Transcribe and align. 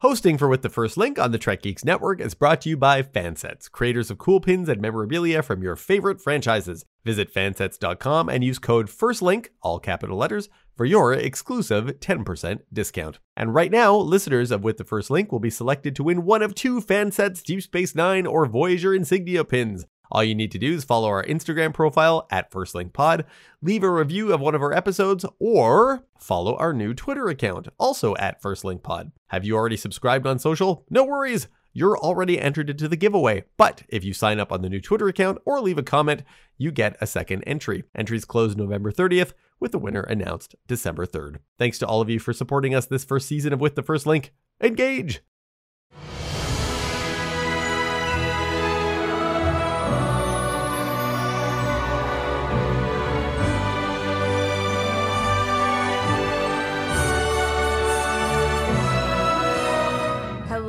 Hosting 0.00 0.38
for 0.38 0.46
With 0.46 0.62
the 0.62 0.68
First 0.68 0.96
Link 0.96 1.18
on 1.18 1.32
the 1.32 1.38
Trek 1.38 1.60
Geeks 1.60 1.84
Network 1.84 2.20
is 2.20 2.34
brought 2.34 2.60
to 2.60 2.68
you 2.68 2.76
by 2.76 3.02
Fansets, 3.02 3.68
creators 3.68 4.12
of 4.12 4.18
cool 4.18 4.38
pins 4.38 4.68
and 4.68 4.80
memorabilia 4.80 5.42
from 5.42 5.60
your 5.60 5.74
favorite 5.74 6.20
franchises. 6.20 6.84
Visit 7.04 7.34
fansets.com 7.34 8.28
and 8.28 8.44
use 8.44 8.60
code 8.60 8.88
FIRSTLINK, 8.88 9.48
all 9.60 9.80
capital 9.80 10.16
letters, 10.16 10.48
for 10.76 10.84
your 10.84 11.12
exclusive 11.12 11.98
10% 11.98 12.60
discount. 12.72 13.18
And 13.36 13.52
right 13.52 13.72
now, 13.72 13.96
listeners 13.96 14.52
of 14.52 14.62
With 14.62 14.76
the 14.76 14.84
First 14.84 15.10
Link 15.10 15.32
will 15.32 15.40
be 15.40 15.50
selected 15.50 15.96
to 15.96 16.04
win 16.04 16.24
one 16.24 16.42
of 16.42 16.54
two 16.54 16.80
Fansets 16.80 17.42
Deep 17.42 17.64
Space 17.64 17.96
Nine 17.96 18.24
or 18.24 18.46
Voyager 18.46 18.94
insignia 18.94 19.42
pins. 19.42 19.84
All 20.10 20.24
you 20.24 20.34
need 20.34 20.52
to 20.52 20.58
do 20.58 20.74
is 20.74 20.84
follow 20.84 21.08
our 21.08 21.24
Instagram 21.24 21.72
profile 21.72 22.26
at 22.30 22.50
First 22.50 22.74
Link 22.74 22.92
Pod, 22.92 23.24
leave 23.62 23.82
a 23.82 23.90
review 23.90 24.32
of 24.32 24.40
one 24.40 24.54
of 24.54 24.62
our 24.62 24.72
episodes, 24.72 25.24
or 25.38 26.04
follow 26.18 26.56
our 26.56 26.72
new 26.72 26.94
Twitter 26.94 27.28
account, 27.28 27.68
also 27.78 28.14
at 28.16 28.40
First 28.40 28.64
Link 28.64 28.82
Pod. 28.82 29.12
Have 29.28 29.44
you 29.44 29.56
already 29.56 29.76
subscribed 29.76 30.26
on 30.26 30.38
social? 30.38 30.84
No 30.90 31.04
worries! 31.04 31.48
You're 31.72 31.98
already 31.98 32.40
entered 32.40 32.70
into 32.70 32.88
the 32.88 32.96
giveaway. 32.96 33.44
But 33.56 33.82
if 33.88 34.02
you 34.02 34.12
sign 34.12 34.40
up 34.40 34.50
on 34.50 34.62
the 34.62 34.68
new 34.68 34.80
Twitter 34.80 35.06
account 35.06 35.38
or 35.44 35.60
leave 35.60 35.78
a 35.78 35.82
comment, 35.82 36.24
you 36.56 36.72
get 36.72 36.96
a 37.00 37.06
second 37.06 37.44
entry. 37.46 37.84
Entries 37.94 38.24
close 38.24 38.56
November 38.56 38.90
30th, 38.90 39.32
with 39.60 39.72
the 39.72 39.78
winner 39.78 40.02
announced 40.02 40.56
December 40.66 41.06
3rd. 41.06 41.36
Thanks 41.56 41.78
to 41.78 41.86
all 41.86 42.00
of 42.00 42.10
you 42.10 42.18
for 42.18 42.32
supporting 42.32 42.74
us 42.74 42.86
this 42.86 43.04
first 43.04 43.28
season 43.28 43.52
of 43.52 43.60
With 43.60 43.76
the 43.76 43.82
First 43.82 44.06
Link. 44.06 44.32
Engage! 44.60 45.22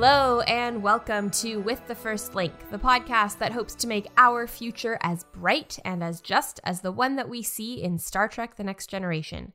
Hello, 0.01 0.39
and 0.39 0.81
welcome 0.81 1.29
to 1.29 1.57
With 1.57 1.85
the 1.85 1.93
First 1.93 2.33
Link, 2.33 2.53
the 2.71 2.79
podcast 2.79 3.37
that 3.39 3.51
hopes 3.51 3.75
to 3.75 3.85
make 3.85 4.07
our 4.15 4.47
future 4.47 4.97
as 5.01 5.25
bright 5.25 5.77
and 5.83 6.01
as 6.01 6.21
just 6.21 6.61
as 6.63 6.79
the 6.79 6.91
one 6.93 7.17
that 7.17 7.27
we 7.27 7.43
see 7.43 7.83
in 7.83 7.97
Star 7.97 8.29
Trek 8.29 8.55
The 8.55 8.63
Next 8.63 8.89
Generation. 8.89 9.51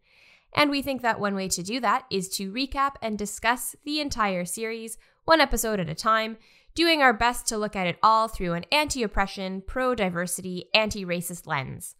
And 0.52 0.70
we 0.70 0.82
think 0.82 1.00
that 1.00 1.18
one 1.18 1.34
way 1.34 1.48
to 1.48 1.62
do 1.62 1.80
that 1.80 2.04
is 2.10 2.28
to 2.36 2.52
recap 2.52 2.96
and 3.00 3.16
discuss 3.16 3.74
the 3.86 4.00
entire 4.00 4.44
series, 4.44 4.98
one 5.24 5.40
episode 5.40 5.80
at 5.80 5.88
a 5.88 5.94
time, 5.94 6.36
doing 6.74 7.00
our 7.00 7.14
best 7.14 7.46
to 7.46 7.56
look 7.56 7.74
at 7.74 7.86
it 7.86 7.96
all 8.02 8.28
through 8.28 8.52
an 8.52 8.66
anti 8.70 9.02
oppression, 9.02 9.62
pro 9.66 9.94
diversity, 9.94 10.66
anti 10.74 11.06
racist 11.06 11.46
lens. 11.46 11.94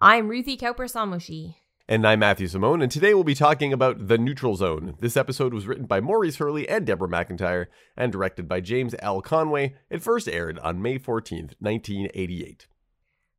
I'm 0.00 0.30
Ruthie 0.30 0.56
Cowper 0.56 0.86
Samoshi. 0.86 1.56
And 1.90 2.06
I'm 2.06 2.20
Matthew 2.20 2.46
Simone, 2.46 2.82
and 2.82 2.92
today 2.92 3.14
we'll 3.14 3.24
be 3.24 3.34
talking 3.34 3.72
about 3.72 4.06
The 4.06 4.16
Neutral 4.16 4.54
Zone. 4.54 4.94
This 5.00 5.16
episode 5.16 5.52
was 5.52 5.66
written 5.66 5.86
by 5.86 6.00
Maurice 6.00 6.36
Hurley 6.36 6.68
and 6.68 6.86
Deborah 6.86 7.08
McIntyre 7.08 7.66
and 7.96 8.12
directed 8.12 8.46
by 8.46 8.60
James 8.60 8.94
L. 9.00 9.20
Conway. 9.20 9.74
It 9.90 10.00
first 10.00 10.28
aired 10.28 10.60
on 10.60 10.80
May 10.80 11.00
14th, 11.00 11.54
1988. 11.58 12.68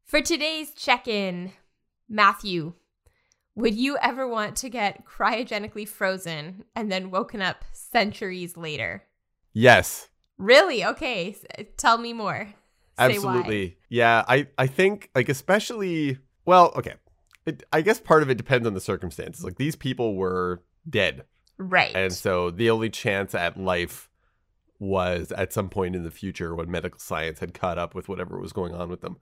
For 0.04 0.20
today's 0.20 0.74
check 0.74 1.08
in, 1.08 1.54
Matthew, 2.10 2.74
would 3.56 3.76
you 3.76 3.98
ever 4.02 4.28
want 4.28 4.58
to 4.58 4.70
get 4.70 5.06
cryogenically 5.06 5.88
frozen 5.88 6.66
and 6.76 6.92
then 6.92 7.10
woken 7.10 7.42
up 7.42 7.64
centuries 7.72 8.58
later? 8.58 9.06
Yes. 9.54 10.10
Really? 10.38 10.84
Okay. 10.84 11.38
Tell 11.78 11.98
me 11.98 12.12
more. 12.12 12.50
Absolutely. 12.98 13.78
Yeah, 13.88 14.26
I, 14.28 14.48
I 14.58 14.68
think, 14.68 15.10
like, 15.16 15.30
especially, 15.30 16.18
well, 16.44 16.74
okay. 16.76 16.96
It, 17.46 17.64
I 17.72 17.82
guess 17.82 18.00
part 18.00 18.24
of 18.24 18.30
it 18.30 18.38
depends 18.38 18.68
on 18.68 18.74
the 18.74 18.82
circumstances. 18.82 19.44
Like, 19.44 19.58
these 19.58 19.76
people 19.76 20.16
were 20.16 20.62
dead. 20.90 21.26
Right. 21.58 21.96
And 21.96 22.14
so 22.14 22.52
the 22.52 22.70
only 22.70 22.90
chance 22.90 23.36
at 23.36 23.58
life 23.58 24.10
was 24.80 25.32
at 25.34 25.54
some 25.54 25.70
point 25.70 25.96
in 25.96 26.04
the 26.04 26.12
future 26.12 26.56
when 26.56 26.70
medical 26.70 27.00
science 27.00 27.40
had 27.40 27.54
caught 27.54 27.78
up 27.78 27.94
with 27.94 28.10
whatever 28.10 28.40
was 28.40 28.52
going 28.52 28.74
on 28.74 28.90
with 28.90 29.02
them. 29.02 29.18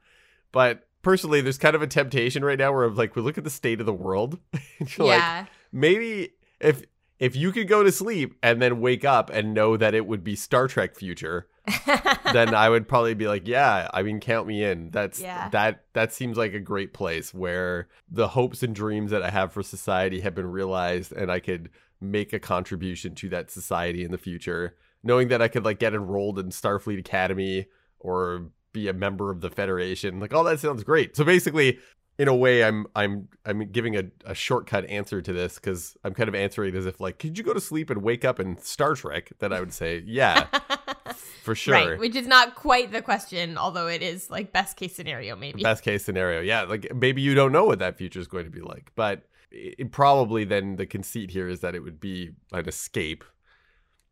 But 0.51 0.87
personally, 1.01 1.41
there's 1.41 1.57
kind 1.57 1.75
of 1.75 1.81
a 1.81 1.87
temptation 1.87 2.43
right 2.43 2.57
now 2.57 2.71
where 2.71 2.85
I'm 2.85 2.95
like 2.95 3.15
we 3.15 3.21
look 3.21 3.37
at 3.37 3.43
the 3.43 3.49
state 3.49 3.79
of 3.81 3.85
the 3.85 3.93
world. 3.93 4.39
and 4.79 4.97
you're 4.97 5.07
like, 5.07 5.19
yeah. 5.19 5.45
maybe 5.71 6.31
if 6.61 6.83
if 7.19 7.35
you 7.35 7.51
could 7.51 7.67
go 7.67 7.83
to 7.83 7.91
sleep 7.91 8.35
and 8.41 8.61
then 8.61 8.79
wake 8.79 9.03
up 9.03 9.29
and 9.29 9.53
know 9.53 9.75
that 9.75 9.93
it 9.93 10.07
would 10.07 10.23
be 10.23 10.35
Star 10.35 10.69
Trek 10.69 10.95
future, 10.95 11.47
then 12.33 12.53
I 12.53 12.69
would 12.69 12.87
probably 12.87 13.13
be 13.13 13.27
like, 13.27 13.47
yeah, 13.47 13.89
I 13.93 14.03
mean, 14.03 14.19
count 14.19 14.47
me 14.47 14.63
in. 14.63 14.91
That's 14.91 15.19
Yeah. 15.19 15.49
that 15.49 15.83
that 15.93 16.13
seems 16.13 16.37
like 16.37 16.53
a 16.53 16.59
great 16.59 16.93
place 16.93 17.33
where 17.33 17.87
the 18.09 18.29
hopes 18.29 18.63
and 18.63 18.73
dreams 18.75 19.11
that 19.11 19.23
I 19.23 19.29
have 19.29 19.51
for 19.53 19.63
society 19.63 20.21
have 20.21 20.35
been 20.35 20.51
realized, 20.51 21.11
and 21.11 21.31
I 21.31 21.39
could 21.39 21.69
make 22.01 22.31
a 22.33 22.39
contribution 22.39 23.13
to 23.15 23.29
that 23.29 23.51
society 23.51 24.03
in 24.03 24.11
the 24.11 24.17
future, 24.17 24.75
knowing 25.03 25.27
that 25.29 25.41
I 25.41 25.47
could 25.47 25.65
like 25.65 25.79
get 25.79 25.93
enrolled 25.93 26.39
in 26.39 26.49
Starfleet 26.49 26.99
Academy 26.99 27.67
or 27.99 28.51
be 28.71 28.87
a 28.87 28.93
member 28.93 29.31
of 29.31 29.41
the 29.41 29.49
Federation. 29.49 30.19
Like 30.19 30.33
all 30.33 30.43
that 30.45 30.59
sounds 30.59 30.83
great. 30.83 31.15
So 31.15 31.23
basically. 31.23 31.79
In 32.17 32.27
a 32.27 32.35
way, 32.35 32.65
I'm 32.65 32.85
I'm 32.97 33.29
I'm 33.45 33.71
giving 33.71 33.95
a, 33.95 34.03
a 34.25 34.35
shortcut 34.35 34.83
answer 34.89 35.21
to 35.21 35.31
this 35.31 35.55
because 35.55 35.95
I'm 36.03 36.13
kind 36.13 36.27
of 36.27 36.35
answering 36.35 36.75
as 36.75 36.85
if 36.85 36.99
like, 36.99 37.17
could 37.17 37.37
you 37.37 37.45
go 37.45 37.53
to 37.53 37.61
sleep 37.61 37.89
and 37.89 38.03
wake 38.03 38.25
up 38.25 38.41
in 38.41 38.57
Star 38.57 38.93
Trek? 38.93 39.31
Then 39.39 39.53
I 39.53 39.61
would 39.61 39.71
say, 39.71 40.03
yeah, 40.05 40.47
for 41.43 41.55
sure. 41.55 41.73
Right, 41.73 41.99
which 41.99 42.15
is 42.15 42.27
not 42.27 42.55
quite 42.55 42.91
the 42.91 43.01
question, 43.01 43.57
although 43.57 43.87
it 43.87 44.01
is 44.01 44.29
like 44.29 44.51
best 44.53 44.77
case 44.77 44.95
scenario, 44.95 45.35
maybe. 45.35 45.63
best 45.63 45.83
case 45.83 46.03
scenario 46.05 46.41
yeah 46.41 46.61
like 46.63 46.93
maybe 46.95 47.21
you 47.21 47.33
don't 47.35 47.51
know 47.51 47.65
what 47.65 47.79
that 47.79 47.97
future 47.97 48.19
is 48.19 48.27
going 48.27 48.45
to 48.45 48.51
be 48.51 48.61
like 48.61 48.91
but 48.95 49.27
it, 49.51 49.91
probably 49.91 50.43
then 50.45 50.75
the 50.75 50.85
conceit 50.85 51.31
here 51.31 51.47
is 51.47 51.59
that 51.61 51.73
it 51.75 51.79
would 51.79 51.99
be 51.99 52.31
an 52.51 52.67
escape 52.67 53.23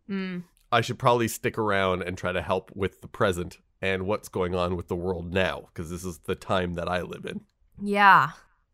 Mm. 0.09 0.43
i 0.71 0.79
should 0.81 0.97
probably 0.97 1.27
stick 1.27 1.57
around 1.57 2.01
and 2.01 2.17
try 2.17 2.31
to 2.31 2.41
help 2.41 2.71
with 2.73 3.01
the 3.01 3.07
present 3.07 3.57
and 3.81 4.07
what's 4.07 4.29
going 4.29 4.55
on 4.55 4.75
with 4.77 4.87
the 4.87 4.95
world 4.95 5.33
now 5.33 5.65
because 5.67 5.89
this 5.89 6.05
is 6.05 6.19
the 6.19 6.33
time 6.35 6.75
that 6.75 6.87
i 6.87 7.01
live 7.01 7.25
in 7.25 7.41
Yeah. 7.81 8.29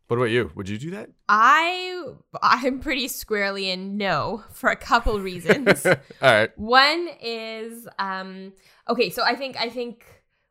What 0.08 0.16
about 0.16 0.26
you 0.26 0.50
would 0.54 0.68
you 0.68 0.78
do 0.78 0.90
that 0.90 1.10
I 1.28 2.04
I'm 2.42 2.80
pretty 2.80 3.08
squarely 3.08 3.70
in 3.70 3.96
no 3.96 4.44
for 4.52 4.70
a 4.70 4.76
couple 4.76 5.18
reasons. 5.20 5.86
all 5.86 5.94
right 6.22 6.58
One 6.58 7.08
is 7.20 7.88
um 7.98 8.52
okay, 8.88 9.10
so 9.10 9.22
I 9.22 9.34
think 9.34 9.56
I 9.60 9.68
think 9.68 10.04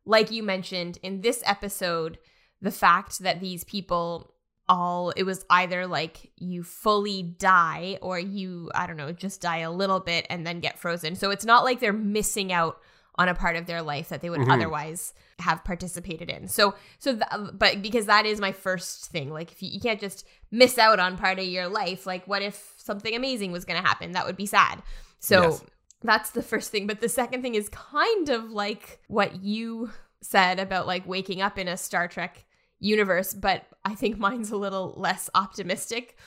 like 0.05 0.31
you 0.31 0.43
mentioned 0.43 0.99
in 1.03 1.21
this 1.21 1.43
episode 1.45 2.17
the 2.61 2.71
fact 2.71 3.19
that 3.19 3.39
these 3.39 3.63
people 3.63 4.33
all 4.69 5.11
it 5.11 5.23
was 5.23 5.45
either 5.49 5.85
like 5.85 6.31
you 6.37 6.63
fully 6.63 7.21
die 7.21 7.97
or 8.01 8.17
you 8.17 8.71
I 8.73 8.87
don't 8.87 8.97
know, 8.97 9.11
just 9.11 9.41
die 9.41 9.59
a 9.59 9.71
little 9.71 9.99
bit 9.99 10.25
and 10.29 10.47
then 10.47 10.59
get 10.59 10.79
frozen. 10.79 11.15
So 11.15 11.31
it's 11.31 11.45
not 11.45 11.63
like 11.63 11.79
they're 11.79 11.93
missing 11.93 12.51
out 12.51 12.79
on 13.15 13.29
a 13.29 13.35
part 13.35 13.55
of 13.55 13.65
their 13.67 13.81
life 13.81 14.09
that 14.09 14.21
they 14.21 14.29
would 14.29 14.41
Mhm. 14.41 14.51
otherwise 14.53 15.13
have 15.39 15.63
participated 15.63 16.29
in. 16.29 16.47
So 16.47 16.73
so 16.99 17.13
th- 17.15 17.51
but 17.53 17.81
because 17.81 18.05
that 18.07 18.25
is 18.25 18.39
my 18.39 18.51
first 18.51 19.05
thing. 19.11 19.29
Like 19.31 19.51
if 19.51 19.61
you, 19.61 19.69
you 19.69 19.79
can't 19.79 19.99
just 19.99 20.25
miss 20.51 20.77
out 20.77 20.99
on 20.99 21.17
part 21.17 21.37
of 21.39 21.45
your 21.45 21.67
life, 21.67 22.05
like 22.05 22.25
what 22.27 22.41
if 22.41 22.73
something 22.77 23.15
amazing 23.15 23.51
was 23.51 23.65
going 23.65 23.81
to 23.81 23.87
happen? 23.87 24.13
That 24.13 24.25
would 24.25 24.37
be 24.37 24.45
sad. 24.47 24.81
So 25.19 25.41
Yes. 25.43 25.63
that's 26.01 26.29
the 26.31 26.43
first 26.43 26.71
thing. 26.71 26.87
But 26.87 27.01
the 27.01 27.09
second 27.09 27.41
thing 27.43 27.55
is 27.55 27.69
kind 27.69 28.29
of 28.29 28.51
like 28.51 28.99
what 29.07 29.43
you 29.43 29.91
said 30.21 30.59
about 30.59 30.87
like 30.87 31.07
waking 31.07 31.41
up 31.41 31.57
in 31.59 31.67
a 31.67 31.77
Star 31.77 32.07
Trek 32.07 32.45
universe, 32.79 33.33
but 33.33 33.65
I 33.85 33.93
think 33.95 34.17
mine's 34.17 34.51
a 34.51 34.57
little 34.57 34.93
less 34.97 35.29
optimistic. 35.35 36.17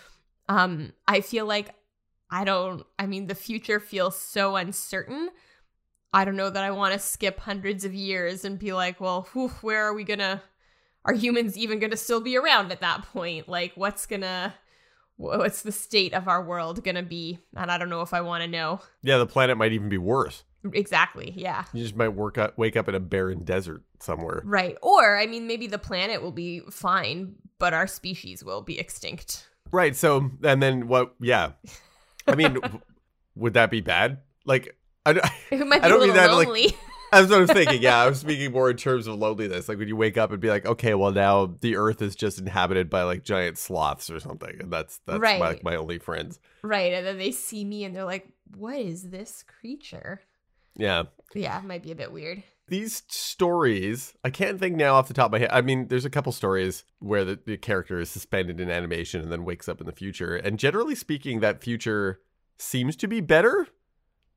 Um, 0.49 0.93
I 1.09 1.21
feel 1.21 1.47
like 1.47 1.75
I 2.31 2.45
don't, 2.45 2.85
I 2.99 3.07
mean, 3.07 3.27
the 3.27 3.35
future 3.35 3.79
feels 3.81 4.19
so 4.19 4.57
uncertain. 4.57 5.31
I 6.17 6.25
don't 6.25 6.37
know 6.37 6.49
that 6.49 6.65
I 6.65 6.71
want 6.71 6.95
to 6.95 6.99
skip 6.99 7.39
hundreds 7.41 7.85
of 7.85 7.93
years 7.93 8.43
and 8.47 8.59
be 8.59 8.73
like, 8.73 9.03
well, 9.03 9.29
whew, 9.35 9.49
where 9.61 9.85
are 9.85 9.93
we 9.93 10.03
gonna, 10.03 10.43
are 11.05 11.13
humans 11.13 11.59
even 11.59 11.79
gonna 11.79 11.99
still 11.99 12.23
be 12.23 12.39
around 12.39 12.73
at 12.73 12.81
that 12.81 13.03
point? 13.03 13.51
Like, 13.51 13.73
what's 13.75 14.07
gonna, 14.07 14.55
what's 15.17 15.61
the 15.61 15.73
state 15.73 16.15
of 16.15 16.27
our 16.27 16.43
world 16.43 16.83
gonna 16.83 17.03
be? 17.03 17.39
And 17.55 17.71
I 17.71 17.77
don't 17.77 17.91
know 17.91 18.01
if 18.01 18.15
I 18.15 18.23
want 18.23 18.43
to 18.45 18.49
know. 18.49 18.81
yeah 19.03 19.19
the 19.19 19.27
planet 19.27 19.59
might 19.59 19.73
even 19.73 19.91
be 19.91 19.99
worse 19.99 20.43
Exactly. 20.73 21.35
Yeah. 21.37 21.65
you 21.75 21.83
just 21.83 21.95
might 21.97 22.09
work 22.09 22.39
up, 22.39 22.57
wake 22.57 22.77
up 22.79 22.89
in 22.89 22.95
a 22.95 23.01
barren 23.01 23.45
desert 23.45 23.83
somewhere 24.01 24.41
Right. 24.43 24.79
Or, 24.81 25.19
I 25.19 25.27
mean, 25.27 25.47
maybe 25.47 25.67
the 25.67 25.79
planet 25.79 26.23
will 26.23 26.33
be 26.33 26.61
fine, 26.71 27.35
but 27.59 27.75
our 27.75 27.87
species 27.87 28.43
will 28.43 28.63
be 28.63 28.79
extinct. 28.79 29.49
Right. 29.71 29.95
So, 29.95 30.31
and 30.43 30.63
then 30.63 30.89
what? 30.89 31.15
Yeah. 31.21 31.53
I 32.27 32.37
mean, 32.37 32.57
would 33.35 33.53
that 33.53 33.71
be 33.71 33.83
bad? 33.83 34.21
Like, 34.47 34.77
I, 35.07 35.13
don't- 35.15 35.27
It 35.51 35.67
might 35.67 35.81
be 35.83 35.87
a 35.87 35.89
don't 35.91 36.01
mean 36.01 36.15
that, 36.15 36.33
like- 36.33 36.47
lonely. 36.49 36.77
that's 37.13 37.29
what 37.31 37.37
I 37.37 37.41
was 37.41 37.51
thinking. 37.53 37.81
Yeah, 37.83 37.99
I 38.03 38.09
was 38.09 38.21
speaking 38.21 38.53
more 38.53 38.69
in 38.69 38.77
terms 38.77 39.07
of 39.07 39.15
loneliness. 39.15 39.69
Like 39.69 39.79
when 39.79 39.89
you 39.89 39.97
wake 39.97 40.19
up 40.19 40.33
and 40.33 40.41
be 40.41 40.49
like, 40.49 40.67
okay, 40.67 40.95
well 40.95 41.13
now 41.13 41.55
the 41.61 41.77
Earth 41.77 42.03
is 42.03 42.17
just 42.17 42.39
inhabited 42.39 42.91
by 42.91 43.03
like 43.05 43.23
giant 43.23 43.59
sloths 43.59 44.11
or 44.11 44.19
something, 44.21 44.57
and 44.61 44.73
that's 44.73 44.99
that's 45.07 45.21
my, 45.21 45.39
like 45.39 45.63
my 45.63 45.77
only 45.77 45.99
friends. 45.99 46.41
right. 46.63 46.93
And 46.93 47.07
then 47.07 47.17
they 47.19 47.31
see 47.31 47.65
me 47.65 47.85
and 47.85 47.95
they're 47.95 48.05
like, 48.05 48.29
what 48.57 48.77
is 48.77 49.11
this 49.11 49.45
creature? 49.45 50.21
Yeah. 50.77 51.05
Yeah, 51.35 51.61
might 51.65 51.83
be 51.83 51.93
a 51.93 51.97
bit 51.97 52.13
weird. 52.13 52.43
These 52.69 53.05
stories, 53.07 54.15
I 54.25 54.31
can't 54.31 54.59
think 54.59 54.75
now 54.75 54.95
off 54.97 55.07
the 55.09 55.15
top 55.15 55.27
of 55.27 55.33
my 55.33 55.39
head. 55.39 55.51
I 55.53 55.61
mean, 55.61 55.87
there's 55.87 56.05
a 56.05 56.11
couple 56.11 56.33
stories 56.33 56.85
where 56.99 57.25
the, 57.25 57.39
the 57.47 57.57
character 57.57 58.01
is 58.01 58.11
suspended 58.11 58.59
in 58.61 58.69
animation 58.71 59.21
and 59.23 59.31
then 59.31 59.45
wakes 59.45 59.69
up 59.69 59.81
in 59.81 59.87
the 59.87 59.93
future. 59.93 60.35
And 60.35 60.59
generally 60.59 60.97
speaking, 60.97 61.39
that 61.41 61.63
future 61.63 62.21
seems 62.59 62.97
to 62.97 63.07
be 63.07 63.21
better 63.21 63.69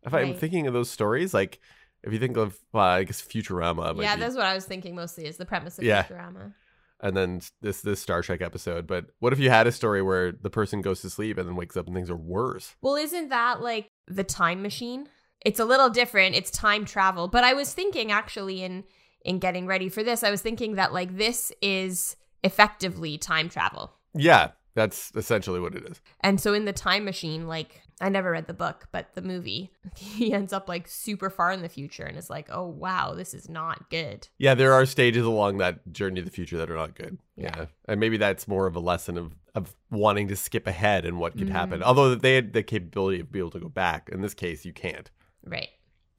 If 0.05 0.13
I'm 0.13 0.33
thinking 0.33 0.67
of 0.67 0.73
those 0.73 0.89
stories, 0.89 1.33
like 1.33 1.59
if 2.03 2.13
you 2.13 2.19
think 2.19 2.37
of, 2.37 2.57
well, 2.71 2.85
I 2.85 3.03
guess 3.03 3.21
Futurama, 3.21 4.01
yeah, 4.01 4.15
be- 4.15 4.21
that's 4.21 4.35
what 4.35 4.45
I 4.45 4.53
was 4.53 4.65
thinking 4.65 4.95
mostly 4.95 5.25
is 5.25 5.37
the 5.37 5.45
premise 5.45 5.77
of 5.77 5.83
Yeah. 5.83 6.03
Futurama. 6.03 6.53
and 7.01 7.15
then 7.15 7.41
this 7.61 7.81
this 7.81 7.99
Star 8.01 8.21
Trek 8.21 8.41
episode. 8.41 8.87
But 8.87 9.07
what 9.19 9.33
if 9.33 9.39
you 9.39 9.49
had 9.49 9.67
a 9.67 9.71
story 9.71 10.01
where 10.01 10.31
the 10.31 10.49
person 10.49 10.81
goes 10.81 11.01
to 11.01 11.09
sleep 11.09 11.37
and 11.37 11.47
then 11.47 11.55
wakes 11.55 11.75
up 11.77 11.85
and 11.87 11.95
things 11.95 12.09
are 12.09 12.15
worse? 12.15 12.75
Well, 12.81 12.95
isn't 12.95 13.29
that 13.29 13.61
like 13.61 13.89
the 14.07 14.23
time 14.23 14.61
machine? 14.61 15.07
It's 15.45 15.59
a 15.59 15.65
little 15.65 15.89
different. 15.89 16.35
It's 16.35 16.51
time 16.51 16.83
travel. 16.85 17.27
But 17.29 17.43
I 17.45 17.53
was 17.53 17.73
thinking 17.73 18.11
actually 18.11 18.63
in 18.63 18.83
in 19.25 19.39
getting 19.39 19.67
ready 19.67 19.89
for 19.89 20.01
this, 20.03 20.23
I 20.23 20.31
was 20.31 20.41
thinking 20.41 20.75
that 20.75 20.93
like 20.93 21.17
this 21.17 21.51
is 21.61 22.15
effectively 22.43 23.17
time 23.17 23.49
travel. 23.49 23.93
Yeah, 24.13 24.51
that's 24.75 25.11
essentially 25.15 25.59
what 25.59 25.75
it 25.75 25.83
is. 25.85 26.01
And 26.21 26.39
so 26.39 26.53
in 26.53 26.63
the 26.65 26.73
time 26.73 27.03
machine, 27.05 27.47
like 27.47 27.81
I 28.01 28.07
never 28.09 28.31
read 28.31 28.47
the 28.47 28.53
book, 28.53 28.87
but 28.93 29.13
the 29.13 29.21
movie, 29.21 29.71
he 29.97 30.31
ends 30.33 30.53
up 30.53 30.69
like 30.69 30.87
super 30.87 31.29
far 31.29 31.51
in 31.51 31.61
the 31.61 31.69
future 31.69 32.03
and 32.03 32.17
is 32.17 32.29
like, 32.29 32.47
"Oh 32.51 32.65
wow, 32.67 33.13
this 33.13 33.33
is 33.33 33.49
not 33.49 33.89
good." 33.89 34.27
Yeah, 34.37 34.53
there 34.55 34.71
are 34.73 34.85
stages 34.85 35.25
along 35.25 35.57
that 35.57 35.91
journey 35.91 36.21
to 36.21 36.25
the 36.25 36.31
future 36.31 36.57
that 36.57 36.71
are 36.71 36.75
not 36.77 36.95
good. 36.95 37.17
Yeah. 37.35 37.51
Yeah. 37.55 37.65
And 37.87 37.99
maybe 37.99 38.17
that's 38.17 38.47
more 38.47 38.67
of 38.67 38.75
a 38.75 38.79
lesson 38.79 39.17
of, 39.17 39.35
of 39.55 39.75
wanting 39.91 40.27
to 40.29 40.35
skip 40.35 40.65
ahead 40.67 41.05
and 41.05 41.19
what 41.19 41.37
could 41.37 41.49
happen. 41.49 41.79
Mhm. 41.81 41.83
Although 41.83 42.15
they 42.15 42.35
had 42.35 42.53
the 42.53 42.63
capability 42.63 43.19
of 43.19 43.31
being 43.31 43.43
able 43.43 43.51
to 43.51 43.59
go 43.59 43.69
back. 43.69 44.09
In 44.11 44.21
this 44.21 44.33
case, 44.33 44.63
you 44.65 44.73
can't. 44.73 45.09
Right. 45.45 45.69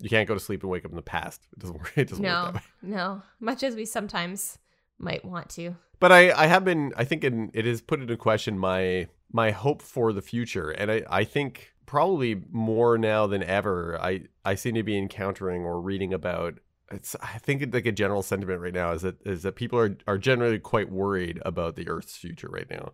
You 0.00 0.08
can't 0.08 0.26
go 0.28 0.34
to 0.34 0.40
sleep 0.40 0.62
and 0.62 0.70
wake 0.70 0.84
up 0.86 0.90
in 0.90 0.96
the 0.96 1.02
past. 1.02 1.46
It 1.52 1.58
doesn't 1.60 1.76
work. 1.78 1.92
It 1.96 2.08
doesn't 2.08 2.24
work 2.24 2.32
No. 2.32 2.44
that 2.46 2.54
way. 2.54 2.60
No. 2.82 3.22
Much 3.38 3.62
as 3.62 3.74
we 3.74 3.84
sometimes 3.84 4.58
might 5.00 5.24
want 5.24 5.48
to. 5.50 5.76
But 5.98 6.12
I, 6.12 6.32
I 6.32 6.46
have 6.46 6.64
been 6.64 6.92
I 6.96 7.04
think 7.04 7.24
in, 7.24 7.50
it 7.54 7.64
has 7.64 7.80
put 7.80 8.00
into 8.00 8.16
question 8.16 8.58
my 8.58 9.08
my 9.32 9.50
hope 9.50 9.82
for 9.82 10.12
the 10.12 10.22
future. 10.22 10.70
And 10.70 10.90
I, 10.90 11.02
I 11.08 11.24
think 11.24 11.72
probably 11.86 12.42
more 12.50 12.98
now 12.98 13.26
than 13.26 13.42
ever, 13.42 14.00
I, 14.00 14.22
I 14.44 14.54
seem 14.54 14.74
to 14.74 14.82
be 14.82 14.96
encountering 14.96 15.62
or 15.64 15.80
reading 15.80 16.12
about 16.12 16.58
it's 16.90 17.14
I 17.22 17.38
think 17.38 17.72
like 17.72 17.86
a 17.86 17.92
general 17.92 18.22
sentiment 18.22 18.60
right 18.60 18.74
now 18.74 18.92
is 18.92 19.02
that 19.02 19.24
is 19.24 19.42
that 19.44 19.54
people 19.56 19.78
are, 19.78 19.96
are 20.06 20.18
generally 20.18 20.58
quite 20.58 20.90
worried 20.90 21.40
about 21.44 21.76
the 21.76 21.88
Earth's 21.88 22.16
future 22.16 22.48
right 22.48 22.68
now. 22.70 22.92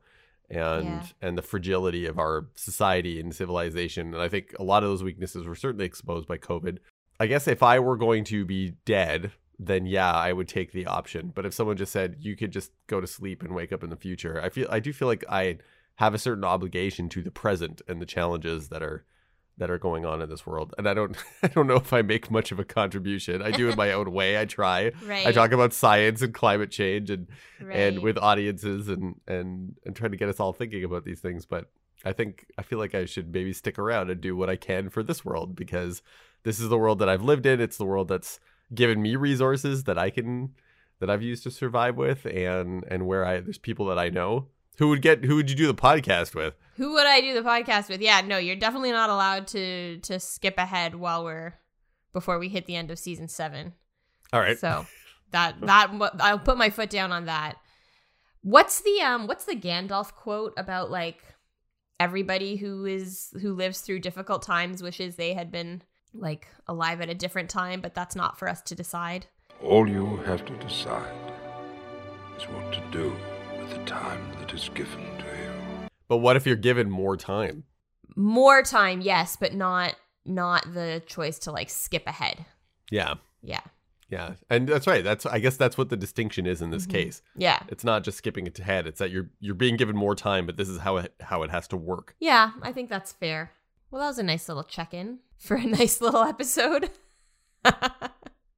And 0.49 0.85
Yeah. 0.85 1.07
and 1.23 1.37
the 1.37 1.43
fragility 1.43 2.07
of 2.07 2.19
our 2.19 2.47
society 2.55 3.19
and 3.19 3.35
civilization. 3.35 4.15
And 4.15 4.23
I 4.23 4.29
think 4.29 4.55
a 4.59 4.63
lot 4.63 4.83
of 4.83 4.91
those 4.91 5.03
weaknesses 5.03 5.45
were 5.47 5.57
certainly 5.57 5.87
exposed 5.87 6.29
by 6.29 6.39
COVID. 6.39 6.79
I 7.19 7.27
guess 7.27 7.49
if 7.49 7.63
I 7.63 7.79
were 7.81 7.97
going 7.97 8.25
to 8.25 8.45
be 8.45 8.75
dead, 8.85 9.33
then 9.59 9.87
yeah, 9.87 10.13
I 10.13 10.33
would 10.33 10.49
take 10.49 10.73
the 10.73 10.87
option. 10.87 11.33
But 11.35 11.47
if 11.47 11.55
someone 11.55 11.77
just 11.77 11.93
said 11.93 12.17
you 12.21 12.37
could 12.37 12.51
just 12.51 12.73
go 12.87 13.01
to 13.01 13.07
sleep 13.07 13.43
and 13.43 13.55
wake 13.55 13.73
up 13.73 13.83
in 13.83 13.91
the 13.91 13.97
future, 13.97 14.41
I 14.43 14.49
feel 14.49 14.69
I 14.71 14.81
do 14.81 14.93
feel 14.93 15.09
like 15.09 15.25
I 15.29 15.59
have 15.97 16.15
a 16.15 16.19
certain 16.19 16.45
obligation 16.45 17.09
to 17.11 17.23
the 17.23 17.31
present 17.31 17.83
and 17.89 18.01
the 18.01 18.07
challenges 18.07 18.69
that 18.69 18.83
are 18.83 19.05
that 19.59 19.71
are 19.71 19.79
going 19.79 20.05
on 20.05 20.21
in 20.21 20.29
this 20.29 20.47
world. 20.47 20.75
And 20.77 20.87
I 20.87 20.95
don't 20.95 21.17
I 21.43 21.49
don't 21.49 21.67
know 21.67 21.77
if 21.77 21.93
I 21.93 22.03
make 22.03 22.31
much 22.31 22.53
of 22.53 22.59
a 22.59 22.65
contribution. 22.65 23.43
I 23.43 23.51
do 23.51 23.69
in 23.69 23.77
my 23.77 23.93
own 23.93 24.13
way. 24.13 24.39
I 24.39 24.45
try. 24.45 24.93
Right. 25.07 25.27
I 25.27 25.33
talk 25.33 25.53
about 25.53 25.73
science 25.73 26.21
and 26.21 26.35
climate 26.35 26.71
change 26.71 27.11
and 27.11 27.29
and 27.71 28.01
with 28.01 28.19
audiences 28.19 28.89
and 28.89 29.21
and 29.27 29.77
and 29.85 29.95
trying 29.97 30.11
to 30.11 30.17
get 30.17 30.29
us 30.29 30.41
all 30.41 30.53
thinking 30.53 30.85
about 30.85 31.05
these 31.05 31.21
things 31.21 31.47
but 31.47 31.71
i 32.05 32.13
think 32.13 32.47
i 32.59 32.63
feel 32.63 32.79
like 32.79 32.95
i 32.95 33.05
should 33.05 33.33
maybe 33.33 33.53
stick 33.53 33.79
around 33.79 34.11
and 34.11 34.21
do 34.21 34.37
what 34.37 34.51
i 34.51 34.57
can 34.57 34.89
for 34.89 35.03
this 35.03 35.25
world 35.25 35.55
because 35.55 36.03
this 36.43 36.59
is 36.59 36.69
the 36.69 36.79
world 36.79 36.99
that 36.99 37.09
i've 37.09 37.23
lived 37.23 37.47
in 37.47 37.61
it's 37.61 37.77
the 37.77 37.85
world 37.85 38.09
that's 38.09 38.41
given 38.75 39.01
me 39.01 39.17
resources 39.17 39.85
that 39.85 39.99
i 39.99 40.11
can 40.11 40.51
that 41.01 41.09
i've 41.11 41.23
used 41.23 41.43
to 41.43 41.51
survive 41.51 41.97
with 41.97 42.25
and 42.27 42.85
and 42.89 43.07
where 43.07 43.25
i 43.25 43.41
there's 43.41 43.59
people 43.59 43.87
that 43.87 43.99
i 43.99 44.09
know 44.09 44.49
who 44.79 44.89
would 44.89 45.01
get 45.03 45.25
who 45.25 45.37
would 45.37 45.49
you 45.49 45.57
do 45.57 45.67
the 45.67 45.75
podcast 45.75 46.35
with 46.35 46.55
Who 46.77 46.93
would 46.93 47.07
I 47.07 47.23
do 47.23 47.33
the 47.33 47.41
podcast 47.49 47.89
with? 47.89 48.03
Yeah, 48.03 48.21
no, 48.21 48.37
you're 48.37 48.57
definitely 48.57 48.93
not 48.93 49.09
allowed 49.09 49.47
to 49.49 49.99
to 50.01 50.21
skip 50.21 50.59
ahead 50.59 50.95
while 50.95 51.25
we're 51.25 51.55
before 52.13 52.39
we 52.39 52.51
hit 52.51 52.67
the 52.67 52.77
end 52.77 52.91
of 52.91 52.99
season 52.99 53.29
seven. 53.29 53.73
all 54.35 54.41
right 54.41 54.59
So 54.59 54.85
that 55.31 55.59
that 55.63 55.91
I'll 56.21 56.39
put 56.39 56.59
my 56.59 56.69
foot 56.69 56.91
down 56.91 57.11
on 57.11 57.25
that. 57.25 57.57
What's 58.43 58.83
the 58.83 59.01
um 59.01 59.27
what's 59.27 59.47
the 59.47 59.57
Gandalf 59.57 60.13
quote 60.13 60.53
about 60.59 60.91
like 60.91 61.23
everybody 61.99 62.57
who 62.57 62.85
is 62.85 63.33
who 63.41 63.55
lives 63.55 63.81
through 63.81 64.01
difficult 64.01 64.43
times 64.43 64.83
wishes 64.83 65.17
they 65.17 65.33
had 65.33 65.51
been 65.51 65.81
like 66.19 66.49
alive 66.67 67.01
at 67.01 67.09
a 67.09 67.15
different 67.15 67.51
time, 67.51 67.81
but 67.81 67.95
that's 67.95 68.17
not 68.17 68.39
for 68.39 68.49
us 68.49 68.61
to 68.63 68.75
decide. 68.75 69.27
All 69.63 69.89
you 69.89 70.17
have 70.27 70.45
to 70.47 70.53
decide 70.59 71.13
is 72.37 72.45
what 72.45 72.73
to 72.73 72.83
do 72.91 73.15
with 73.59 73.71
the 73.71 73.85
time 73.85 74.21
that 74.39 74.53
is 74.53 74.69
given 74.75 75.01
to 75.19 75.25
you. 75.25 75.89
but 76.09 76.19
what 76.19 76.37
if 76.37 76.47
you're 76.47 76.57
given 76.57 76.91
more 76.91 77.17
time 77.17 77.65
More 78.15 78.63
time, 78.63 79.01
yes, 79.01 79.37
but 79.37 79.55
not 79.55 79.95
not 80.25 80.75
the 80.75 81.03
choice 81.07 81.39
to 81.41 81.53
like 81.53 81.71
skip 81.71 82.05
ahead. 82.07 82.45
yeah 82.91 83.15
Yeah. 83.43 83.61
yeah 84.09 84.35
and 84.51 84.69
that's 84.69 84.87
right 84.89 85.05
that's 85.05 85.25
i 85.25 85.39
guess 85.39 85.57
that's 85.57 85.79
what 85.79 85.89
the 85.89 85.97
distinction 85.97 86.47
is 86.47 86.61
in 86.61 86.71
this 86.71 86.85
Mhm. 86.87 86.91
case 86.91 87.23
Yeah. 87.37 87.61
it's 87.69 87.85
not 87.85 88.03
just 88.05 88.19
skipping 88.19 88.47
it 88.47 88.59
ahead 88.59 88.87
it's 88.89 88.99
that 88.99 89.11
you're 89.11 89.31
you're 89.41 89.55
being 89.55 89.77
given 89.77 89.95
more 89.97 90.15
time 90.17 90.45
but 90.47 90.57
this 90.57 90.69
is 90.69 90.79
how 90.81 90.97
it 90.97 91.15
how 91.21 91.45
it 91.45 91.51
has 91.51 91.69
to 91.69 91.77
work 91.77 92.15
Yeah, 92.21 92.51
I 92.63 92.73
think 92.73 92.91
that's 92.91 93.13
fair. 93.13 93.53
Well, 93.91 94.01
that 94.03 94.09
was 94.09 94.19
a 94.19 94.23
nice 94.23 94.49
little 94.49 94.65
check-in 94.65 95.21
for 95.39 95.57
a 95.57 95.65
nice 95.67 96.01
little 96.01 96.23
episode. 96.23 96.91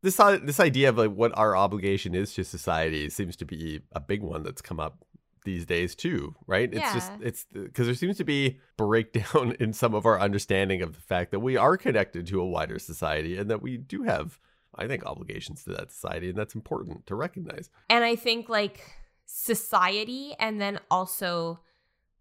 this 0.03 0.17
this 0.17 0.61
idea 0.61 0.89
of 0.89 0.99
like 0.99 1.13
what 1.13 1.37
our 1.37 1.57
obligation 1.57 2.15
is 2.15 2.35
to 2.35 2.45
society 2.45 3.09
seems 3.11 3.37
to 3.37 3.45
be 3.45 3.81
a 3.93 4.01
big 4.01 4.23
one 4.23 4.43
that's 4.43 4.63
come 4.63 4.79
up 4.79 5.05
these 5.45 5.65
days 5.65 5.95
too 5.95 6.35
right? 6.47 6.69
It's 6.73 6.93
just 6.93 7.13
it's 7.21 7.47
because 7.53 7.87
there 7.87 7.95
seems 7.95 8.19
to 8.19 8.25
be 8.25 8.59
breakdown 8.77 9.57
in 9.61 9.73
some 9.73 9.95
of 9.95 10.05
our 10.07 10.21
understanding 10.21 10.83
of 10.83 10.95
the 10.95 11.01
fact 11.01 11.31
that 11.31 11.41
we 11.41 11.57
are 11.57 11.77
connected 11.77 12.27
to 12.29 12.41
a 12.41 12.47
wider 12.47 12.79
society 12.79 13.37
and 13.37 13.51
that 13.51 13.63
we 13.63 13.77
do 13.77 14.03
have 14.03 14.39
i 14.75 14.87
think 14.87 15.05
obligations 15.07 15.65
to 15.65 15.71
that 15.71 15.91
society 15.91 16.29
and 16.29 16.39
that's 16.39 16.55
important 16.55 17.07
to 17.07 17.15
recognize. 17.15 17.71
And 17.89 18.05
I 18.05 18.17
think 18.17 18.49
like 18.49 18.81
society 19.25 20.35
and 20.39 20.61
then 20.61 20.81
also 20.91 21.61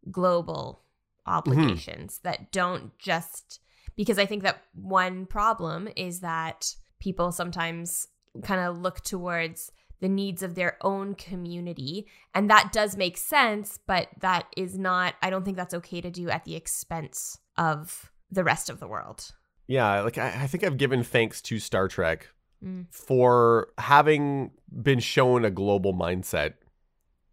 global 0.09 0.81
obligations 1.27 2.19
that 2.23 2.51
don't 2.51 2.97
just 2.99 3.59
because 3.95 4.19
I 4.19 4.25
think 4.25 4.43
that 4.43 4.61
one 4.75 5.25
problem 5.25 5.87
is 5.95 6.19
that 6.21 6.73
people 6.99 7.31
sometimes 7.31 8.07
kind 8.43 8.61
of 8.61 8.77
look 8.77 9.01
towards 9.03 9.71
the 9.99 10.07
needs 10.09 10.43
of 10.43 10.53
their 10.55 10.77
own 10.81 11.15
community 11.15 12.05
and 12.35 12.49
that 12.49 12.71
does 12.71 12.95
make 12.95 13.17
sense 13.17 13.79
but 13.87 14.07
that 14.21 14.45
is 14.55 14.77
not 14.77 15.15
I 15.23 15.29
don't 15.31 15.43
think 15.43 15.57
that's 15.57 15.73
okay 15.73 16.01
to 16.01 16.11
do 16.11 16.29
at 16.29 16.45
the 16.45 16.55
expense 16.55 17.39
of 17.57 18.11
the 18.31 18.43
rest 18.43 18.69
of 18.69 18.79
the 18.79 18.87
world. 18.87 19.31
yeah 19.67 20.01
like 20.01 20.17
i, 20.19 20.43
I 20.43 20.47
think 20.47 20.63
i've 20.63 20.77
given 20.77 21.03
thanks 21.03 21.41
to 21.43 21.59
star 21.59 21.87
trek 21.87 22.27
Mm. 22.63 22.87
for 22.89 23.67
having 23.77 24.49
been 24.81 24.99
shown 24.99 25.45
a 25.45 25.51
global 25.51 25.93
mindset 25.93 26.53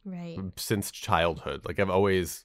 Right. 0.04 0.38
since 0.56 0.90
childhood. 0.90 1.64
Like 1.64 1.78
I've 1.78 1.88
always 1.88 2.44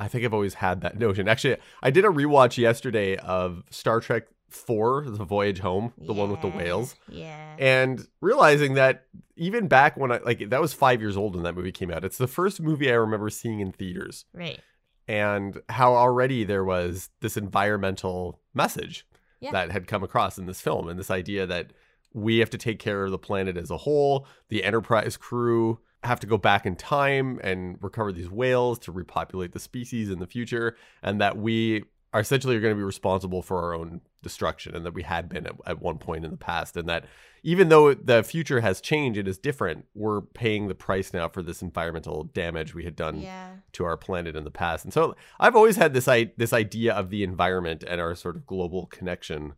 I 0.00 0.08
think 0.08 0.24
I've 0.24 0.34
always 0.34 0.54
had 0.54 0.80
that 0.80 0.98
notion. 1.06 1.28
Actually, 1.28 1.58
I 1.82 1.90
did 1.90 2.04
a 2.04 2.08
rewatch 2.08 2.58
yesterday 2.58 3.16
of 3.16 3.62
Star 3.70 4.00
Trek 4.00 4.24
4, 4.48 5.04
The 5.10 5.24
Voyage 5.24 5.60
Home, 5.60 5.92
the 5.98 6.12
one 6.12 6.30
with 6.30 6.40
the 6.40 6.48
whales. 6.48 6.96
Yeah. 7.08 7.54
And 7.58 8.04
realizing 8.20 8.74
that 8.74 9.04
even 9.36 9.68
back 9.68 9.96
when 9.96 10.10
I 10.10 10.18
like 10.18 10.50
that 10.50 10.60
was 10.60 10.72
5 10.72 11.00
years 11.00 11.16
old 11.16 11.34
when 11.34 11.44
that 11.44 11.54
movie 11.54 11.70
came 11.72 11.90
out. 11.90 12.04
It's 12.04 12.18
the 12.18 12.26
first 12.26 12.60
movie 12.60 12.90
I 12.90 12.94
remember 12.94 13.30
seeing 13.30 13.60
in 13.60 13.70
theaters 13.72 14.24
right. 14.34 14.58
and 15.06 15.60
how 15.68 15.94
already 15.94 16.42
there 16.44 16.64
was 16.64 17.10
this 17.20 17.36
environmental 17.36 18.40
message 18.54 19.06
Yeah. 19.40 19.52
that 19.52 19.70
had 19.70 19.86
come 19.86 20.02
across 20.02 20.36
in 20.38 20.46
this 20.46 20.60
film 20.60 20.88
and 20.88 20.98
this 20.98 21.10
idea 21.10 21.46
that 21.46 21.72
we 22.12 22.38
have 22.38 22.50
to 22.50 22.58
take 22.58 22.80
care 22.80 23.04
of 23.04 23.12
the 23.12 23.18
planet 23.18 23.56
as 23.56 23.70
a 23.70 23.76
whole 23.76 24.26
the 24.48 24.64
enterprise 24.64 25.16
crew 25.16 25.78
have 26.02 26.20
to 26.20 26.26
go 26.26 26.38
back 26.38 26.64
in 26.66 26.76
time 26.76 27.38
and 27.42 27.76
recover 27.82 28.12
these 28.12 28.30
whales 28.30 28.78
to 28.80 28.92
repopulate 28.92 29.52
the 29.52 29.58
species 29.60 30.10
in 30.10 30.18
the 30.18 30.26
future 30.26 30.76
and 31.02 31.20
that 31.20 31.36
we 31.36 31.84
are 32.12 32.20
essentially 32.20 32.58
going 32.58 32.72
to 32.72 32.76
be 32.78 32.82
responsible 32.82 33.42
for 33.42 33.62
our 33.62 33.74
own 33.74 34.00
destruction 34.22 34.74
and 34.74 34.84
that 34.84 34.94
we 34.94 35.02
had 35.02 35.28
been 35.28 35.46
at, 35.46 35.52
at 35.66 35.80
one 35.80 35.96
point 35.98 36.24
in 36.24 36.30
the 36.30 36.36
past 36.36 36.76
and 36.76 36.88
that 36.88 37.04
even 37.42 37.68
though 37.68 37.94
the 37.94 38.22
future 38.22 38.60
has 38.60 38.80
changed 38.80 39.18
it 39.18 39.28
is 39.28 39.38
different 39.38 39.84
we're 39.94 40.20
paying 40.20 40.68
the 40.68 40.74
price 40.74 41.12
now 41.12 41.28
for 41.28 41.42
this 41.42 41.62
environmental 41.62 42.24
damage 42.24 42.74
we 42.74 42.84
had 42.84 42.96
done 42.96 43.20
Yeah. 43.20 43.50
to 43.72 43.84
our 43.84 43.96
planet 43.96 44.34
in 44.36 44.44
the 44.44 44.50
past. 44.50 44.84
And 44.84 44.92
so 44.92 45.14
I've 45.38 45.54
always 45.56 45.76
had 45.76 45.94
this 45.94 46.08
I- 46.08 46.32
this 46.36 46.52
idea 46.52 46.94
of 46.94 47.10
the 47.10 47.22
environment 47.22 47.84
and 47.86 48.00
our 48.00 48.14
sort 48.14 48.36
of 48.36 48.46
global 48.46 48.86
connection 48.86 49.52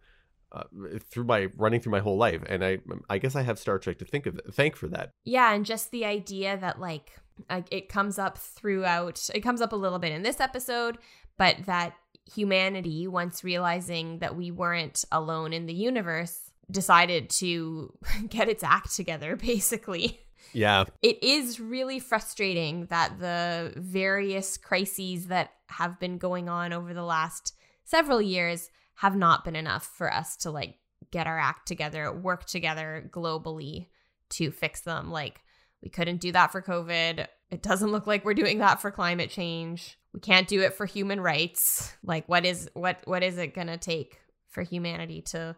uh, 0.52 0.64
through 1.10 1.24
my 1.24 1.48
running 1.56 1.80
through 1.80 1.92
my 1.92 2.00
whole 2.00 2.16
life. 2.16 2.42
And 2.48 2.64
I 2.64 2.78
I 3.08 3.18
guess 3.18 3.34
I 3.36 3.42
have 3.42 3.58
Star 3.58 3.78
Trek 3.78 3.98
to 3.98 4.04
think 4.04 4.26
of 4.26 4.40
thank 4.52 4.76
for 4.76 4.88
that. 4.88 5.12
Yeah, 5.24 5.52
and 5.52 5.64
just 5.64 5.90
the 5.90 6.04
idea 6.04 6.56
that 6.58 6.80
like 6.80 7.10
like 7.48 7.68
it 7.70 7.88
comes 7.88 8.18
up 8.18 8.38
throughout 8.38 9.28
it 9.34 9.40
comes 9.40 9.60
up 9.60 9.72
a 9.72 9.76
little 9.76 9.98
bit 9.98 10.12
in 10.12 10.22
this 10.22 10.40
episode, 10.40 10.98
but 11.38 11.56
that 11.66 11.94
humanity 12.32 13.06
once 13.08 13.42
realizing 13.42 14.18
that 14.18 14.36
we 14.36 14.50
weren't 14.50 15.04
alone 15.10 15.52
in 15.52 15.66
the 15.66 15.74
universe 15.74 16.50
decided 16.70 17.28
to 17.28 17.92
get 18.28 18.48
its 18.48 18.62
act 18.62 18.94
together 18.94 19.36
basically. 19.36 20.20
Yeah. 20.52 20.84
It 21.02 21.22
is 21.22 21.60
really 21.60 21.98
frustrating 21.98 22.86
that 22.86 23.18
the 23.18 23.72
various 23.76 24.56
crises 24.56 25.28
that 25.28 25.52
have 25.68 25.98
been 25.98 26.18
going 26.18 26.48
on 26.48 26.72
over 26.72 26.92
the 26.92 27.04
last 27.04 27.54
several 27.84 28.20
years 28.20 28.68
have 28.96 29.16
not 29.16 29.44
been 29.44 29.56
enough 29.56 29.90
for 29.96 30.12
us 30.12 30.36
to 30.38 30.50
like 30.50 30.76
get 31.10 31.26
our 31.26 31.38
act 31.38 31.66
together, 31.66 32.12
work 32.12 32.44
together 32.46 33.08
globally 33.12 33.88
to 34.30 34.50
fix 34.50 34.82
them. 34.82 35.10
Like 35.10 35.40
we 35.82 35.88
couldn't 35.88 36.20
do 36.20 36.32
that 36.32 36.52
for 36.52 36.62
COVID. 36.62 37.26
It 37.50 37.62
doesn't 37.62 37.90
look 37.90 38.06
like 38.06 38.24
we're 38.24 38.34
doing 38.34 38.58
that 38.58 38.80
for 38.80 38.90
climate 38.90 39.30
change. 39.30 39.98
We 40.14 40.20
can't 40.20 40.48
do 40.48 40.62
it 40.62 40.74
for 40.74 40.86
human 40.86 41.20
rights. 41.20 41.92
Like 42.02 42.28
what 42.28 42.44
is 42.44 42.70
what 42.74 42.98
what 43.04 43.22
is 43.22 43.38
it 43.38 43.54
going 43.54 43.66
to 43.66 43.78
take 43.78 44.20
for 44.48 44.62
humanity 44.62 45.22
to 45.22 45.56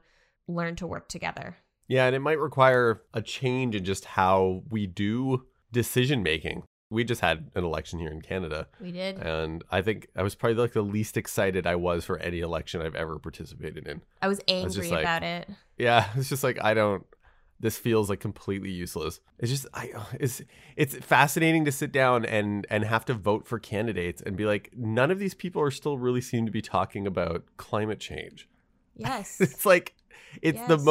learn 0.48 0.76
to 0.76 0.86
work 0.86 1.08
together? 1.08 1.56
Yeah, 1.86 2.06
and 2.06 2.16
it 2.16 2.20
might 2.20 2.38
require 2.38 3.02
a 3.12 3.20
change 3.20 3.74
in 3.74 3.84
just 3.84 4.06
how 4.06 4.62
we 4.70 4.86
do 4.86 5.44
decision 5.70 6.22
making. 6.22 6.62
We 6.94 7.04
just 7.04 7.20
had 7.20 7.50
an 7.54 7.64
election 7.64 7.98
here 7.98 8.10
in 8.10 8.22
Canada, 8.22 8.68
We 8.80 8.92
did. 8.92 9.18
and 9.18 9.62
I 9.70 9.82
think 9.82 10.08
I 10.16 10.22
was 10.22 10.34
probably 10.34 10.56
like 10.56 10.72
the 10.72 10.82
least 10.82 11.16
excited 11.16 11.66
I 11.66 11.74
was 11.76 12.04
for 12.04 12.18
any 12.18 12.40
election 12.40 12.80
I've 12.80 12.94
ever 12.94 13.18
participated 13.18 13.86
in. 13.86 14.00
I 14.22 14.28
was 14.28 14.38
was 14.38 14.44
angry 14.48 14.72
just 14.82 14.90
like- 14.90 15.02
about 15.02 15.22
it. 15.22 15.48
Yeah, 15.76 16.08
it's 16.16 16.28
just 16.28 16.44
like 16.44 16.58
I 16.62 16.72
don't. 16.74 17.04
This 17.60 17.78
feels 17.78 18.10
like 18.10 18.20
completely 18.20 18.70
useless. 18.70 19.20
It's 19.38 19.50
just 19.50 19.66
I. 19.74 19.92
It's 20.20 20.42
it's 20.76 20.96
fascinating 20.96 21.64
to 21.66 21.72
sit 21.72 21.92
down 21.92 22.24
and 22.24 22.66
and 22.70 22.84
have 22.84 23.04
to 23.06 23.14
vote 23.14 23.46
for 23.46 23.58
candidates 23.58 24.22
and 24.22 24.36
be 24.36 24.44
like, 24.44 24.70
none 24.76 25.10
of 25.10 25.18
these 25.18 25.34
people 25.34 25.60
are 25.62 25.70
still 25.70 25.98
really 25.98 26.20
seem 26.20 26.46
to 26.46 26.52
be 26.52 26.62
talking 26.62 27.06
about 27.06 27.44
climate 27.56 28.00
change. 28.00 28.48
Yes. 28.96 29.40
It's 29.40 29.66
like 29.66 29.94
it's 30.40 30.60
the 30.68 30.76
Yes. 30.76 30.84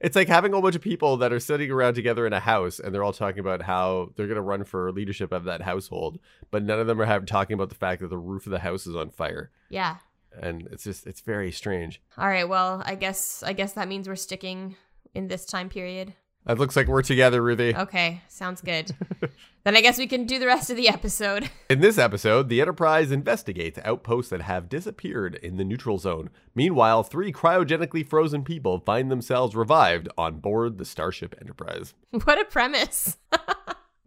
It's 0.00 0.16
like 0.16 0.28
having 0.28 0.52
a 0.52 0.54
whole 0.54 0.62
bunch 0.62 0.76
of 0.76 0.82
people 0.82 1.18
that 1.18 1.32
are 1.32 1.40
sitting 1.40 1.70
around 1.70 1.94
together 1.94 2.26
in 2.26 2.32
a 2.32 2.40
house 2.40 2.78
and 2.78 2.94
they're 2.94 3.04
all 3.04 3.12
talking 3.12 3.40
about 3.40 3.62
how 3.62 4.12
they're 4.16 4.26
going 4.26 4.36
to 4.36 4.42
run 4.42 4.64
for 4.64 4.90
leadership 4.92 5.30
of 5.30 5.44
that 5.44 5.60
household, 5.62 6.18
but 6.50 6.62
none 6.62 6.80
of 6.80 6.86
them 6.86 7.00
are 7.00 7.04
have, 7.04 7.26
talking 7.26 7.54
about 7.54 7.68
the 7.68 7.74
fact 7.74 8.00
that 8.00 8.08
the 8.08 8.16
roof 8.18 8.46
of 8.46 8.52
the 8.52 8.60
house 8.60 8.86
is 8.86 8.96
on 8.96 9.10
fire. 9.10 9.50
yeah. 9.68 9.96
And 10.40 10.68
it's 10.70 10.84
just 10.84 11.08
it's 11.08 11.20
very 11.22 11.50
strange. 11.50 12.00
All 12.16 12.28
right. 12.28 12.48
Well, 12.48 12.84
I 12.86 12.94
guess 12.94 13.42
I 13.42 13.52
guess 13.52 13.72
that 13.72 13.88
means 13.88 14.06
we're 14.08 14.14
sticking 14.14 14.76
in 15.12 15.26
this 15.26 15.44
time 15.44 15.68
period. 15.68 16.14
It 16.50 16.58
looks 16.58 16.74
like 16.74 16.88
we're 16.88 17.02
together, 17.02 17.40
Ruthie. 17.40 17.76
Okay, 17.76 18.22
sounds 18.26 18.60
good. 18.60 18.90
then 19.64 19.76
I 19.76 19.80
guess 19.80 19.98
we 19.98 20.08
can 20.08 20.24
do 20.26 20.40
the 20.40 20.48
rest 20.48 20.68
of 20.68 20.76
the 20.76 20.88
episode. 20.88 21.48
In 21.70 21.78
this 21.80 21.96
episode, 21.96 22.48
the 22.48 22.60
Enterprise 22.60 23.12
investigates 23.12 23.78
outposts 23.84 24.30
that 24.30 24.42
have 24.42 24.68
disappeared 24.68 25.36
in 25.36 25.58
the 25.58 25.64
neutral 25.64 25.98
zone. 25.98 26.28
Meanwhile, 26.56 27.04
three 27.04 27.32
cryogenically 27.32 28.04
frozen 28.04 28.42
people 28.42 28.80
find 28.80 29.12
themselves 29.12 29.54
revived 29.54 30.08
on 30.18 30.40
board 30.40 30.78
the 30.78 30.84
Starship 30.84 31.36
Enterprise. 31.40 31.94
what 32.24 32.40
a 32.40 32.44
premise. 32.44 33.16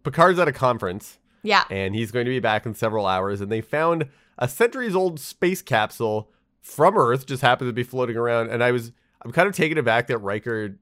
Picard's 0.03 0.39
at 0.39 0.49
a 0.49 0.53
conference, 0.53 1.19
Yeah. 1.43 1.63
and 1.69 1.95
he's 1.95 2.11
going 2.11 2.25
to 2.25 2.31
be 2.31 2.41
back 2.41 2.65
in 2.65 2.73
several 2.75 3.05
hours, 3.05 3.39
and 3.39 3.49
they 3.49 3.61
found 3.61 4.09
a 4.37 4.49
centuries 4.49 4.95
old 4.95 5.17
space 5.17 5.61
capsule 5.61 6.29
from 6.59 6.97
Earth 6.97 7.25
just 7.25 7.41
happened 7.41 7.69
to 7.69 7.73
be 7.73 7.83
floating 7.83 8.17
around, 8.17 8.49
and 8.49 8.61
I 8.61 8.71
was 8.71 8.91
I'm 9.23 9.31
kind 9.31 9.47
of 9.47 9.55
taken 9.55 9.77
aback 9.77 10.07
that 10.07 10.17
Riker 10.17 10.77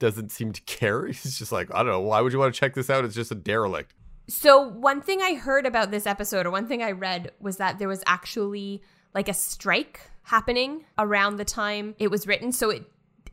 doesn't 0.00 0.32
seem 0.32 0.52
to 0.52 0.60
care. 0.62 1.06
He's 1.06 1.38
just 1.38 1.52
like, 1.52 1.72
I 1.72 1.78
don't 1.78 1.92
know, 1.92 2.00
why 2.00 2.20
would 2.20 2.32
you 2.32 2.40
want 2.40 2.52
to 2.52 2.58
check 2.58 2.74
this 2.74 2.90
out? 2.90 3.04
It's 3.04 3.14
just 3.14 3.30
a 3.30 3.36
derelict. 3.36 3.94
So, 4.28 4.60
one 4.60 5.00
thing 5.00 5.22
I 5.22 5.34
heard 5.34 5.66
about 5.66 5.90
this 5.90 6.06
episode, 6.06 6.46
or 6.46 6.50
one 6.50 6.66
thing 6.66 6.82
I 6.82 6.92
read, 6.92 7.32
was 7.40 7.56
that 7.56 7.78
there 7.78 7.88
was 7.88 8.02
actually 8.06 8.82
like 9.14 9.28
a 9.28 9.34
strike 9.34 10.00
happening 10.22 10.84
around 10.98 11.36
the 11.36 11.44
time 11.44 11.94
it 11.98 12.10
was 12.10 12.26
written. 12.26 12.52
So, 12.52 12.70
it 12.70 12.84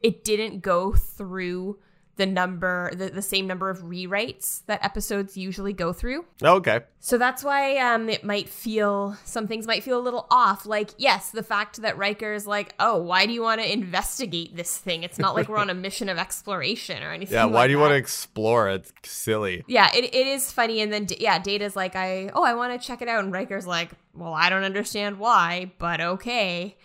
it 0.02 0.24
didn't 0.24 0.62
go 0.62 0.94
through 0.94 1.80
the 2.18 2.26
number, 2.26 2.92
the, 2.94 3.10
the 3.10 3.22
same 3.22 3.48
number 3.48 3.70
of 3.70 3.84
rewrites 3.84 4.66
that 4.66 4.84
episodes 4.84 5.38
usually 5.38 5.72
go 5.72 5.94
through. 5.94 6.26
Oh, 6.42 6.56
okay. 6.56 6.82
So 7.00 7.18
that's 7.18 7.44
why 7.44 7.78
um, 7.78 8.10
it 8.10 8.24
might 8.24 8.50
feel 8.50 9.16
some 9.24 9.48
things 9.48 9.66
might 9.68 9.84
feel 9.84 10.00
a 10.00 10.02
little 10.02 10.28
off. 10.30 10.66
Like, 10.66 10.90
yes, 10.98 11.30
the 11.30 11.44
fact 11.44 11.82
that 11.84 11.98
Riker 11.98 12.34
is 12.34 12.46
like, 12.46 12.74
"Oh, 12.80 12.98
why 12.98 13.26
do 13.28 13.34
you 13.34 13.42
want 13.42 13.62
to 13.62 13.72
investigate 13.72 14.56
this 14.56 14.78
thing?" 14.78 15.04
It's 15.04 15.20
not 15.20 15.36
like 15.36 15.48
we're 15.48 15.60
on 15.60 15.70
a 15.70 15.74
mission 15.88 16.10
of 16.10 16.18
exploration 16.18 17.04
or 17.04 17.12
anything. 17.12 17.36
Yeah, 17.36 17.46
why 17.46 17.62
like 17.62 17.68
do 17.68 17.72
you 17.72 17.80
want 17.80 17.92
to 17.92 17.98
explore? 17.98 18.70
It's 18.70 18.92
silly. 19.04 19.64
Yeah, 19.68 19.90
it, 19.96 20.04
it 20.04 20.28
is 20.28 20.52
funny, 20.52 20.82
and 20.82 20.92
then 20.92 21.08
yeah, 21.20 21.40
Data's 21.40 21.76
like, 21.76 21.96
"I 21.96 22.30
oh, 22.34 22.44
I 22.44 22.56
want 22.56 22.80
to 22.80 22.86
check 22.86 23.02
it 23.02 23.08
out," 23.08 23.24
and 23.24 23.32
Riker's 23.32 23.68
like, 23.68 23.92
"Well, 24.14 24.34
I 24.34 24.50
don't 24.50 24.64
understand 24.64 25.20
why, 25.20 25.72
but 25.78 26.02
okay." 26.02 26.76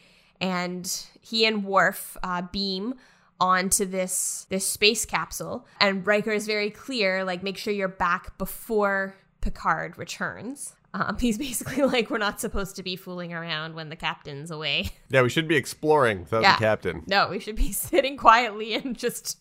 And 0.40 1.06
he 1.20 1.46
and 1.46 1.64
Worf 1.64 2.16
uh, 2.22 2.42
beam 2.42 2.96
onto 3.42 3.84
this 3.84 4.46
this 4.50 4.64
space 4.66 5.04
capsule, 5.04 5.66
and 5.80 6.06
Riker 6.06 6.30
is 6.30 6.46
very 6.46 6.70
clear, 6.70 7.24
like, 7.24 7.42
make 7.42 7.58
sure 7.58 7.74
you're 7.74 7.88
back 7.88 8.38
before 8.38 9.16
Picard 9.40 9.98
returns. 9.98 10.74
Um, 10.94 11.16
he's 11.20 11.38
basically 11.38 11.82
like, 11.82 12.08
we're 12.08 12.18
not 12.18 12.40
supposed 12.40 12.76
to 12.76 12.82
be 12.82 12.94
fooling 12.96 13.32
around 13.32 13.74
when 13.74 13.88
the 13.88 13.96
captain's 13.96 14.50
away. 14.50 14.90
Yeah, 15.10 15.22
we 15.22 15.28
should 15.28 15.48
be 15.48 15.56
exploring 15.56 16.20
without 16.20 16.42
Yeah. 16.42 16.52
the 16.56 16.60
captain. 16.60 17.02
No, 17.08 17.28
we 17.28 17.38
should 17.40 17.56
be 17.56 17.72
sitting 17.88 18.16
quietly 18.16 18.74
and 18.74 18.96
just 18.96 19.38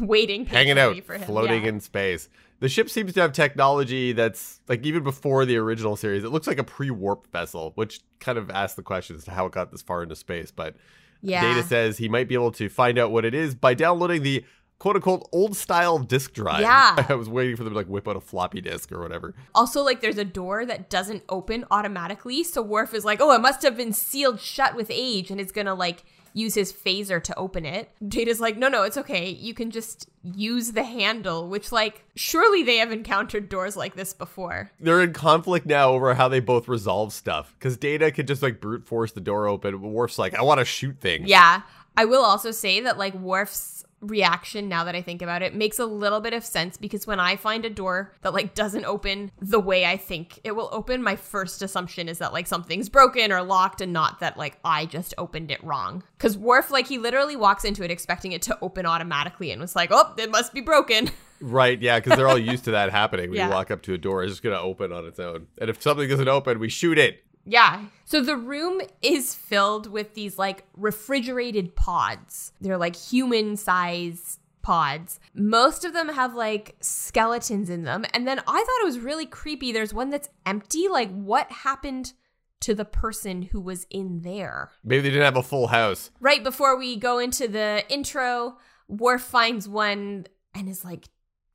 waiting, 0.00 0.44
Hanging 0.46 0.78
out, 0.78 1.02
for 1.04 1.14
him. 1.14 1.22
floating 1.22 1.62
Yeah. 1.62 1.70
in 1.70 1.80
space. 1.80 2.28
The 2.60 2.68
ship 2.68 2.90
seems 2.90 3.12
to 3.14 3.20
have 3.22 3.32
technology 3.32 4.12
that's 4.12 4.60
like 4.68 4.84
even 4.84 5.02
before 5.04 5.44
the 5.46 5.56
original 5.56 5.96
series. 5.96 6.22
It 6.24 6.30
looks 6.30 6.46
like 6.48 6.58
a 6.58 6.64
pre-warp 6.64 7.30
vessel, 7.32 7.72
which 7.76 8.00
kind 8.20 8.36
of 8.36 8.50
asks 8.50 8.74
the 8.74 8.82
question 8.82 9.16
as 9.16 9.24
to 9.24 9.30
how 9.30 9.46
it 9.46 9.52
got 9.52 9.70
this 9.70 9.80
far 9.82 10.02
into 10.02 10.16
space. 10.16 10.50
But 10.50 10.74
Yeah. 11.20 11.42
Data 11.42 11.66
says 11.66 11.98
he 11.98 12.08
might 12.08 12.28
be 12.28 12.34
able 12.34 12.52
to 12.52 12.68
find 12.68 12.98
out 12.98 13.10
what 13.10 13.24
it 13.24 13.34
is 13.34 13.54
by 13.54 13.74
downloading 13.74 14.22
the 14.22 14.44
quote 14.78 14.96
unquote 14.96 15.28
old 15.32 15.56
style 15.56 15.98
disk 15.98 16.32
drive. 16.32 16.60
Yeah. 16.60 17.04
I 17.08 17.14
was 17.14 17.28
waiting 17.28 17.56
for 17.56 17.64
them 17.64 17.72
to 17.72 17.76
like 17.76 17.86
whip 17.86 18.08
out 18.08 18.16
a 18.16 18.20
floppy 18.20 18.60
disk 18.60 18.92
or 18.92 19.00
whatever. 19.00 19.34
Also, 19.54 19.82
like, 19.82 20.00
there's 20.00 20.18
a 20.18 20.24
door 20.24 20.64
that 20.66 20.88
doesn't 20.88 21.24
open 21.28 21.64
automatically. 21.70 22.44
So 22.44 22.62
Worf 22.62 22.94
is 22.94 23.04
like, 23.04 23.20
oh, 23.20 23.34
it 23.34 23.40
must 23.40 23.62
have 23.62 23.76
been 23.76 23.92
sealed 23.92 24.40
shut 24.40 24.74
with 24.76 24.90
age 24.90 25.30
and 25.30 25.40
it's 25.40 25.52
gonna, 25.52 25.74
like, 25.74 26.04
use 26.32 26.54
his 26.54 26.72
phaser 26.72 27.22
to 27.22 27.36
open 27.36 27.64
it. 27.64 27.90
Data's 28.06 28.40
like, 28.40 28.56
no, 28.56 28.68
no, 28.68 28.82
it's 28.82 28.96
okay. 28.96 29.30
You 29.30 29.54
can 29.54 29.70
just 29.70 30.08
use 30.22 30.72
the 30.72 30.84
handle, 30.84 31.48
which, 31.48 31.72
like, 31.72 32.04
surely 32.14 32.62
they 32.62 32.76
have 32.76 32.92
encountered 32.92 33.48
doors 33.48 33.76
like 33.76 33.96
this 33.96 34.12
before. 34.12 34.70
They're 34.80 35.02
in 35.02 35.12
conflict 35.12 35.66
now 35.66 35.90
over 35.90 36.14
how 36.14 36.28
they 36.28 36.40
both 36.40 36.68
resolve 36.68 37.12
stuff. 37.12 37.54
Because 37.58 37.76
Data 37.76 38.10
could 38.10 38.26
just 38.26 38.42
like 38.42 38.60
brute 38.60 38.86
force 38.86 39.12
the 39.12 39.20
door 39.20 39.46
open. 39.46 39.80
Worf's 39.80 40.18
like, 40.18 40.34
I 40.34 40.42
want 40.42 40.58
to 40.58 40.64
shoot 40.64 41.00
things. 41.00 41.28
Yeah. 41.28 41.62
I 41.96 42.04
will 42.04 42.24
also 42.24 42.52
say 42.52 42.80
that, 42.80 42.98
like, 42.98 43.14
Worf's 43.14 43.84
reaction 44.00 44.68
now 44.68 44.84
that 44.84 44.94
I 44.94 45.02
think 45.02 45.22
about 45.22 45.42
it 45.42 45.54
makes 45.54 45.78
a 45.78 45.86
little 45.86 46.20
bit 46.20 46.32
of 46.32 46.44
sense 46.44 46.76
because 46.76 47.06
when 47.06 47.18
I 47.20 47.36
find 47.36 47.64
a 47.64 47.70
door 47.70 48.14
that 48.22 48.32
like 48.32 48.54
doesn't 48.54 48.84
open 48.84 49.30
the 49.40 49.60
way 49.60 49.84
I 49.84 49.96
think 49.96 50.40
it 50.44 50.52
will 50.52 50.68
open, 50.72 51.02
my 51.02 51.16
first 51.16 51.62
assumption 51.62 52.08
is 52.08 52.18
that 52.18 52.32
like 52.32 52.46
something's 52.46 52.88
broken 52.88 53.32
or 53.32 53.42
locked 53.42 53.80
and 53.80 53.92
not 53.92 54.20
that 54.20 54.36
like 54.36 54.58
I 54.64 54.86
just 54.86 55.14
opened 55.18 55.50
it 55.50 55.62
wrong. 55.64 56.02
Cuz 56.18 56.36
Worf 56.38 56.70
like 56.70 56.86
he 56.86 56.98
literally 56.98 57.36
walks 57.36 57.64
into 57.64 57.82
it 57.84 57.90
expecting 57.90 58.32
it 58.32 58.42
to 58.42 58.58
open 58.62 58.86
automatically 58.86 59.50
and 59.50 59.60
was 59.60 59.74
like, 59.76 59.90
"Oh, 59.92 60.14
it 60.16 60.30
must 60.30 60.52
be 60.54 60.60
broken." 60.60 61.10
Right, 61.40 61.80
yeah, 61.80 62.00
because 62.00 62.16
they're 62.16 62.26
all 62.26 62.36
used 62.36 62.64
to 62.64 62.72
that 62.72 62.90
happening. 62.90 63.30
When 63.30 63.36
Yeah. 63.36 63.46
you 63.46 63.52
walk 63.54 63.70
up 63.70 63.80
to 63.82 63.94
a 63.94 63.96
door, 63.96 64.24
it's 64.24 64.32
just 64.32 64.42
going 64.42 64.56
to 64.56 64.60
open 64.60 64.92
on 64.92 65.06
its 65.06 65.20
own. 65.20 65.46
And 65.58 65.70
if 65.70 65.80
something 65.80 66.08
doesn't 66.08 66.26
open, 66.26 66.58
we 66.58 66.68
shoot 66.68 66.98
it. 66.98 67.22
Yeah. 67.48 67.86
So 68.04 68.20
the 68.22 68.36
room 68.36 68.80
is 69.02 69.34
filled 69.34 69.90
with 69.90 70.14
these 70.14 70.38
like 70.38 70.64
refrigerated 70.76 71.74
pods. 71.74 72.52
They're 72.60 72.78
like 72.78 72.94
human 72.94 73.56
sized 73.56 74.38
pods. 74.62 75.18
Most 75.34 75.84
of 75.86 75.94
them 75.94 76.10
have 76.10 76.34
like 76.34 76.76
skeletons 76.80 77.70
in 77.70 77.84
them. 77.84 78.04
And 78.12 78.28
then 78.28 78.38
I 78.38 78.42
thought 78.42 78.82
it 78.82 78.84
was 78.84 78.98
really 78.98 79.24
creepy. 79.24 79.72
There's 79.72 79.94
one 79.94 80.10
that's 80.10 80.28
empty. 80.44 80.88
Like, 80.88 81.10
what 81.10 81.50
happened 81.50 82.12
to 82.60 82.74
the 82.74 82.84
person 82.84 83.42
who 83.42 83.60
was 83.60 83.86
in 83.88 84.20
there? 84.20 84.70
Maybe 84.84 85.02
they 85.02 85.10
didn't 85.10 85.24
have 85.24 85.36
a 85.36 85.42
full 85.42 85.68
house. 85.68 86.10
Right 86.20 86.44
before 86.44 86.76
we 86.76 86.96
go 86.96 87.18
into 87.18 87.48
the 87.48 87.82
intro, 87.88 88.58
Worf 88.88 89.22
finds 89.22 89.66
one 89.66 90.26
and 90.54 90.68
is 90.68 90.84
like, 90.84 91.08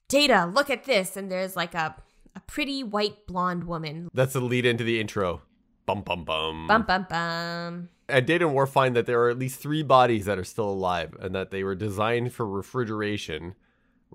Data, 0.08 0.50
look 0.52 0.70
at 0.72 0.86
this. 0.86 1.16
And 1.16 1.32
there's 1.32 1.56
like 1.56 1.76
a, 1.76 1.96
a 2.36 2.40
pretty 2.42 2.84
white 2.84 3.28
blonde 3.28 3.66
woman. 3.66 4.10
That's 4.14 4.34
the 4.34 4.42
lead 4.42 4.66
into 4.66 4.84
the 4.84 5.00
intro. 5.00 5.42
Bum, 5.86 6.02
bum, 6.02 6.24
bum. 6.24 6.68
Bum, 6.68 6.84
bum, 6.84 7.06
bum. 7.10 7.90
And 8.08 8.26
Data 8.26 8.46
and 8.46 8.56
Worf 8.56 8.72
find 8.72 8.96
that 8.96 9.06
there 9.06 9.22
are 9.24 9.30
at 9.30 9.40
least 9.40 9.60
three 9.60 9.84
bodies 9.84 10.26
that 10.26 10.38
are 10.38 10.44
still 10.44 10.70
alive 10.70 11.16
and 11.20 11.34
that 11.36 11.52
they 11.52 11.64
were 11.64 11.76
designed 11.76 12.34
for 12.34 12.48
refrigeration 12.48 13.56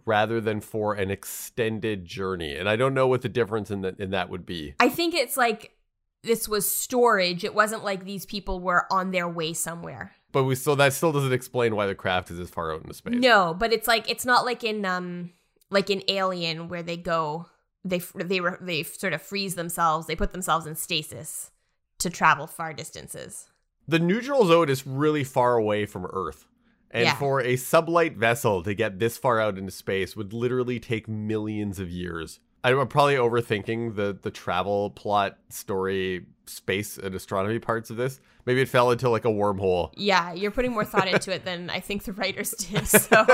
rather 0.05 0.41
than 0.41 0.61
for 0.61 0.95
an 0.95 1.11
extended 1.11 2.05
journey. 2.05 2.55
And 2.57 2.69
I 2.69 2.77
don't 2.77 2.95
know 2.95 3.07
what 3.07 3.23
the 3.23 3.29
difference 3.29 3.71
in 3.71 3.83
that 3.83 3.99
in 3.99 4.11
that 4.11 4.31
would 4.31 4.47
be. 4.47 4.75
I 4.81 4.89
think 4.89 5.15
it's 5.15 5.37
like 5.37 5.77
this 6.23 6.49
was 6.49 6.71
storage. 6.71 7.45
It 7.45 7.55
wasn't 7.55 7.85
like 7.85 8.05
these 8.05 8.27
people 8.27 8.61
were 8.61 8.87
on 8.91 9.11
their 9.11 9.29
way 9.29 9.53
somewhere. 9.53 10.13
But 10.33 10.45
we 10.45 10.55
still 10.55 10.77
that 10.77 10.93
still 10.93 11.13
doesn't 11.13 11.33
explain 11.33 11.75
why 11.75 11.87
the 11.87 11.95
craft 11.95 12.31
is 12.31 12.39
as 12.39 12.51
far 12.51 12.73
out 12.73 12.83
into 12.83 12.95
space. 12.95 13.15
No, 13.15 13.55
but 13.59 13.73
it's 13.73 13.89
like 13.89 14.11
it's 14.11 14.27
not 14.27 14.45
like 14.45 14.65
in 14.65 14.85
um 14.85 15.33
like 15.71 15.91
in 15.91 16.03
Alien 16.09 16.69
where 16.69 16.83
they 16.83 16.97
go 16.97 17.47
they 17.85 17.99
they 18.15 18.41
they 18.61 18.83
sort 18.83 19.13
of 19.13 19.23
freeze 19.23 19.55
themselves. 19.55 20.07
They 20.07 20.17
put 20.17 20.33
themselves 20.33 20.67
in 20.67 20.75
stasis 20.77 21.51
to 21.99 22.11
travel 22.11 22.47
far 22.47 22.73
distances. 22.73 23.49
The 23.87 23.99
neutral 23.99 24.45
zone 24.47 24.69
is 24.69 24.87
really 24.87 25.25
far 25.25 25.57
away 25.57 25.87
from 25.87 26.07
Earth. 26.13 26.47
And 26.91 27.05
Yeah. 27.05 27.17
for 27.17 27.41
a 27.41 27.55
sublight 27.55 28.17
vessel 28.17 28.63
to 28.63 28.75
get 28.75 28.99
this 28.99 29.19
far 29.19 29.41
out 29.41 29.59
into 29.59 29.71
space 29.71 30.17
would 30.17 30.33
literally 30.33 30.81
take 30.81 31.07
millions 31.07 31.79
of 31.79 31.91
years. 31.91 32.41
I'm 32.65 32.89
probably 32.89 33.15
overthinking 33.15 33.95
the 33.97 34.19
the 34.21 34.31
travel 34.31 34.91
plot, 34.91 35.39
story, 35.49 36.27
space, 36.47 36.99
and 36.99 37.15
astronomy 37.15 37.59
parts 37.59 37.91
of 37.91 37.97
this. 37.97 38.21
Maybe 38.47 38.63
it 38.63 38.69
fell 38.69 38.91
into 38.91 39.09
like 39.11 39.25
a 39.27 39.29
wormhole. 39.29 39.93
Yeah, 39.97 40.33
you're 40.33 40.51
putting 40.51 40.73
more 40.73 40.85
thought 40.85 41.07
into 41.09 41.33
it 41.33 41.45
than 41.45 41.69
I 41.71 41.81
think 41.81 42.05
the 42.05 42.13
writers 42.15 42.51
did. 42.59 42.87
So 42.89 43.25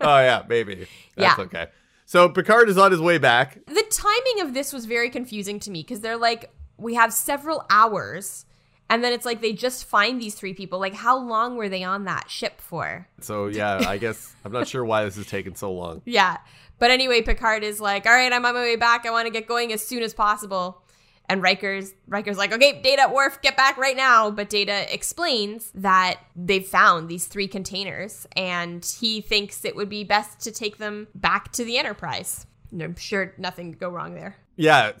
oh 0.00 0.18
yeah, 0.18 0.42
maybe. 0.48 0.86
That's 1.16 1.38
Yeah. 1.38 1.44
okay. 1.44 1.66
So 2.06 2.28
Picard 2.28 2.68
is 2.68 2.76
on 2.78 2.90
his 2.92 3.00
way 3.00 3.18
back. 3.18 3.58
the 3.66 3.84
timing 3.90 4.40
of 4.46 4.52
this 4.54 4.72
was 4.72 4.84
very 4.84 5.10
confusing 5.10 5.58
to 5.60 5.70
me 5.70 5.82
because 5.82 6.00
they're 6.00 6.16
like, 6.16 6.50
we 6.78 6.94
have 6.94 7.12
several 7.12 7.64
hours, 7.70 8.44
and 8.88 9.02
then 9.02 9.12
it's 9.12 9.26
like 9.26 9.40
they 9.40 9.52
just 9.52 9.84
find 9.84 10.20
these 10.20 10.34
three 10.34 10.54
people. 10.54 10.78
Like, 10.78 10.94
how 10.94 11.18
long 11.18 11.56
were 11.56 11.68
they 11.68 11.82
on 11.82 12.04
that 12.04 12.30
ship 12.30 12.60
for? 12.60 13.08
So 13.20 13.46
yeah, 13.46 13.84
I 13.88 13.98
guess 13.98 14.34
I'm 14.44 14.52
not 14.52 14.68
sure 14.68 14.84
why 14.84 15.04
this 15.04 15.16
is 15.16 15.26
taking 15.26 15.54
so 15.54 15.72
long. 15.72 16.02
Yeah. 16.06 16.38
But 16.78 16.90
anyway, 16.90 17.22
Picard 17.22 17.64
is 17.64 17.80
like, 17.80 18.04
all 18.04 18.12
right, 18.12 18.30
I'm 18.30 18.44
on 18.44 18.52
my 18.52 18.60
way 18.60 18.76
back. 18.76 19.06
I 19.06 19.10
want 19.10 19.26
to 19.26 19.32
get 19.32 19.46
going 19.46 19.72
as 19.72 19.82
soon 19.82 20.02
as 20.02 20.12
possible. 20.12 20.82
And 21.26 21.42
Riker's 21.42 21.94
Riker's 22.06 22.36
like, 22.36 22.52
okay, 22.52 22.80
Data, 22.82 23.10
Worf, 23.12 23.40
get 23.40 23.56
back 23.56 23.78
right 23.78 23.96
now. 23.96 24.30
But 24.30 24.50
Data 24.50 24.92
explains 24.94 25.70
that 25.74 26.20
they've 26.36 26.66
found 26.66 27.08
these 27.08 27.26
three 27.26 27.48
containers, 27.48 28.26
and 28.36 28.84
he 29.00 29.20
thinks 29.22 29.64
it 29.64 29.74
would 29.74 29.88
be 29.88 30.04
best 30.04 30.40
to 30.40 30.52
take 30.52 30.76
them 30.76 31.08
back 31.14 31.50
to 31.52 31.64
the 31.64 31.78
Enterprise. 31.78 32.46
And 32.70 32.82
I'm 32.82 32.96
sure 32.96 33.32
nothing 33.38 33.72
could 33.72 33.80
go 33.80 33.88
wrong 33.88 34.14
there. 34.14 34.36
Yeah, 34.56 34.92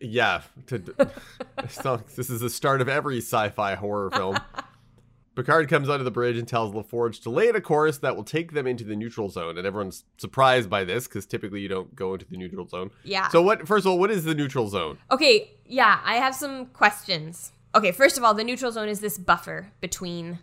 yeah. 0.00 0.42
To, 0.66 0.78
this 2.16 2.30
is 2.30 2.40
the 2.40 2.50
start 2.50 2.80
of 2.80 2.88
every 2.88 3.18
sci-fi 3.18 3.74
horror 3.74 4.10
film. 4.10 4.38
Picard 5.36 5.68
comes 5.68 5.90
onto 5.90 6.02
the 6.02 6.10
bridge 6.10 6.38
and 6.38 6.48
tells 6.48 6.72
LaForge 6.72 7.22
to 7.22 7.30
lay 7.30 7.48
in 7.48 7.56
a 7.56 7.60
course 7.60 7.98
that 7.98 8.16
will 8.16 8.24
take 8.24 8.52
them 8.52 8.66
into 8.66 8.84
the 8.84 8.96
neutral 8.96 9.28
zone, 9.28 9.58
and 9.58 9.66
everyone's 9.66 10.04
surprised 10.16 10.70
by 10.70 10.82
this 10.82 11.06
because 11.06 11.26
typically 11.26 11.60
you 11.60 11.68
don't 11.68 11.94
go 11.94 12.14
into 12.14 12.24
the 12.24 12.38
neutral 12.38 12.66
zone. 12.66 12.90
Yeah. 13.04 13.28
So 13.28 13.42
what? 13.42 13.68
First 13.68 13.84
of 13.84 13.92
all, 13.92 13.98
what 13.98 14.10
is 14.10 14.24
the 14.24 14.34
neutral 14.34 14.68
zone? 14.68 14.96
Okay, 15.10 15.50
yeah, 15.66 16.00
I 16.04 16.16
have 16.16 16.34
some 16.34 16.66
questions. 16.66 17.52
Okay, 17.74 17.92
first 17.92 18.16
of 18.16 18.24
all, 18.24 18.32
the 18.32 18.44
neutral 18.44 18.72
zone 18.72 18.88
is 18.88 19.00
this 19.00 19.18
buffer 19.18 19.70
between 19.82 20.38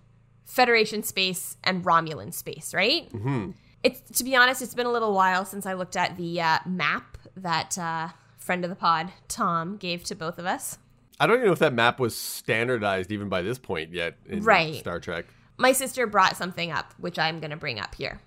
Federation 0.45 1.01
space 1.01 1.57
and 1.63 1.83
Romulan 1.83 2.31
space, 2.31 2.71
right? 2.71 3.11
Mm-hmm. 3.11 3.51
It's 3.81 3.99
to 4.19 4.23
be 4.23 4.35
honest, 4.35 4.61
it's 4.61 4.75
been 4.75 4.85
a 4.85 4.91
little 4.91 5.13
while 5.13 5.43
since 5.43 5.65
I 5.65 5.73
looked 5.73 5.97
at 5.97 6.17
the 6.17 6.39
uh, 6.39 6.59
map 6.67 7.17
that 7.35 7.77
uh, 7.79 8.09
friend 8.43 8.63
of 8.63 8.69
the 8.69 8.75
pod 8.75 9.11
Tom 9.27 9.77
gave 9.77 10.03
to 10.05 10.15
both 10.15 10.37
of 10.37 10.45
us. 10.45 10.77
I 11.19 11.27
don't 11.27 11.37
even 11.37 11.47
know 11.47 11.53
if 11.53 11.59
that 11.59 11.73
map 11.73 11.99
was 11.99 12.15
standardized 12.15 13.11
even 13.11 13.29
by 13.29 13.41
this 13.41 13.57
point 13.57 13.93
yet 13.93 14.17
in 14.27 14.43
Right. 14.43 14.75
Star 14.75 14.99
Trek. 14.99 15.25
My 15.57 15.71
sister 15.71 16.07
brought 16.07 16.35
something 16.35 16.71
up, 16.71 16.93
which 16.97 17.19
I'm 17.19 17.39
going 17.39 17.51
to 17.51 17.57
bring 17.57 17.79
up 17.79 17.95
here. 17.95 18.19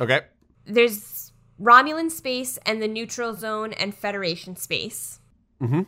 Okay. 0.00 0.20
There's 0.64 1.32
Romulan 1.60 2.10
space 2.10 2.58
and 2.64 2.80
the 2.80 2.88
neutral 2.88 3.34
zone 3.34 3.72
and 3.72 3.94
Federation 3.94 4.54
space. 4.56 5.20
Mhm. 5.60 5.86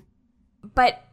But 0.74 1.04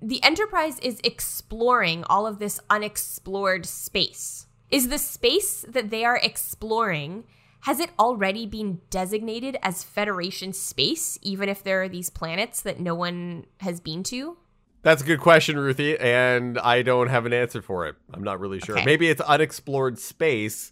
the 0.00 0.22
Enterprise 0.22 0.78
is 0.80 1.00
exploring 1.04 2.04
all 2.04 2.26
of 2.26 2.38
this 2.38 2.58
unexplored 2.70 3.66
space. 3.66 4.46
Is 4.70 4.88
the 4.88 4.98
space 4.98 5.64
that 5.68 5.90
they 5.90 6.04
are 6.04 6.16
exploring 6.16 7.24
has 7.66 7.80
it 7.80 7.90
already 7.98 8.46
been 8.46 8.80
designated 8.90 9.56
as 9.60 9.82
Federation 9.82 10.52
space 10.52 11.18
even 11.20 11.48
if 11.48 11.64
there 11.64 11.82
are 11.82 11.88
these 11.88 12.08
planets 12.08 12.62
that 12.62 12.78
no 12.78 12.94
one 12.94 13.44
has 13.58 13.80
been 13.80 14.04
to? 14.04 14.36
That's 14.82 15.02
a 15.02 15.04
good 15.04 15.18
question, 15.18 15.58
Ruthie, 15.58 15.98
and 15.98 16.60
I 16.60 16.82
don't 16.82 17.08
have 17.08 17.26
an 17.26 17.32
answer 17.32 17.60
for 17.60 17.88
it. 17.88 17.96
I'm 18.14 18.22
not 18.22 18.38
really 18.38 18.60
sure. 18.60 18.76
Okay. 18.76 18.84
Maybe 18.84 19.08
it's 19.08 19.20
unexplored 19.20 19.98
space 19.98 20.70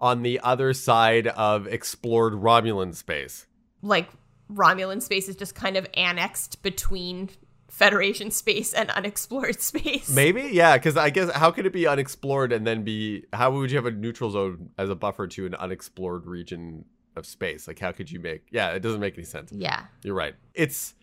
on 0.00 0.22
the 0.22 0.40
other 0.40 0.72
side 0.72 1.28
of 1.28 1.68
explored 1.68 2.32
Romulan 2.32 2.96
space. 2.96 3.46
Like 3.80 4.08
Romulan 4.52 5.00
space 5.00 5.28
is 5.28 5.36
just 5.36 5.54
kind 5.54 5.76
of 5.76 5.86
annexed 5.94 6.60
between 6.64 7.30
Federation 7.72 8.30
space 8.30 8.74
and 8.74 8.90
unexplored 8.90 9.60
space. 9.70 10.10
Maybe, 10.10 10.42
yeah, 10.52 10.76
because 10.76 10.98
I 10.98 11.08
guess 11.08 11.30
how 11.32 11.50
could 11.50 11.64
it 11.64 11.72
be 11.72 11.86
unexplored 11.86 12.52
and 12.52 12.66
then 12.66 12.84
be? 12.84 13.24
How 13.32 13.50
would 13.52 13.70
you 13.70 13.78
have 13.78 13.86
a 13.86 13.90
neutral 13.90 14.30
zone 14.30 14.68
as 14.76 14.90
a 14.90 14.94
buffer 14.94 15.26
to 15.28 15.46
an 15.46 15.54
unexplored 15.54 16.26
region 16.26 16.84
of 17.16 17.24
space? 17.24 17.66
Like, 17.66 17.78
how 17.78 17.90
could 17.90 18.10
you 18.10 18.20
make? 18.20 18.42
Yeah, 18.50 18.72
it 18.72 18.80
doesn't 18.80 19.00
make 19.00 19.14
any 19.14 19.24
sense. 19.24 19.50
Yeah. 19.52 19.84
You're 20.02 20.14
right. 20.14 20.34
It's 20.52 20.94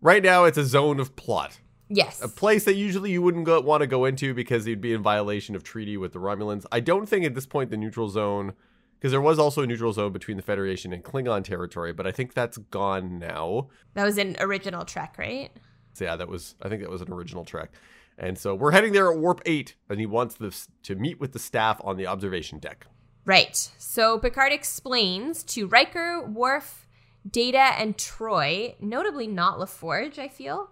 right 0.00 0.22
now. 0.22 0.44
It's 0.44 0.58
a 0.58 0.64
zone 0.64 1.00
of 1.00 1.16
plot. 1.16 1.58
Yes. 1.88 2.22
a 2.22 2.28
place 2.28 2.64
that 2.64 2.76
usually 2.76 3.10
you 3.10 3.20
wouldn't 3.20 3.44
go, 3.44 3.60
want 3.60 3.80
to 3.82 3.86
go 3.88 4.04
into 4.04 4.32
because 4.32 4.66
you'd 4.66 4.80
be 4.80 4.92
in 4.94 5.02
violation 5.02 5.54
of 5.56 5.64
treaty 5.64 5.96
with 5.96 6.12
the 6.12 6.20
Romulans. 6.20 6.64
I 6.70 6.78
don't 6.80 7.06
think 7.06 7.24
at 7.26 7.34
this 7.34 7.46
point 7.46 7.68
the 7.70 7.76
neutral 7.76 8.08
zone, 8.08 8.52
because 8.98 9.10
there 9.10 9.20
was 9.20 9.38
also 9.40 9.62
a 9.62 9.66
neutral 9.66 9.92
zone 9.92 10.12
between 10.12 10.36
the 10.38 10.42
Federation 10.42 10.92
and 10.92 11.02
Klingon 11.02 11.42
territory, 11.44 11.92
but 11.92 12.06
I 12.06 12.12
think 12.12 12.32
that's 12.32 12.56
gone 12.56 13.18
now. 13.18 13.68
That 13.94 14.04
was 14.04 14.16
an 14.16 14.36
original 14.38 14.84
Trek, 14.86 15.16
right? 15.18 15.50
So 15.94 16.04
yeah, 16.04 16.16
that 16.16 16.28
was 16.28 16.54
I 16.62 16.68
think 16.68 16.82
that 16.82 16.90
was 16.90 17.02
an 17.02 17.12
original 17.12 17.44
trek. 17.44 17.70
And 18.18 18.38
so 18.38 18.54
we're 18.54 18.72
heading 18.72 18.92
there 18.92 19.10
at 19.10 19.18
warp 19.18 19.40
eight, 19.46 19.74
and 19.88 19.98
he 19.98 20.06
wants 20.06 20.34
this 20.34 20.68
to 20.84 20.94
meet 20.94 21.18
with 21.18 21.32
the 21.32 21.38
staff 21.38 21.80
on 21.82 21.96
the 21.96 22.06
observation 22.06 22.58
deck. 22.58 22.86
Right. 23.24 23.56
So 23.78 24.18
Picard 24.18 24.52
explains 24.52 25.42
to 25.44 25.66
Riker, 25.66 26.24
Worf, 26.26 26.86
Data, 27.28 27.72
and 27.78 27.96
Troi, 27.96 28.74
notably 28.80 29.26
not 29.26 29.58
LaForge, 29.58 30.18
I 30.18 30.28
feel, 30.28 30.70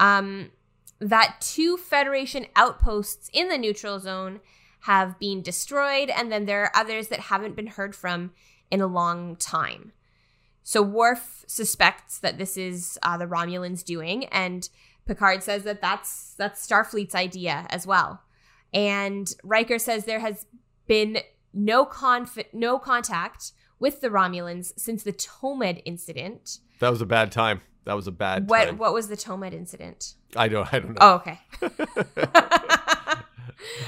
um, 0.00 0.50
that 0.98 1.36
two 1.40 1.76
Federation 1.76 2.46
outposts 2.56 3.28
in 3.32 3.48
the 3.48 3.58
neutral 3.58 3.98
zone 3.98 4.40
have 4.80 5.18
been 5.18 5.42
destroyed, 5.42 6.10
and 6.10 6.32
then 6.32 6.46
there 6.46 6.62
are 6.64 6.72
others 6.74 7.08
that 7.08 7.20
haven't 7.20 7.54
been 7.54 7.68
heard 7.68 7.94
from 7.94 8.32
in 8.70 8.80
a 8.80 8.86
long 8.86 9.36
time. 9.36 9.92
So 10.62 10.80
Worf 10.82 11.44
suspects 11.46 12.18
that 12.20 12.38
this 12.38 12.56
is 12.56 12.98
uh, 13.02 13.16
the 13.18 13.26
Romulans 13.26 13.84
doing, 13.84 14.26
and 14.26 14.68
Picard 15.06 15.42
says 15.42 15.64
that 15.64 15.80
that's 15.80 16.34
that's 16.38 16.66
Starfleet's 16.66 17.14
idea 17.14 17.66
as 17.70 17.86
well. 17.86 18.22
And 18.72 19.28
Riker 19.42 19.78
says 19.78 20.04
there 20.04 20.20
has 20.20 20.46
been 20.86 21.18
no 21.52 21.84
conf- 21.84 22.38
no 22.52 22.78
contact 22.78 23.52
with 23.78 24.00
the 24.00 24.08
Romulans 24.08 24.72
since 24.78 25.02
the 25.02 25.12
Tomed 25.12 25.82
incident. 25.84 26.58
That 26.78 26.90
was 26.90 27.00
a 27.00 27.06
bad 27.06 27.32
time. 27.32 27.60
That 27.84 27.94
was 27.94 28.06
a 28.06 28.12
bad 28.12 28.48
What 28.48 28.66
time. 28.66 28.78
what 28.78 28.94
was 28.94 29.08
the 29.08 29.16
Tomed 29.16 29.52
incident? 29.52 30.14
I 30.36 30.46
don't 30.48 30.72
I 30.72 30.78
don't 30.78 30.90
know. 30.92 30.98
Oh, 31.00 31.14
okay. 31.16 31.40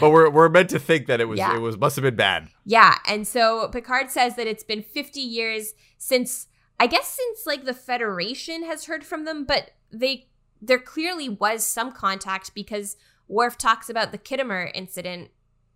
But 0.00 0.10
we're 0.10 0.30
we're 0.30 0.48
meant 0.48 0.70
to 0.70 0.78
think 0.78 1.06
that 1.06 1.20
it 1.20 1.24
was 1.24 1.38
Yeah. 1.38 1.56
it 1.56 1.58
was 1.58 1.76
must 1.76 1.96
have 1.96 2.04
been 2.04 2.14
bad. 2.14 2.48
Yeah, 2.64 2.98
and 3.08 3.26
so 3.26 3.68
Picard 3.68 4.08
says 4.10 4.36
that 4.36 4.46
it's 4.46 4.62
been 4.62 4.82
50 4.82 5.20
years 5.20 5.74
since 5.98 6.46
I 6.78 6.86
guess 6.86 7.08
since 7.08 7.46
like 7.46 7.64
the 7.64 7.74
Federation 7.74 8.64
has 8.64 8.86
heard 8.86 9.04
from 9.04 9.24
them, 9.24 9.44
but 9.44 9.70
they 9.92 10.28
there 10.60 10.78
clearly 10.78 11.28
was 11.28 11.64
some 11.64 11.92
contact 11.92 12.54
because 12.54 12.96
Worf 13.28 13.58
talks 13.58 13.88
about 13.88 14.12
the 14.12 14.18
Khitomer 14.18 14.70
incident 14.74 15.30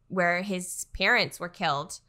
where 0.09 0.43
his 0.43 0.87
parents 0.93 1.39
were 1.39 1.49
killed. 1.49 2.01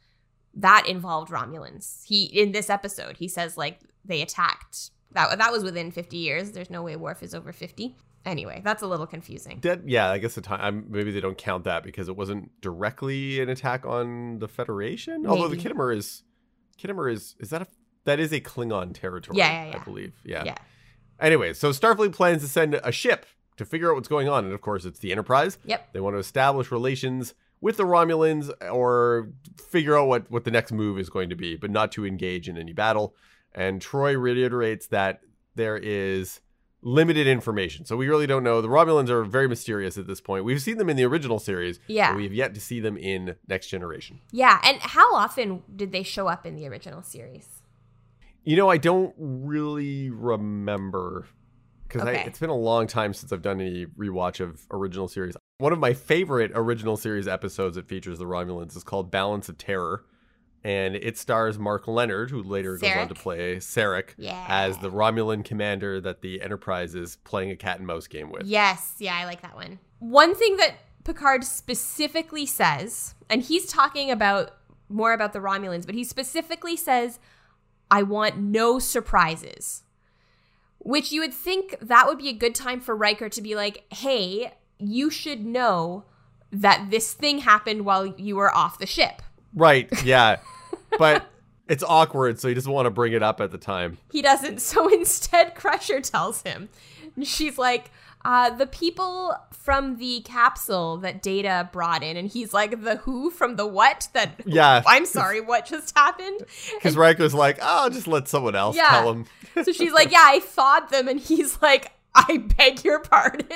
That 0.54 0.86
involved 0.88 1.30
Romulans. 1.30 2.04
He 2.04 2.24
in 2.24 2.52
this 2.52 2.70
episode, 2.70 3.18
he 3.18 3.28
says 3.28 3.56
like 3.56 3.80
they 4.04 4.22
attacked. 4.22 4.90
That 5.12 5.38
that 5.38 5.52
was 5.52 5.62
within 5.62 5.90
50 5.90 6.16
years. 6.16 6.52
There's 6.52 6.70
no 6.70 6.82
way 6.82 6.96
Worf 6.96 7.22
is 7.22 7.34
over 7.34 7.52
50. 7.52 7.96
Anyway, 8.26 8.60
that's 8.62 8.82
a 8.82 8.86
little 8.86 9.06
confusing. 9.06 9.60
That 9.62 9.88
yeah, 9.88 10.10
I 10.10 10.18
guess 10.18 10.34
the 10.34 10.42
time 10.42 10.60
I'm, 10.60 10.86
maybe 10.90 11.10
they 11.10 11.20
don't 11.20 11.38
count 11.38 11.64
that 11.64 11.82
because 11.82 12.08
it 12.08 12.16
wasn't 12.16 12.50
directly 12.60 13.40
an 13.40 13.48
attack 13.48 13.86
on 13.86 14.40
the 14.40 14.48
Federation. 14.48 15.26
Although 15.26 15.48
the 15.48 15.56
Maybe. 15.56 15.70
Khitomer 15.70 15.96
is 15.96 16.22
Khitomer 16.78 17.10
is 17.10 17.34
is 17.38 17.50
that 17.50 17.62
a 17.62 17.66
that 18.10 18.20
is 18.20 18.32
a 18.32 18.40
Klingon 18.40 18.92
territory? 18.92 19.38
Yeah, 19.38 19.70
yeah, 19.70 19.76
I 19.80 19.84
believe. 19.84 20.12
Yeah. 20.24 20.44
Yeah. 20.44 20.54
Anyway, 21.20 21.52
so 21.52 21.70
Starfleet 21.70 22.12
plans 22.12 22.42
to 22.42 22.48
send 22.48 22.74
a 22.74 22.90
ship 22.92 23.26
to 23.56 23.64
figure 23.64 23.90
out 23.90 23.94
what's 23.94 24.08
going 24.08 24.28
on, 24.28 24.44
and 24.44 24.52
of 24.54 24.60
course, 24.60 24.84
it's 24.84 24.98
the 25.00 25.12
Enterprise. 25.12 25.58
Yep. 25.64 25.92
They 25.92 26.00
want 26.00 26.14
to 26.16 26.18
establish 26.18 26.70
relations 26.72 27.34
with 27.60 27.76
the 27.76 27.82
Romulans 27.84 28.50
or 28.72 29.28
figure 29.68 29.96
out 29.98 30.08
what 30.08 30.30
what 30.30 30.44
the 30.44 30.50
next 30.50 30.72
move 30.72 30.98
is 30.98 31.10
going 31.10 31.28
to 31.30 31.36
be, 31.36 31.56
but 31.56 31.70
not 31.70 31.92
to 31.92 32.06
engage 32.06 32.48
in 32.48 32.56
any 32.56 32.72
battle. 32.72 33.14
And 33.54 33.80
Troi 33.80 34.14
reiterates 34.20 34.86
that 34.88 35.20
there 35.56 35.76
is 35.76 36.40
limited 36.82 37.26
information. 37.26 37.84
So 37.84 37.94
we 37.96 38.08
really 38.08 38.26
don't 38.26 38.42
know. 38.42 38.62
The 38.62 38.68
Romulans 38.68 39.10
are 39.10 39.22
very 39.24 39.46
mysterious 39.48 39.98
at 39.98 40.06
this 40.06 40.20
point. 40.22 40.44
We've 40.46 40.62
seen 40.62 40.78
them 40.78 40.88
in 40.88 40.96
the 40.96 41.04
original 41.04 41.38
series, 41.38 41.78
Yeah. 41.88 42.16
we've 42.16 42.32
yet 42.32 42.54
to 42.54 42.60
see 42.60 42.80
them 42.80 42.96
in 42.96 43.36
Next 43.46 43.66
Generation. 43.66 44.20
Yeah, 44.32 44.58
and 44.64 44.78
how 44.80 45.14
often 45.14 45.62
did 45.76 45.92
they 45.92 46.02
show 46.02 46.26
up 46.28 46.46
in 46.46 46.56
the 46.56 46.66
original 46.66 47.02
series? 47.02 47.59
You 48.44 48.56
know, 48.56 48.68
I 48.70 48.78
don't 48.78 49.14
really 49.18 50.10
remember 50.10 51.26
because 51.86 52.02
Okay. 52.02 52.22
it's 52.26 52.38
been 52.38 52.50
a 52.50 52.56
long 52.56 52.86
time 52.86 53.12
since 53.12 53.32
I've 53.32 53.42
done 53.42 53.60
any 53.60 53.84
rewatch 53.86 54.40
of 54.40 54.64
original 54.70 55.08
series. 55.08 55.36
One 55.58 55.72
of 55.72 55.78
my 55.78 55.92
favorite 55.92 56.52
original 56.54 56.96
series 56.96 57.26
episodes 57.28 57.76
that 57.76 57.86
features 57.88 58.18
the 58.18 58.24
Romulans 58.26 58.76
is 58.76 58.84
called 58.84 59.10
Balance 59.10 59.48
of 59.48 59.58
Terror, 59.58 60.04
and 60.64 60.94
it 60.94 61.18
stars 61.18 61.58
Mark 61.58 61.86
Lenard, 61.88 62.30
who 62.30 62.42
later 62.42 62.76
goes 62.78 62.96
on 62.96 63.08
to 63.08 63.14
play 63.14 63.56
Sarek 63.56 64.10
Yeah. 64.16 64.46
as 64.48 64.78
the 64.78 64.90
Romulan 64.90 65.44
commander 65.44 66.00
that 66.00 66.22
the 66.22 66.40
Enterprise 66.40 66.94
is 66.94 67.16
playing 67.16 67.50
a 67.50 67.56
cat 67.56 67.78
and 67.78 67.86
mouse 67.86 68.06
game 68.06 68.30
with. 68.30 68.44
Yes, 68.46 68.94
yeah, 68.98 69.16
I 69.16 69.24
like 69.24 69.42
that 69.42 69.54
one. 69.56 69.80
One 69.98 70.34
thing 70.34 70.56
that 70.58 70.76
Picard 71.04 71.44
specifically 71.44 72.46
says, 72.46 73.14
and 73.28 73.42
he's 73.42 73.66
talking 73.66 74.10
about 74.10 74.52
more 74.88 75.12
about 75.12 75.32
the 75.32 75.40
Romulans, 75.40 75.86
but 75.86 75.94
he 75.94 76.04
specifically 76.04 76.76
says, 76.76 77.18
I 77.90 78.02
want 78.02 78.38
no 78.38 78.78
surprises. 78.78 79.82
Which 80.78 81.12
you 81.12 81.20
would 81.20 81.34
think 81.34 81.76
that 81.82 82.06
would 82.06 82.18
be 82.18 82.28
a 82.28 82.34
good 82.34 82.54
time 82.54 82.80
for 82.80 82.96
Riker 82.96 83.28
to 83.28 83.42
be 83.42 83.54
like, 83.54 83.84
hey, 83.92 84.54
you 84.78 85.10
should 85.10 85.44
know 85.44 86.04
that 86.52 86.90
this 86.90 87.12
thing 87.12 87.38
happened 87.38 87.84
while 87.84 88.06
you 88.06 88.36
were 88.36 88.54
off 88.54 88.78
the 88.78 88.86
ship. 88.86 89.22
Right. 89.54 89.88
Yeah. 90.04 90.38
but 90.98 91.26
it's 91.68 91.84
awkward, 91.86 92.40
so 92.40 92.48
he 92.48 92.54
doesn't 92.54 92.72
want 92.72 92.86
to 92.86 92.90
bring 92.90 93.12
it 93.12 93.22
up 93.22 93.40
at 93.40 93.50
the 93.50 93.58
time. 93.58 93.98
He 94.10 94.22
doesn't. 94.22 94.60
So 94.60 94.88
instead, 94.88 95.54
Crusher 95.54 96.00
tells 96.00 96.42
him. 96.42 96.68
She's 97.22 97.58
like, 97.58 97.90
uh, 98.24 98.50
the 98.50 98.66
people 98.66 99.34
from 99.52 99.96
the 99.96 100.20
capsule 100.22 100.98
that 100.98 101.22
Data 101.22 101.68
brought 101.72 102.02
in, 102.02 102.16
and 102.16 102.28
he's 102.28 102.52
like, 102.52 102.82
the 102.82 102.96
who 102.96 103.30
from 103.30 103.56
the 103.56 103.66
what? 103.66 104.08
That 104.12 104.40
Yeah. 104.44 104.82
I'm 104.86 105.06
sorry, 105.06 105.40
what 105.40 105.66
just 105.66 105.96
happened? 105.96 106.40
Because 106.74 106.96
Riker's 106.96 107.34
like, 107.34 107.58
oh, 107.62 107.88
just 107.90 108.06
let 108.06 108.28
someone 108.28 108.54
else 108.54 108.76
Yeah. 108.76 108.88
tell 108.90 109.10
him. 109.12 109.26
So 109.64 109.72
she's 109.72 109.92
like, 109.94 110.10
yeah, 110.12 110.24
I 110.24 110.40
thawed 110.40 110.90
them, 110.90 111.08
and 111.08 111.18
he's 111.20 111.60
like, 111.62 111.92
I 112.14 112.38
beg 112.56 112.84
your 112.84 113.00
pardon. 113.00 113.46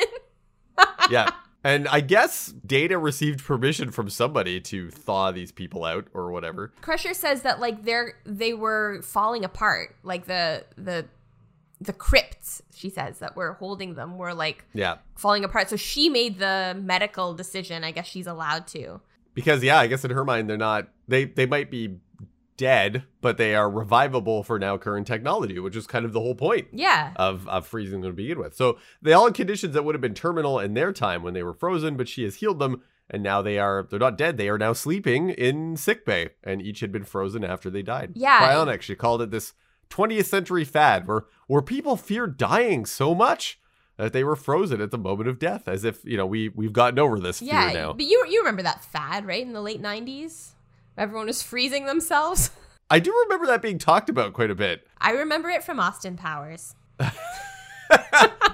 yeah. 1.10 1.30
And 1.66 1.88
I 1.88 2.00
guess 2.00 2.52
Data 2.66 2.98
received 2.98 3.42
permission 3.42 3.90
from 3.90 4.10
somebody 4.10 4.60
to 4.60 4.90
thaw 4.90 5.30
these 5.30 5.50
people 5.50 5.84
out 5.84 6.06
or 6.12 6.30
whatever. 6.30 6.72
Crusher 6.82 7.14
says 7.14 7.40
that 7.42 7.58
like 7.58 7.84
they're 7.84 8.14
they 8.26 8.52
were 8.52 9.00
falling 9.02 9.44
apart, 9.46 9.96
like 10.02 10.26
the 10.26 10.64
the 10.76 11.06
the 11.80 11.92
crypts. 11.92 12.62
She 12.74 12.88
says 12.88 13.18
that 13.18 13.36
were 13.36 13.54
holding 13.54 13.94
them 13.94 14.16
were 14.18 14.32
like 14.34 14.64
Yeah. 14.74 14.96
falling 15.16 15.44
apart. 15.44 15.68
So 15.70 15.76
she 15.76 16.08
made 16.08 16.38
the 16.38 16.76
medical 16.80 17.34
decision. 17.34 17.84
I 17.84 17.90
guess 17.90 18.06
she's 18.06 18.26
allowed 18.26 18.66
to. 18.68 19.00
Because 19.34 19.62
yeah, 19.64 19.78
I 19.80 19.86
guess 19.88 20.04
in 20.04 20.10
her 20.12 20.24
mind 20.24 20.48
they're 20.48 20.56
not 20.56 20.88
they 21.08 21.24
they 21.24 21.46
might 21.46 21.70
be 21.70 21.96
dead, 22.56 23.02
but 23.20 23.36
they 23.36 23.54
are 23.54 23.68
revivable 23.68 24.44
for 24.44 24.58
now 24.60 24.78
current 24.78 25.06
technology, 25.08 25.58
which 25.58 25.74
is 25.74 25.86
kind 25.88 26.04
of 26.04 26.12
the 26.12 26.20
whole 26.20 26.36
point 26.36 26.68
Yeah. 26.72 27.12
of 27.16 27.48
of 27.48 27.66
freezing 27.66 28.00
them 28.02 28.12
to 28.12 28.16
begin 28.16 28.38
with. 28.38 28.54
So 28.54 28.78
they 29.02 29.12
all 29.12 29.26
in 29.26 29.32
conditions 29.32 29.74
that 29.74 29.84
would 29.84 29.94
have 29.94 30.00
been 30.02 30.14
terminal 30.14 30.60
in 30.60 30.74
their 30.74 30.92
time 30.92 31.22
when 31.22 31.34
they 31.34 31.42
were 31.42 31.54
frozen, 31.54 31.96
but 31.96 32.08
she 32.08 32.22
has 32.22 32.36
healed 32.36 32.60
them, 32.60 32.82
and 33.10 33.22
now 33.24 33.42
they 33.42 33.58
are 33.58 33.86
they're 33.90 33.98
not 33.98 34.16
dead. 34.16 34.36
They 34.36 34.48
are 34.48 34.58
now 34.58 34.72
sleeping 34.72 35.30
in 35.30 35.76
sickbay, 35.76 36.30
and 36.44 36.62
each 36.62 36.78
had 36.80 36.92
been 36.92 37.04
frozen 37.04 37.42
after 37.42 37.70
they 37.70 37.82
died. 37.82 38.12
Yeah. 38.14 38.40
Cryonics, 38.40 38.82
she 38.82 38.94
called 38.94 39.20
it 39.20 39.32
this 39.32 39.52
20th 39.90 40.26
century 40.26 40.64
fad 40.64 41.06
where 41.06 41.24
where 41.46 41.62
people 41.62 41.96
fear 41.96 42.26
dying 42.26 42.86
so 42.86 43.14
much 43.14 43.58
that 43.96 44.12
they 44.12 44.24
were 44.24 44.34
frozen 44.36 44.80
at 44.80 44.90
the 44.90 44.98
moment 44.98 45.28
of 45.28 45.38
death, 45.38 45.68
as 45.68 45.84
if 45.84 46.04
you 46.04 46.16
know 46.16 46.26
we 46.26 46.48
we've 46.48 46.72
gotten 46.72 46.98
over 46.98 47.18
this 47.20 47.38
fear 47.40 47.52
now. 47.72 47.92
But 47.92 48.06
you 48.06 48.24
you 48.28 48.40
remember 48.40 48.62
that 48.62 48.84
fad, 48.84 49.26
right? 49.26 49.42
In 49.42 49.52
the 49.52 49.60
late 49.62 49.80
nineties? 49.80 50.52
Everyone 50.96 51.26
was 51.26 51.42
freezing 51.42 51.86
themselves. 51.86 52.50
I 52.90 52.98
do 53.00 53.12
remember 53.24 53.46
that 53.46 53.62
being 53.62 53.78
talked 53.78 54.08
about 54.08 54.32
quite 54.34 54.50
a 54.50 54.54
bit. 54.54 54.86
I 55.00 55.12
remember 55.12 55.48
it 55.48 55.64
from 55.64 55.80
Austin 55.80 56.16
Powers. 56.16 56.74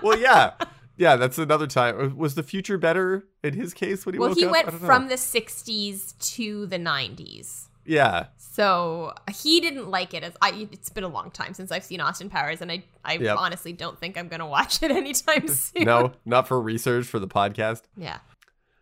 well, 0.02 0.18
yeah. 0.18 0.52
Yeah, 0.96 1.16
that's 1.16 1.38
another 1.38 1.66
time. 1.66 1.98
Uh, 1.98 2.08
was 2.14 2.34
the 2.34 2.42
future 2.42 2.76
better 2.76 3.26
in 3.42 3.54
his 3.54 3.72
case 3.72 4.04
when 4.04 4.14
he 4.14 4.18
Well, 4.18 4.30
woke 4.30 4.38
he 4.38 4.44
up? 4.44 4.52
went 4.52 4.68
I 4.68 4.70
don't 4.70 4.80
know. 4.82 4.86
from 4.86 5.08
the 5.08 5.16
sixties 5.16 6.12
to 6.20 6.66
the 6.66 6.78
nineties. 6.78 7.68
Yeah. 7.86 8.26
So 8.52 9.12
he 9.32 9.60
didn't 9.60 9.90
like 9.90 10.12
it 10.12 10.24
as 10.24 10.32
I. 10.42 10.68
It's 10.72 10.88
been 10.88 11.04
a 11.04 11.08
long 11.08 11.30
time 11.30 11.54
since 11.54 11.70
I've 11.70 11.84
seen 11.84 12.00
Austin 12.00 12.28
Powers, 12.28 12.60
and 12.60 12.70
I, 12.72 12.82
I 13.04 13.14
Yep. 13.14 13.36
honestly 13.38 13.72
don't 13.72 13.96
think 13.98 14.18
I'm 14.18 14.26
gonna 14.26 14.46
watch 14.46 14.82
it 14.82 14.90
anytime 14.90 15.46
soon. 15.48 15.84
No, 15.84 16.12
not 16.24 16.48
for 16.48 16.60
research 16.60 17.06
for 17.06 17.20
the 17.20 17.28
podcast. 17.28 17.82
Yeah. 17.96 18.18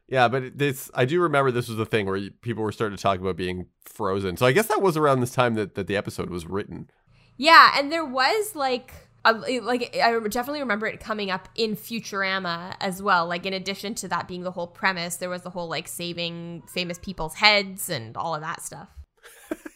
Yeah, 0.08 0.28
but 0.28 0.56
this 0.56 0.90
I 0.94 1.04
do 1.04 1.20
remember 1.20 1.50
this 1.50 1.68
was 1.68 1.76
the 1.76 1.84
thing 1.84 2.06
where 2.06 2.30
people 2.40 2.62
were 2.64 2.72
starting 2.72 2.96
to 2.96 3.02
talk 3.02 3.20
about 3.20 3.36
being 3.36 3.66
frozen. 3.84 4.38
So 4.38 4.46
I 4.46 4.52
guess 4.52 4.68
that 4.68 4.80
was 4.80 4.96
around 4.96 5.20
this 5.20 5.32
time 5.32 5.52
that, 5.56 5.74
that 5.74 5.86
the 5.86 5.98
episode 5.98 6.30
was 6.30 6.46
written. 6.46 6.88
Yeah, 7.36 7.72
and 7.78 7.92
there 7.92 8.04
was 8.06 8.54
like. 8.54 8.92
A, 9.24 9.32
like 9.60 9.94
I 9.96 10.12
definitely 10.30 10.60
remember 10.60 10.86
it 10.86 11.00
coming 11.00 11.30
up 11.30 11.48
in 11.56 11.76
Futurama 11.76 12.74
as 12.80 13.02
well. 13.02 13.26
Like 13.26 13.44
in 13.44 13.52
addition 13.52 13.94
to 13.96 14.08
that 14.08 14.28
being 14.28 14.44
the 14.44 14.52
whole 14.52 14.68
premise, 14.68 15.16
there 15.16 15.28
was 15.28 15.42
the 15.42 15.50
whole 15.50 15.68
like 15.68 15.88
saving 15.88 16.62
famous 16.68 16.98
people's 16.98 17.34
heads 17.34 17.90
and 17.90 18.16
all 18.16 18.34
of 18.34 18.40
that 18.40 18.62
stuff. 18.62 18.88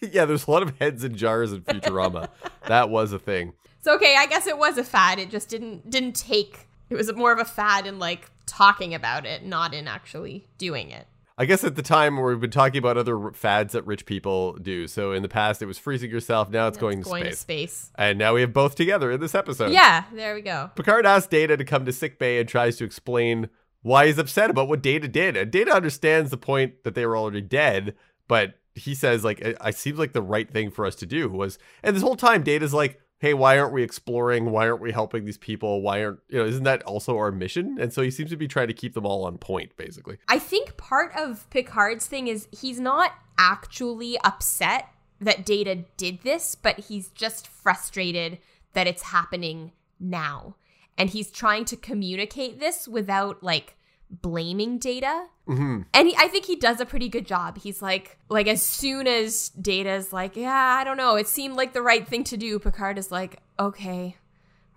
yeah, 0.12 0.24
there's 0.24 0.46
a 0.46 0.50
lot 0.50 0.62
of 0.62 0.76
heads 0.78 1.04
in 1.04 1.16
jars 1.16 1.52
in 1.52 1.62
Futurama. 1.62 2.28
that 2.66 2.90
was 2.90 3.12
a 3.12 3.18
thing. 3.18 3.52
So 3.82 3.94
okay, 3.94 4.16
I 4.18 4.26
guess 4.26 4.46
it 4.46 4.58
was 4.58 4.78
a 4.78 4.84
fad. 4.84 5.18
It 5.18 5.30
just 5.30 5.48
didn't 5.48 5.88
didn't 5.90 6.14
take. 6.14 6.68
It 6.90 6.94
was 6.96 7.12
more 7.14 7.32
of 7.32 7.38
a 7.38 7.44
fad 7.44 7.86
in 7.86 7.98
like 7.98 8.30
talking 8.46 8.94
about 8.94 9.24
it, 9.26 9.44
not 9.44 9.74
in 9.74 9.88
actually 9.88 10.46
doing 10.58 10.90
it. 10.90 11.06
I 11.38 11.46
guess 11.46 11.64
at 11.64 11.74
the 11.76 11.82
time 11.82 12.20
we've 12.20 12.38
been 12.38 12.50
talking 12.50 12.78
about 12.78 12.98
other 12.98 13.32
fads 13.32 13.72
that 13.72 13.86
rich 13.86 14.04
people 14.04 14.52
do. 14.60 14.86
So 14.86 15.12
in 15.12 15.22
the 15.22 15.28
past 15.28 15.62
it 15.62 15.66
was 15.66 15.78
freezing 15.78 16.10
yourself, 16.10 16.50
now 16.50 16.68
it's 16.68 16.76
going, 16.76 16.98
It's 16.98 17.08
to, 17.08 17.10
going 17.10 17.24
space. 17.24 17.34
to 17.34 17.40
space. 17.40 17.90
And 17.96 18.18
now 18.18 18.34
we 18.34 18.42
have 18.42 18.52
both 18.52 18.74
together 18.74 19.10
in 19.10 19.18
this 19.20 19.34
episode. 19.34 19.72
Yeah, 19.72 20.04
there 20.12 20.34
we 20.34 20.42
go. 20.42 20.70
Picard 20.76 21.06
asks 21.06 21.28
Data 21.28 21.56
to 21.56 21.64
come 21.64 21.86
to 21.86 21.92
sickbay 21.92 22.38
and 22.38 22.48
tries 22.48 22.76
to 22.76 22.84
explain 22.84 23.48
why 23.80 24.06
he's 24.06 24.18
upset 24.18 24.50
about 24.50 24.68
what 24.68 24.82
Data 24.82 25.08
did. 25.08 25.36
And 25.36 25.50
Data 25.50 25.72
understands 25.72 26.30
the 26.30 26.36
point 26.36 26.84
that 26.84 26.94
they 26.94 27.06
were 27.06 27.16
already 27.16 27.40
dead, 27.40 27.94
but 28.28 28.54
he 28.74 28.94
says, 28.94 29.24
like, 29.24 29.40
it, 29.40 29.56
it 29.64 29.76
seems 29.76 29.98
like 29.98 30.12
the 30.12 30.22
right 30.22 30.50
thing 30.50 30.70
for 30.70 30.86
us 30.86 30.94
to 30.96 31.06
do 31.06 31.28
was 31.28 31.58
and 31.82 31.94
this 31.94 32.02
whole 32.02 32.16
time 32.16 32.42
Data's 32.42 32.74
like, 32.74 33.00
hey, 33.18 33.34
why 33.34 33.56
aren't 33.56 33.72
we 33.72 33.84
exploring? 33.84 34.50
Why 34.50 34.68
aren't 34.68 34.80
we 34.82 34.90
helping 34.90 35.24
these 35.24 35.38
people? 35.38 35.80
Why 35.80 36.04
aren't 36.04 36.18
you 36.28 36.38
know, 36.38 36.44
isn't 36.44 36.64
that 36.64 36.82
also 36.82 37.16
our 37.16 37.30
mission? 37.30 37.78
And 37.80 37.92
so 37.92 38.02
he 38.02 38.10
seems 38.10 38.30
to 38.30 38.36
be 38.36 38.48
trying 38.48 38.66
to 38.66 38.74
keep 38.74 38.94
them 38.94 39.06
all 39.06 39.24
on 39.24 39.38
point, 39.38 39.76
basically. 39.76 40.18
I 40.28 40.40
think 40.40 40.76
part 40.76 41.12
of 41.16 41.48
Picard's 41.48 42.06
thing 42.06 42.26
is 42.26 42.48
he's 42.50 42.80
not 42.80 43.12
actually 43.38 44.18
upset 44.24 44.88
that 45.20 45.46
Data 45.46 45.84
did 45.96 46.22
this, 46.22 46.56
but 46.56 46.80
he's 46.80 47.10
just 47.10 47.46
frustrated 47.46 48.38
that 48.72 48.88
it's 48.88 49.02
happening 49.02 49.70
now. 50.00 50.56
And 50.98 51.10
he's 51.10 51.30
trying 51.30 51.64
to 51.66 51.76
communicate 51.76 52.58
this 52.58 52.88
without 52.88 53.42
like 53.42 53.76
blaming 54.20 54.78
Data. 54.78 55.26
hmm 55.46 55.82
And 55.94 56.08
he, 56.08 56.16
I 56.16 56.28
think 56.28 56.44
he 56.44 56.56
does 56.56 56.80
a 56.80 56.86
pretty 56.86 57.08
good 57.08 57.26
job. 57.26 57.58
He's 57.58 57.80
like, 57.80 58.18
like 58.28 58.46
as 58.46 58.62
soon 58.62 59.06
as 59.06 59.48
Data's 59.50 60.12
like, 60.12 60.36
yeah, 60.36 60.76
I 60.78 60.84
don't 60.84 60.96
know, 60.96 61.16
it 61.16 61.26
seemed 61.28 61.56
like 61.56 61.72
the 61.72 61.82
right 61.82 62.06
thing 62.06 62.24
to 62.24 62.36
do. 62.36 62.58
Picard 62.58 62.98
is 62.98 63.10
like, 63.10 63.40
okay, 63.58 64.16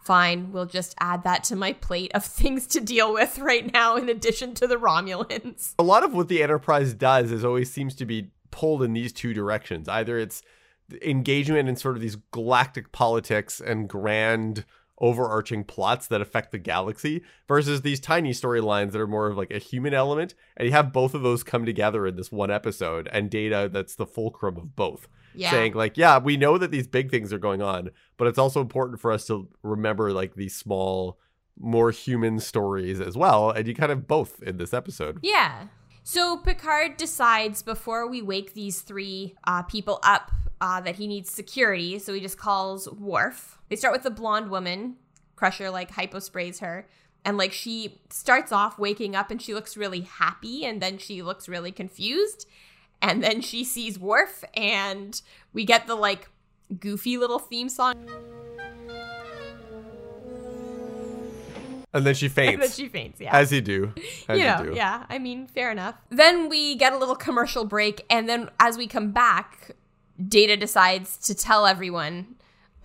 fine, 0.03 0.51
we'll 0.51 0.65
just 0.65 0.95
add 0.99 1.23
that 1.23 1.43
to 1.45 1.55
my 1.55 1.73
plate 1.73 2.11
of 2.13 2.23
things 2.39 2.67
to 2.67 2.79
deal 2.79 3.13
with 3.13 3.39
right 3.39 3.71
now, 3.73 3.95
in 3.97 4.07
addition 4.09 4.53
to 4.55 4.67
the 4.67 4.77
Romulans. 4.77 5.73
a 5.77 5.83
lot 5.83 6.03
of 6.03 6.13
what 6.13 6.27
the 6.27 6.41
enterprise 6.41 6.93
does 6.93 7.31
is 7.31 7.43
always 7.43 7.71
seems 7.71 7.95
to 7.95 8.05
be 8.05 8.31
pulled 8.51 8.81
in 8.83 8.93
these 8.93 9.11
two 9.11 9.33
directions 9.33 9.89
either 9.89 10.17
it's 10.17 10.41
engagement 11.01 11.67
in 11.67 11.75
sort 11.75 11.95
of 11.95 12.01
these 12.01 12.15
galactic 12.31 12.93
politics 12.93 13.59
and 13.59 13.89
grand 13.89 14.63
overarching 14.99 15.63
plots 15.63 16.07
that 16.07 16.21
affect 16.21 16.51
the 16.51 16.57
galaxy 16.57 17.21
versus 17.47 17.81
these 17.81 17.99
tiny 17.99 18.31
storylines 18.31 18.91
that 18.91 19.01
are 19.01 19.07
more 19.07 19.27
of 19.27 19.35
like 19.37 19.51
a 19.51 19.57
human 19.57 19.93
element 19.93 20.33
and 20.55 20.65
you 20.65 20.71
have 20.71 20.93
both 20.93 21.13
of 21.13 21.21
those 21.21 21.43
come 21.43 21.65
together 21.65 22.07
in 22.07 22.15
this 22.15 22.31
one 22.31 22.49
episode 22.49 23.09
and 23.11 23.29
data 23.29 23.69
that's 23.71 23.95
the 23.95 24.05
fulcrum 24.05 24.55
of 24.57 24.75
both 24.75 25.07
Yeah. 25.33 25.51
saying 25.51 25.73
like 25.73 25.97
yeah 25.97 26.17
we 26.17 26.37
know 26.37 26.57
that 26.57 26.71
these 26.71 26.87
big 26.87 27.11
things 27.11 27.33
are 27.33 27.37
going 27.37 27.61
on 27.61 27.91
but 28.17 28.27
it's 28.27 28.39
also 28.39 28.61
important 28.61 29.01
for 29.01 29.11
us 29.11 29.25
to 29.27 29.49
remember 29.63 30.13
like 30.13 30.35
these 30.35 30.55
small 30.55 31.19
more 31.59 31.91
human 31.91 32.39
stories 32.39 33.01
as 33.01 33.17
well 33.17 33.49
and 33.51 33.67
you 33.67 33.75
kind 33.75 33.91
of 33.91 34.07
both 34.07 34.41
in 34.43 34.57
this 34.57 34.73
episode 34.73 35.19
Yeah. 35.21 35.67
So 36.07 36.37
Picard 36.37 36.97
decides 36.97 37.63
before 37.63 38.07
we 38.07 38.21
wake 38.21 38.53
these 38.53 38.81
three 38.81 39.33
uh, 39.47 39.63
people 39.63 39.97
up 40.03 40.31
uh, 40.61 40.79
that 40.81 40.97
he 40.97 41.07
needs 41.07 41.31
security. 41.31 41.97
So 41.97 42.13
he 42.13 42.19
just 42.21 42.37
calls 42.37 42.87
Worf. 42.91 43.54
They 43.69 43.75
start 43.75 43.93
with 43.93 44.03
the 44.03 44.11
blonde 44.11 44.49
woman. 44.49 44.95
Crusher 45.35 45.69
like 45.69 45.91
hyposprays 45.91 46.59
her. 46.59 46.87
And 47.23 47.37
like 47.37 47.51
she 47.51 47.99
starts 48.09 48.51
off 48.51 48.77
waking 48.77 49.15
up 49.15 49.31
and 49.31 49.41
she 49.41 49.53
looks 49.53 49.75
really 49.75 50.01
happy 50.01 50.63
and 50.65 50.81
then 50.81 50.97
she 50.97 51.21
looks 51.21 51.49
really 51.49 51.71
confused. 51.71 52.47
And 53.01 53.23
then 53.23 53.41
she 53.41 53.63
sees 53.63 53.99
Worf 53.99 54.43
and 54.55 55.19
we 55.53 55.65
get 55.65 55.87
the 55.87 55.95
like 55.95 56.29
goofy 56.79 57.17
little 57.17 57.39
theme 57.39 57.69
song. 57.69 57.95
and 61.93 62.05
then 62.05 62.13
she 62.13 62.25
And 62.27 62.35
then 62.35 62.59
faints 62.59 62.75
she 62.75 62.87
faints. 62.89 63.21
Yeah. 63.21 63.35
as 63.35 63.51
you 63.53 63.61
do 63.61 63.93
as 64.27 64.37
you 64.39 64.45
you, 64.45 64.71
do 64.71 64.75
yeah. 64.75 65.05
I 65.09 65.17
mean, 65.17 65.47
fair 65.47 65.71
enough. 65.71 65.95
Then 66.09 66.49
we 66.49 66.75
get 66.75 66.91
a 66.93 66.97
little 66.97 67.15
commercial 67.15 67.63
break, 67.63 68.05
and 68.09 68.27
then 68.27 68.49
as 68.59 68.77
we 68.77 68.85
come 68.85 69.11
back, 69.11 69.71
Data 70.27 70.57
decides 70.57 71.17
to 71.19 71.33
tell 71.33 71.65
everyone 71.65 72.35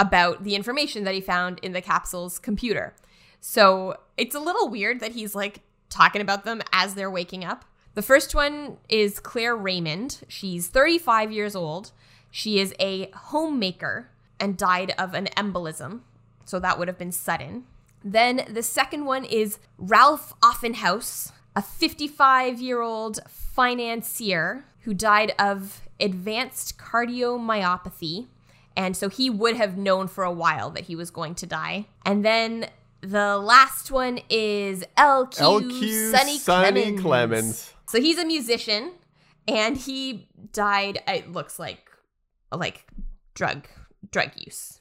about 0.01 0.43
the 0.45 0.57
information 0.57 1.05
that 1.05 1.15
he 1.15 1.21
found 1.21 1.61
in 1.61 1.73
the 1.73 1.83
capsule's 1.83 2.39
computer. 2.39 2.95
So 3.41 3.97
it's 4.17 4.35
a 4.35 4.41
little 4.41 4.69
weird 4.69 5.01
that 5.01 5.13
he's 5.13 5.35
like 5.35 5.61
talking 5.91 6.23
about 6.23 6.45
them 6.45 6.63
as 6.73 6.95
they're 6.95 7.11
waking 7.11 7.45
up. 7.45 7.67
The 7.95 8.03
first 8.03 8.35
one 8.35 8.79
is 8.89 9.21
Claire 9.21 9.55
Raymond. 9.55 10.23
She's 10.27 10.69
35 10.69 11.31
years 11.31 11.55
old. 11.55 11.93
She 12.31 12.59
is 12.59 12.75
a 12.81 13.11
homemaker 13.11 14.09
and 14.39 14.57
died 14.57 14.95
of 14.99 15.13
an 15.13 15.27
embolism. 15.37 16.01
So 16.47 16.59
that 16.61 16.79
would 16.79 16.89
have 16.89 16.99
been 16.99 17.13
sudden. 17.13 17.65
Then 18.03 18.47
the 18.49 18.63
second 18.63 19.05
one 19.05 19.27
is 19.27 19.59
Ralph 19.77 20.33
Offenhouse, 20.43 21.33
a 21.55 21.61
55 21.61 22.59
year 22.59 22.81
old 22.81 23.21
financier 23.29 24.65
who 24.83 24.95
died 24.95 25.35
of 25.39 25.83
advanced 26.01 26.79
cardiomyopathy 26.79 28.29
And 28.81 28.97
so 28.97 29.11
he 29.11 29.29
would 29.29 29.57
have 29.57 29.77
known 29.77 30.09
for 30.09 30.25
a 30.25 30.33
while 30.33 30.71
that 30.71 30.85
he 30.85 30.97
was 30.97 31.11
going 31.11 31.35
to 31.35 31.47
die. 31.47 31.89
And 32.07 32.25
then 32.25 32.71
the 33.03 33.37
last 33.37 33.91
one 33.91 34.21
is 34.31 34.83
LQ, 34.97 35.35
LQ 35.35 36.11
Sonny, 36.11 36.39
Sonny 36.39 36.97
Clemens. 36.97 37.01
Clemens. 37.03 37.75
So 37.91 38.01
he's 38.01 38.17
a 38.17 38.25
musician 38.25 38.93
and 39.47 39.77
he 39.77 40.31
died 40.53 41.03
it 41.07 41.31
looks 41.31 41.59
like 41.59 41.91
like 42.51 42.87
drug 43.35 43.67
drug 44.11 44.31
use. 44.37 44.81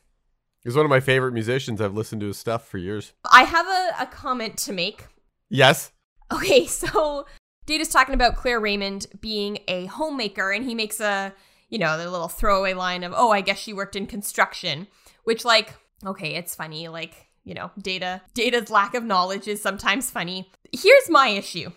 He's 0.63 0.77
one 0.77 0.85
of 0.85 0.89
my 0.89 1.01
favorite 1.01 1.33
musicians. 1.33 1.81
I've 1.81 1.93
listened 1.93 2.21
to 2.21 2.27
his 2.27 2.37
stuff 2.37 2.65
for 2.69 2.77
years. 2.77 3.11
I 3.29 3.43
have 3.43 3.67
a, 3.67 4.03
a 4.03 4.05
comment 4.05 4.55
to 4.59 4.71
make. 4.71 5.07
Yes. 5.49 5.91
Okay, 6.31 6.65
so 6.67 7.25
Data's 7.65 7.89
talking 7.89 8.15
about 8.15 8.37
Claire 8.37 8.61
Raymond 8.61 9.07
being 9.19 9.59
a 9.67 9.87
homemaker, 9.87 10.51
and 10.51 10.63
he 10.63 10.73
makes 10.73 11.01
a, 11.01 11.33
you 11.69 11.77
know, 11.79 11.97
the 11.97 12.09
little 12.09 12.27
throwaway 12.27 12.73
line 12.73 13.03
of, 13.03 13.13
oh, 13.15 13.31
I 13.31 13.41
guess 13.41 13.59
she 13.59 13.73
worked 13.73 13.95
in 13.95 14.07
construction, 14.07 14.87
which, 15.23 15.45
like, 15.45 15.75
okay, 16.05 16.35
it's 16.35 16.55
funny. 16.55 16.87
Like, 16.87 17.27
you 17.43 17.53
know, 17.53 17.71
Data, 17.79 18.21
Data's 18.33 18.69
lack 18.69 18.95
of 18.95 19.03
knowledge 19.03 19.47
is 19.47 19.61
sometimes 19.61 20.09
funny. 20.09 20.51
Here's 20.71 21.09
my 21.09 21.29
issue 21.29 21.71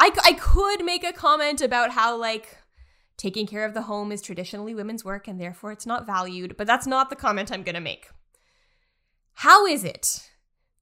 I, 0.00 0.10
I 0.24 0.32
could 0.34 0.84
make 0.84 1.04
a 1.04 1.12
comment 1.12 1.60
about 1.60 1.90
how, 1.90 2.16
like, 2.16 2.58
taking 3.16 3.46
care 3.46 3.64
of 3.64 3.74
the 3.74 3.82
home 3.82 4.10
is 4.10 4.22
traditionally 4.22 4.74
women's 4.74 5.04
work 5.04 5.28
and 5.28 5.40
therefore 5.40 5.72
it's 5.72 5.86
not 5.86 6.06
valued, 6.06 6.56
but 6.56 6.66
that's 6.66 6.86
not 6.86 7.10
the 7.10 7.16
comment 7.16 7.52
I'm 7.52 7.62
going 7.62 7.74
to 7.74 7.80
make. 7.80 8.08
How 9.34 9.66
is 9.66 9.84
it 9.84 10.28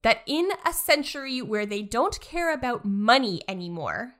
that 0.03 0.21
in 0.27 0.49
a 0.67 0.73
century 0.73 1.43
where 1.43 1.67
they 1.67 1.83
don't 1.83 2.21
care 2.21 2.53
about 2.53 2.85
money 2.85 3.43
anymore, 3.47 4.15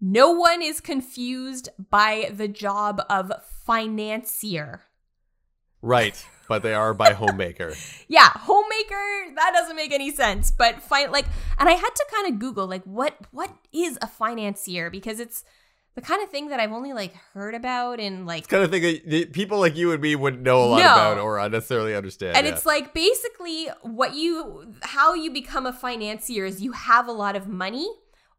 no 0.00 0.30
one 0.30 0.62
is 0.62 0.80
confused 0.80 1.68
by 1.90 2.30
the 2.34 2.48
job 2.48 3.02
of 3.10 3.32
financier? 3.66 4.82
Right. 5.82 6.24
But 6.48 6.62
they 6.62 6.74
are 6.74 6.94
by 6.94 7.12
homemaker. 7.12 7.74
Yeah, 8.08 8.28
homemaker, 8.34 9.34
that 9.34 9.50
doesn't 9.54 9.76
make 9.76 9.92
any 9.92 10.10
sense. 10.10 10.50
But 10.50 10.82
fine 10.82 11.10
like 11.12 11.26
and 11.58 11.68
I 11.68 11.72
had 11.72 11.90
to 11.90 12.06
kind 12.12 12.32
of 12.32 12.38
Google 12.40 12.66
like 12.66 12.82
what 12.84 13.16
what 13.32 13.50
is 13.72 13.98
a 14.00 14.06
financier? 14.06 14.88
Because 14.90 15.20
it's 15.20 15.44
the 15.94 16.00
kind 16.00 16.22
of 16.22 16.30
thing 16.30 16.48
that 16.48 16.58
I've 16.58 16.72
only 16.72 16.92
like 16.94 17.12
heard 17.34 17.54
about 17.54 18.00
and 18.00 18.26
like 18.26 18.48
kind 18.48 18.62
of 18.64 18.70
thing 18.70 18.82
that 18.82 19.02
the- 19.06 19.26
people 19.26 19.58
like 19.58 19.76
you 19.76 19.92
and 19.92 20.00
me 20.00 20.16
wouldn't 20.16 20.42
know 20.42 20.62
a 20.64 20.66
lot 20.66 20.78
No. 20.78 20.84
about 20.94 21.18
or 21.18 21.48
necessarily 21.50 21.94
understand. 21.94 22.36
and 22.36 22.46
yeah. 22.46 22.52
it's 22.54 22.64
like 22.64 22.94
basically 22.94 23.66
what 23.82 24.14
you 24.14 24.72
how 24.82 25.12
you 25.14 25.30
become 25.30 25.66
a 25.66 25.72
financier 25.72 26.46
is 26.46 26.62
you 26.62 26.72
have 26.72 27.08
a 27.08 27.12
lot 27.12 27.36
of 27.36 27.46
money 27.46 27.88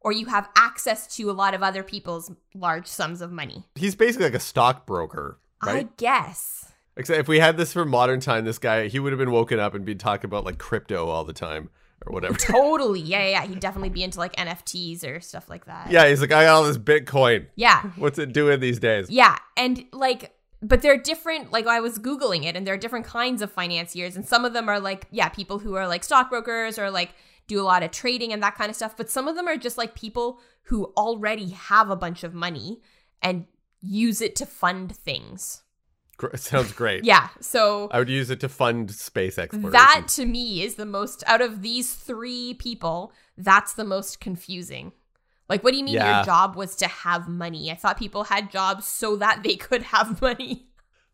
or 0.01 0.11
you 0.11 0.25
have 0.27 0.49
access 0.55 1.07
to 1.17 1.29
a 1.29 1.33
lot 1.33 1.53
of 1.53 1.61
other 1.61 1.83
people's 1.83 2.31
large 2.53 2.87
sums 2.87 3.21
of 3.21 3.31
money. 3.31 3.65
he's 3.75 3.95
basically 3.95 4.25
like 4.25 4.33
a 4.35 4.39
stockbroker, 4.39 5.39
right? 5.65 5.85
I 5.85 5.89
guess. 5.97 6.71
Except 6.97 7.19
if 7.19 7.27
we 7.27 7.39
had 7.39 7.55
this 7.57 7.71
for 7.73 7.85
modern 7.85 8.19
time, 8.19 8.45
this 8.45 8.59
guy 8.59 8.87
he 8.87 8.99
would 8.99 9.11
have 9.11 9.19
been 9.19 9.31
woken 9.31 9.59
up 9.59 9.73
and 9.73 9.85
been 9.85 9.97
talking 9.97 10.25
about 10.25 10.43
like 10.45 10.57
crypto 10.57 11.07
all 11.07 11.23
the 11.23 11.33
time 11.33 11.69
or 12.05 12.13
whatever. 12.13 12.35
Totally. 12.37 13.01
Yeah, 13.01 13.23
yeah, 13.23 13.29
yeah. 13.29 13.45
He'd 13.47 13.59
definitely 13.59 13.89
be 13.89 14.03
into 14.03 14.19
like 14.19 14.35
NFTs 14.35 15.05
or 15.05 15.19
stuff 15.21 15.49
like 15.49 15.65
that. 15.65 15.91
yeah, 15.91 16.07
he's 16.07 16.21
like, 16.21 16.31
I 16.31 16.45
got 16.45 16.55
all 16.55 16.63
this 16.63 16.77
Bitcoin. 16.77 17.47
Yeah. 17.55 17.81
What's 17.95 18.19
it 18.19 18.33
doing 18.33 18.59
these 18.59 18.79
days? 18.79 19.09
Yeah. 19.09 19.37
And 19.57 19.85
like, 19.93 20.35
but 20.61 20.81
there 20.81 20.93
are 20.93 20.97
different. 20.97 21.51
Like, 21.53 21.67
I 21.67 21.79
was 21.79 21.99
Googling 21.99 22.43
it 22.43 22.55
and 22.55 22.67
there 22.67 22.73
are 22.73 22.77
different 22.77 23.05
kinds 23.05 23.41
of 23.41 23.51
financiers. 23.51 24.15
And 24.17 24.25
some 24.25 24.43
of 24.43 24.53
them 24.53 24.67
are 24.67 24.79
like, 24.79 25.07
yeah, 25.11 25.29
people 25.29 25.59
who 25.59 25.75
are 25.75 25.87
like 25.87 26.03
stockbrokers 26.03 26.77
or 26.77 26.91
like 26.91 27.11
do 27.49 27.59
a 27.59 27.63
lot 27.63 27.83
of 27.83 27.91
trading 27.91 28.31
and 28.31 28.41
that 28.41 28.55
kind 28.55 28.69
of 28.69 28.75
stuff. 28.77 28.95
But 28.95 29.09
some 29.09 29.27
of 29.27 29.35
them 29.35 29.47
are 29.49 29.57
just 29.57 29.77
like 29.77 29.93
people 29.95 30.39
who 30.63 30.85
already 30.95 31.49
have 31.49 31.89
a 31.89 31.95
bunch 31.97 32.23
of 32.23 32.33
money 32.33 32.79
and 33.21 33.45
use 33.81 34.21
it 34.21 34.35
to 34.37 34.45
fund 34.45 34.95
things. 34.95 35.63
Sounds 36.35 36.71
great. 36.73 37.03
Yeah. 37.05 37.29
So 37.41 37.87
I 37.91 37.99
would 37.99 38.09
use 38.09 38.29
it 38.29 38.39
to 38.41 38.49
fund 38.49 38.91
space 38.91 39.37
exploration. 39.39 39.71
that 39.71 40.05
to 40.09 40.25
me 40.25 40.61
is 40.63 40.75
the 40.75 40.85
most, 40.85 41.23
out 41.27 41.41
of 41.41 41.61
these 41.61 41.93
three 41.93 42.53
people, 42.53 43.11
that's 43.37 43.73
the 43.73 43.85
most 43.85 44.19
confusing. 44.19 44.91
Like, 45.47 45.63
what 45.63 45.71
do 45.71 45.77
you 45.77 45.83
mean 45.83 45.95
Yeah. 45.95 46.17
your 46.17 46.25
job 46.25 46.55
was 46.55 46.75
to 46.77 46.87
have 46.87 47.27
money? 47.27 47.71
I 47.71 47.75
thought 47.75 47.97
people 47.97 48.25
had 48.25 48.51
jobs 48.51 48.85
so 48.85 49.15
that 49.15 49.41
they 49.43 49.55
could 49.55 49.81
have 49.83 50.21
money. 50.29 50.68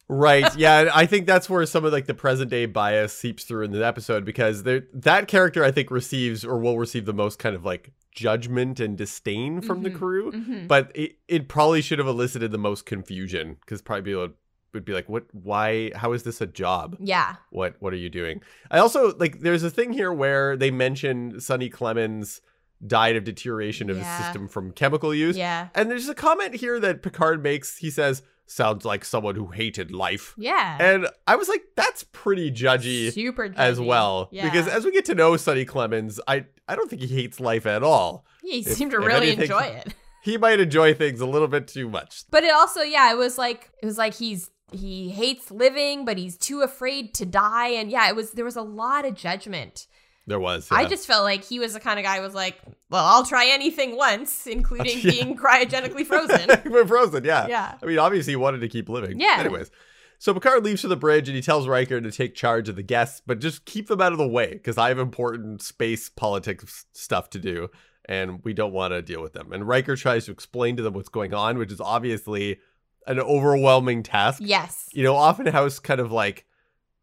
Right. 0.07 0.55
Yeah. 0.55 0.89
I 0.93 1.05
think 1.05 1.25
that's 1.25 1.49
where 1.49 1.65
some 1.65 1.83
of 1.85 1.91
like 1.91 2.05
the 2.05 2.13
present 2.13 2.51
day 2.51 2.65
bias 2.67 3.13
seeps 3.13 3.43
through 3.43 3.65
in 3.65 3.71
the 3.71 3.83
episode 3.85 4.23
because 4.23 4.63
there 4.63 4.83
that 4.93 5.27
character 5.27 5.63
I 5.63 5.71
think 5.71 5.89
receives 5.89 6.45
or 6.45 6.59
will 6.59 6.77
receive 6.77 7.05
the 7.05 7.13
most 7.13 7.39
kind 7.39 7.55
of 7.55 7.65
like 7.65 7.91
judgment 8.11 8.79
and 8.79 8.97
disdain 8.97 9.61
from 9.61 9.83
the 9.83 9.89
Mhm. 9.89 9.97
crew. 9.97 10.31
Mhm. 10.31 10.67
But 10.67 10.91
it, 10.95 11.17
it 11.27 11.47
probably 11.49 11.81
should 11.81 11.99
have 11.99 12.07
elicited 12.07 12.51
the 12.51 12.57
most 12.57 12.85
confusion 12.85 13.57
because 13.61 13.81
probably 13.81 14.03
people 14.03 14.21
would, 14.21 14.33
would 14.73 14.85
be 14.85 14.93
like, 14.93 15.09
What 15.09 15.25
why 15.33 15.91
how 15.95 16.13
is 16.13 16.21
this 16.23 16.39
a 16.39 16.45
job? 16.45 16.97
Yeah. 16.99 17.37
What 17.49 17.75
what 17.79 17.91
are 17.91 17.97
you 17.97 18.09
doing? 18.09 18.41
I 18.69 18.77
also 18.79 19.15
like 19.17 19.39
there's 19.41 19.63
a 19.63 19.71
thing 19.71 19.91
here 19.91 20.13
where 20.13 20.55
they 20.55 20.69
mention 20.69 21.39
Sonny 21.39 21.67
Clemens 21.69 22.41
died 22.85 23.15
of 23.15 23.23
deterioration 23.23 23.89
of 23.89 23.97
Yeah. 23.97 24.17
his 24.17 24.25
system 24.25 24.47
from 24.47 24.71
chemical 24.71 25.15
use. 25.15 25.35
Yeah. 25.35 25.69
And 25.73 25.89
there's 25.89 26.09
a 26.09 26.13
comment 26.15 26.55
here 26.55 26.79
that 26.79 27.01
Picard 27.01 27.41
makes. 27.41 27.77
He 27.77 27.89
says, 27.89 28.21
sounds 28.47 28.85
like 28.85 29.03
someone 29.05 29.35
who 29.35 29.47
hated 29.47 29.91
life. 29.91 30.33
Yeah. 30.37 30.77
And 30.79 31.07
I 31.27 31.35
was 31.35 31.47
like, 31.49 31.63
that's 31.75 32.03
pretty 32.11 32.51
judgy 32.51 33.11
Super 33.11 33.53
as 33.57 33.79
well. 33.79 34.29
Yeah. 34.31 34.43
Because 34.45 34.67
as 34.67 34.85
we 34.85 34.91
get 34.91 35.05
to 35.05 35.15
know 35.15 35.35
Sonny 35.37 35.65
Clemens, 35.65 36.19
I, 36.27 36.45
I 36.67 36.75
don't 36.75 36.89
think 36.89 37.01
he 37.01 37.07
hates 37.07 37.39
life 37.39 37.65
at 37.65 37.83
all. 37.83 38.25
he 38.41 38.59
if- 38.59 38.67
seemed 38.67 38.91
to 38.91 38.99
really 38.99 39.27
anything- 39.31 39.43
enjoy 39.43 39.63
it. 39.85 39.93
He 40.23 40.37
might 40.37 40.59
enjoy 40.59 40.95
things 40.95 41.21
a 41.21 41.25
little 41.27 41.47
bit 41.47 41.67
too 41.67 41.87
much. 41.87 42.23
But 42.31 42.43
it 42.43 42.51
also, 42.53 42.81
yeah, 42.81 43.11
it 43.11 43.15
was 43.17 43.37
like 43.37 43.69
it 43.83 43.85
was 43.85 43.97
like 43.99 44.15
he's 44.15 44.49
he 44.71 45.09
hates 45.09 45.51
living, 45.51 46.03
but 46.03 46.17
he's 46.17 46.35
too 46.35 46.61
afraid 46.61 47.13
to 47.15 47.27
die. 47.27 47.67
And 47.67 47.91
yeah, 47.91 48.09
it 48.09 48.15
was 48.15 48.31
there 48.31 48.43
was 48.43 48.55
a 48.55 48.63
lot 48.63 49.05
of 49.05 49.13
judgment. 49.13 49.85
There 50.27 50.39
was. 50.39 50.67
I 50.71 50.85
just 50.85 51.05
felt 51.05 51.23
like 51.23 51.43
he 51.43 51.59
was 51.59 51.73
the 51.73 51.79
kind 51.79 51.99
of 51.99 52.05
guy 52.05 52.17
who 52.17 52.23
was 52.23 52.33
like, 52.33 52.59
Well, 52.89 53.05
I'll 53.05 53.25
try 53.25 53.47
anything 53.47 53.95
once, 53.95 54.47
including 54.47 54.99
Yeah. 55.03 55.11
being 55.11 55.37
cryogenically 55.37 56.05
frozen. 56.07 56.49
Frozen, 56.87 57.25
yeah. 57.25 57.47
yeah. 57.47 57.77
I 57.81 57.85
mean, 57.85 57.99
obviously, 57.99 58.31
he 58.33 58.37
wanted 58.37 58.61
to 58.61 58.67
keep 58.67 58.89
living. 58.89 59.19
Yeah. 59.19 59.35
Anyways, 59.39 59.69
so 60.17 60.33
Picard 60.33 60.63
leaves 60.63 60.81
for 60.81 60.87
the 60.87 60.95
bridge 60.95 61.27
and 61.29 61.35
he 61.35 61.41
tells 61.41 61.67
Riker 61.67 62.01
to 62.01 62.11
take 62.11 62.33
charge 62.35 62.69
of 62.69 62.75
the 62.75 62.83
guests, 62.83 63.21
but 63.25 63.39
just 63.39 63.65
keep 63.65 63.87
them 63.87 64.01
out 64.01 64.13
of 64.13 64.17
the 64.17 64.27
way 64.27 64.53
because 64.53 64.77
I 64.77 64.87
have 64.89 64.97
important 64.97 65.61
space 65.61 66.09
politics 66.09 66.85
stuff 66.93 67.29
to 67.31 67.39
do 67.39 67.69
and 68.07 68.43
we 68.43 68.53
don't 68.53 68.73
want 68.73 68.93
to 68.93 69.01
deal 69.01 69.21
with 69.21 69.33
them. 69.33 69.51
And 69.51 69.67
Riker 69.67 69.95
tries 69.95 70.25
to 70.25 70.31
explain 70.31 70.77
to 70.77 70.83
them 70.83 70.93
what's 70.93 71.09
going 71.09 71.33
on, 71.33 71.57
which 71.57 71.71
is 71.71 71.81
obviously 71.81 72.59
an 73.07 73.19
overwhelming 73.19 74.03
task. 74.03 74.41
Yes. 74.43 74.89
You 74.93 75.03
know, 75.03 75.15
Offenhouse 75.15 75.81
kind 75.81 75.99
of 75.99 76.11
like 76.11 76.45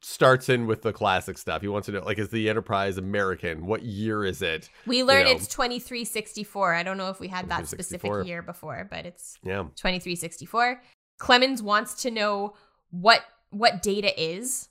starts 0.04 0.48
in 0.48 0.66
with 0.66 0.82
the 0.82 0.92
classic 0.92 1.38
stuff. 1.38 1.62
He 1.62 1.68
wants 1.68 1.86
to 1.86 1.92
know, 1.92 2.00
like, 2.04 2.18
is 2.18 2.28
the 2.28 2.48
Enterprise 2.50 2.98
American? 2.98 3.66
What 3.66 3.82
year 3.82 4.24
is 4.24 4.42
it? 4.42 4.68
We 4.86 5.02
learned 5.04 5.26
know. 5.26 5.32
it's 5.32 5.46
2364. 5.46 6.74
I 6.74 6.82
don't 6.82 6.96
know 6.98 7.08
if 7.08 7.20
we 7.20 7.28
had 7.28 7.48
that 7.48 7.68
specific 7.68 8.10
year 8.26 8.42
before, 8.42 8.86
but 8.90 9.06
it's 9.06 9.38
Yeah. 9.42 9.62
2364. 9.76 10.82
Clemens 11.18 11.62
wants 11.62 12.02
to 12.02 12.10
know 12.10 12.54
what 12.90 13.24
what 13.50 13.82
data 13.82 14.12
is. 14.20 14.68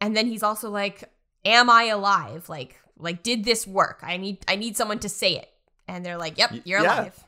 And 0.00 0.16
then 0.16 0.26
he's 0.26 0.42
also 0.42 0.70
like, 0.70 1.10
Am 1.44 1.68
I 1.68 1.84
alive? 1.84 2.48
Like, 2.48 2.76
like, 2.96 3.22
did 3.22 3.44
this 3.44 3.66
work? 3.66 4.00
I 4.02 4.16
need 4.16 4.44
I 4.46 4.56
need 4.56 4.76
someone 4.76 4.98
to 5.00 5.08
say 5.08 5.36
it. 5.36 5.48
And 5.88 6.04
they're 6.04 6.16
like, 6.18 6.38
Yep, 6.38 6.62
you're 6.64 6.80
yeah. 6.82 7.00
alive. 7.02 7.24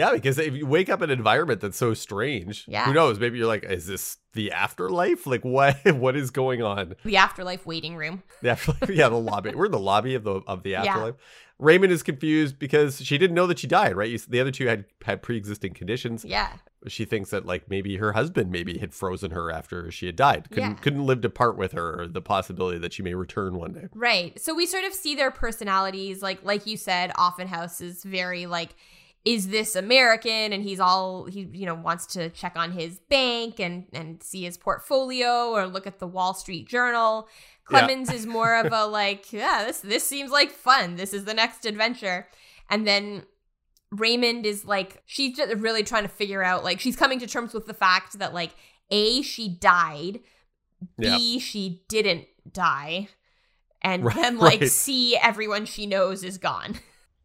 Yeah, 0.00 0.12
because 0.12 0.38
if 0.38 0.54
you 0.54 0.66
wake 0.66 0.88
up 0.88 1.02
in 1.02 1.10
an 1.10 1.18
environment 1.18 1.60
that's 1.60 1.76
so 1.76 1.94
strange, 1.94 2.64
Yeah. 2.66 2.84
who 2.86 2.92
knows? 2.94 3.18
Maybe 3.20 3.38
you're 3.38 3.46
like, 3.46 3.64
is 3.64 3.86
this 3.86 4.16
the 4.32 4.50
afterlife? 4.52 5.26
Like, 5.26 5.44
what? 5.44 5.76
What 5.94 6.16
is 6.16 6.30
going 6.30 6.62
on? 6.62 6.94
The 7.04 7.16
afterlife 7.18 7.66
waiting 7.66 7.96
room. 7.96 8.22
The 8.42 8.50
afterlife? 8.50 8.90
yeah, 8.90 9.08
the 9.08 9.16
lobby. 9.16 9.54
We're 9.54 9.66
in 9.66 9.72
the 9.72 9.78
lobby 9.78 10.14
of 10.14 10.24
the 10.24 10.40
of 10.46 10.62
the 10.62 10.70
Yeah. 10.70 10.84
afterlife. 10.84 11.14
Raymond 11.58 11.92
is 11.92 12.02
confused 12.02 12.58
because 12.58 13.02
she 13.04 13.18
didn't 13.18 13.34
know 13.34 13.46
that 13.46 13.58
she 13.58 13.66
died. 13.66 13.94
Right? 13.94 14.08
You, 14.08 14.18
the 14.18 14.40
other 14.40 14.50
two 14.50 14.66
had 14.66 14.86
had 15.04 15.22
pre 15.22 15.36
existing 15.36 15.74
conditions. 15.74 16.24
Yeah. 16.24 16.48
She 16.88 17.04
thinks 17.04 17.28
that 17.30 17.44
like 17.44 17.68
maybe 17.68 17.96
her 17.98 18.12
husband 18.12 18.50
maybe 18.50 18.78
had 18.78 18.94
frozen 18.94 19.32
her 19.32 19.50
after 19.50 19.90
she 19.90 20.06
had 20.06 20.16
died. 20.16 20.48
Couldn't 20.50 20.70
Yeah. 20.70 20.76
couldn't 20.76 21.04
live 21.04 21.20
to 21.20 21.28
part 21.28 21.58
with 21.58 21.72
her, 21.72 22.00
or 22.00 22.08
the 22.08 22.22
possibility 22.22 22.78
that 22.78 22.94
she 22.94 23.02
may 23.02 23.12
return 23.12 23.58
one 23.58 23.74
day. 23.74 23.88
Right. 23.94 24.40
So 24.40 24.54
we 24.54 24.64
sort 24.64 24.84
of 24.84 24.94
see 24.94 25.14
their 25.14 25.30
personalities. 25.30 26.22
Like 26.22 26.42
like 26.42 26.66
you 26.66 26.78
said, 26.78 27.12
Offenhouse 27.18 27.82
is 27.82 28.04
very 28.04 28.46
like, 28.46 28.70
is 29.24 29.48
this 29.48 29.76
American? 29.76 30.52
And 30.52 30.62
he's 30.62 30.80
all 30.80 31.26
he 31.26 31.48
you 31.52 31.66
know 31.66 31.74
wants 31.74 32.06
to 32.06 32.30
check 32.30 32.54
on 32.56 32.72
his 32.72 32.98
bank 33.10 33.60
and 33.60 33.86
and 33.92 34.22
see 34.22 34.42
his 34.44 34.56
portfolio 34.56 35.50
or 35.50 35.66
look 35.66 35.86
at 35.86 35.98
the 35.98 36.06
Wall 36.06 36.34
Street 36.34 36.68
Journal. 36.68 37.28
Yeah. 37.70 37.80
Clemens 37.80 38.12
is 38.12 38.26
more 38.26 38.56
of 38.56 38.72
a 38.72 38.86
like, 38.86 39.32
yeah, 39.32 39.64
this 39.66 39.80
this 39.80 40.06
seems 40.06 40.30
like 40.30 40.50
fun. 40.50 40.96
This 40.96 41.12
is 41.12 41.24
the 41.24 41.34
next 41.34 41.66
adventure. 41.66 42.28
And 42.68 42.86
then 42.86 43.24
Raymond 43.92 44.46
is 44.46 44.64
like, 44.64 45.02
she's 45.06 45.36
just 45.36 45.52
really 45.56 45.82
trying 45.82 46.04
to 46.04 46.08
figure 46.08 46.42
out 46.42 46.64
like 46.64 46.80
she's 46.80 46.96
coming 46.96 47.18
to 47.18 47.26
terms 47.26 47.52
with 47.52 47.66
the 47.66 47.74
fact 47.74 48.18
that 48.20 48.32
like 48.32 48.54
a 48.90 49.22
she 49.22 49.48
died, 49.48 50.20
b 50.98 51.38
she 51.38 51.82
didn't 51.88 52.26
die, 52.50 53.08
and 53.82 54.04
Right, 54.04 54.14
then 54.16 54.38
like 54.48 54.60
right. 54.60 54.70
c 54.70 55.16
everyone 55.16 55.66
she 55.66 55.86
knows 55.86 56.24
is 56.24 56.38
gone. 56.38 56.76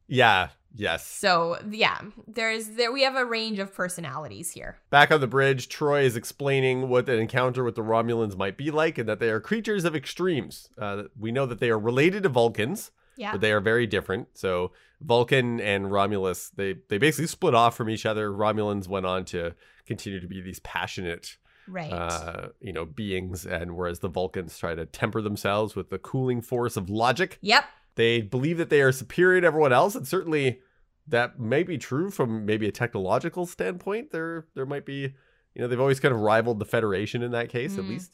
Yeah, 0.08 0.50
Yes. 0.76 1.06
So 1.08 1.58
yeah, 1.72 2.00
there's 2.28 2.68
there 2.70 2.92
we 2.92 3.04
have 3.04 3.16
a 3.16 3.26
range 3.26 3.60
of 3.60 3.74
personalities 3.74 4.52
here. 4.52 4.78
Back 4.90 5.12
on 5.12 5.22
the 5.22 5.28
bridge, 5.28 5.70
Troi 5.70 6.04
is 6.04 6.16
explaining 6.16 6.90
what 6.90 7.08
an 7.10 7.20
encounter 7.20 7.64
with 7.64 7.76
the 7.76 7.82
Romulans 7.82 8.38
might 8.38 8.58
be 8.58 8.72
like 8.72 8.98
and 8.98 9.08
that 9.08 9.20
they 9.20 9.30
are 9.30 9.40
creatures 9.40 9.86
of 9.86 9.96
extremes. 9.96 10.70
Uh, 10.78 11.04
we 11.18 11.32
know 11.32 11.46
that 11.46 11.60
they 11.60 11.70
are 11.70 11.80
related 11.80 12.24
to 12.24 12.30
Vulcans, 12.30 12.92
Yeah. 13.18 13.32
but 13.32 13.42
they 13.42 13.52
are 13.52 13.62
very 13.62 13.88
different. 13.88 14.28
So 14.34 14.72
Vulcan 15.02 15.60
and 15.62 15.92
Romulus, 15.92 16.50
they 16.50 16.76
they 16.90 16.98
basically 16.98 17.28
split 17.28 17.56
off 17.56 17.76
from 17.78 17.90
each 17.90 18.06
other. 18.06 18.30
Romulans 18.32 18.88
went 18.88 19.06
on 19.06 19.24
to 19.26 19.54
continue 19.86 20.20
to 20.20 20.28
be 20.28 20.42
these 20.42 20.60
passionate, 20.60 21.38
right. 21.68 21.92
uh, 21.94 22.48
you 22.60 22.74
know, 22.74 22.86
beings, 22.86 23.46
and 23.46 23.76
whereas 23.78 24.00
the 24.00 24.10
Vulcans 24.10 24.58
try 24.58 24.74
to 24.76 24.86
temper 24.86 25.22
themselves 25.22 25.76
with 25.76 25.90
the 25.90 26.00
cooling 26.00 26.42
force 26.42 26.76
of 26.76 26.90
logic. 26.90 27.38
yep. 27.42 27.66
They 27.96 28.20
believe 28.22 28.58
that 28.58 28.70
they 28.70 28.82
are 28.82 28.92
superior 28.92 29.40
to 29.40 29.48
everyone 29.48 29.72
else, 29.72 29.96
and 29.96 30.06
certainly 30.06 30.60
that 31.08 31.40
may 31.40 31.64
be 31.64 31.78
true 31.78 32.10
from 32.10 32.46
maybe 32.46 32.68
a 32.68 32.72
technological 32.72 33.46
standpoint. 33.46 34.12
There, 34.12 34.46
there 34.56 34.66
might 34.66 34.86
be, 34.86 35.14
you 35.54 35.62
know, 35.62 35.68
they've 35.68 35.80
always 35.80 36.00
kind 36.00 36.14
of 36.14 36.20
rivaled 36.20 36.60
the 36.60 36.66
Federation 36.66 37.22
in 37.22 37.32
that 37.32 37.50
case, 37.50 37.78
at 37.78 37.84
Mm. 37.86 37.90
least. 37.90 38.12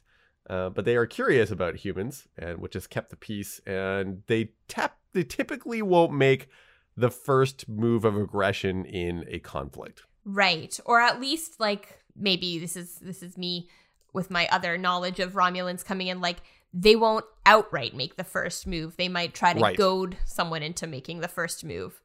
Uh, 0.49 0.69
but 0.69 0.85
they 0.85 0.95
are 0.95 1.05
curious 1.05 1.51
about 1.51 1.75
humans, 1.75 2.27
and 2.37 2.57
which 2.59 2.73
has 2.73 2.87
kept 2.87 3.09
the 3.11 3.15
peace. 3.15 3.61
And 3.65 4.23
they 4.27 4.51
tap, 4.67 4.97
they 5.13 5.23
typically 5.23 5.81
won't 5.81 6.13
make 6.13 6.49
the 6.97 7.11
first 7.11 7.69
move 7.69 8.03
of 8.03 8.17
aggression 8.17 8.83
in 8.85 9.23
a 9.29 9.39
conflict. 9.39 10.03
Right. 10.25 10.77
Or 10.85 10.99
at 10.99 11.21
least 11.21 11.59
like 11.59 11.99
maybe 12.15 12.59
this 12.59 12.75
is 12.75 12.95
this 12.95 13.23
is 13.23 13.37
me 13.37 13.69
with 14.13 14.29
my 14.29 14.47
other 14.49 14.77
knowledge 14.77 15.19
of 15.21 15.33
Romulans 15.33 15.85
coming 15.85 16.07
in 16.07 16.19
like 16.19 16.37
they 16.73 16.95
won't 16.95 17.25
outright 17.45 17.95
make 17.95 18.17
the 18.17 18.23
first 18.23 18.67
move. 18.67 18.97
They 18.97 19.07
might 19.09 19.33
try 19.33 19.53
to 19.53 19.59
Right. 19.59 19.77
goad 19.77 20.17
someone 20.25 20.63
into 20.63 20.85
making 20.87 21.19
the 21.21 21.27
first 21.29 21.63
move, 21.63 22.01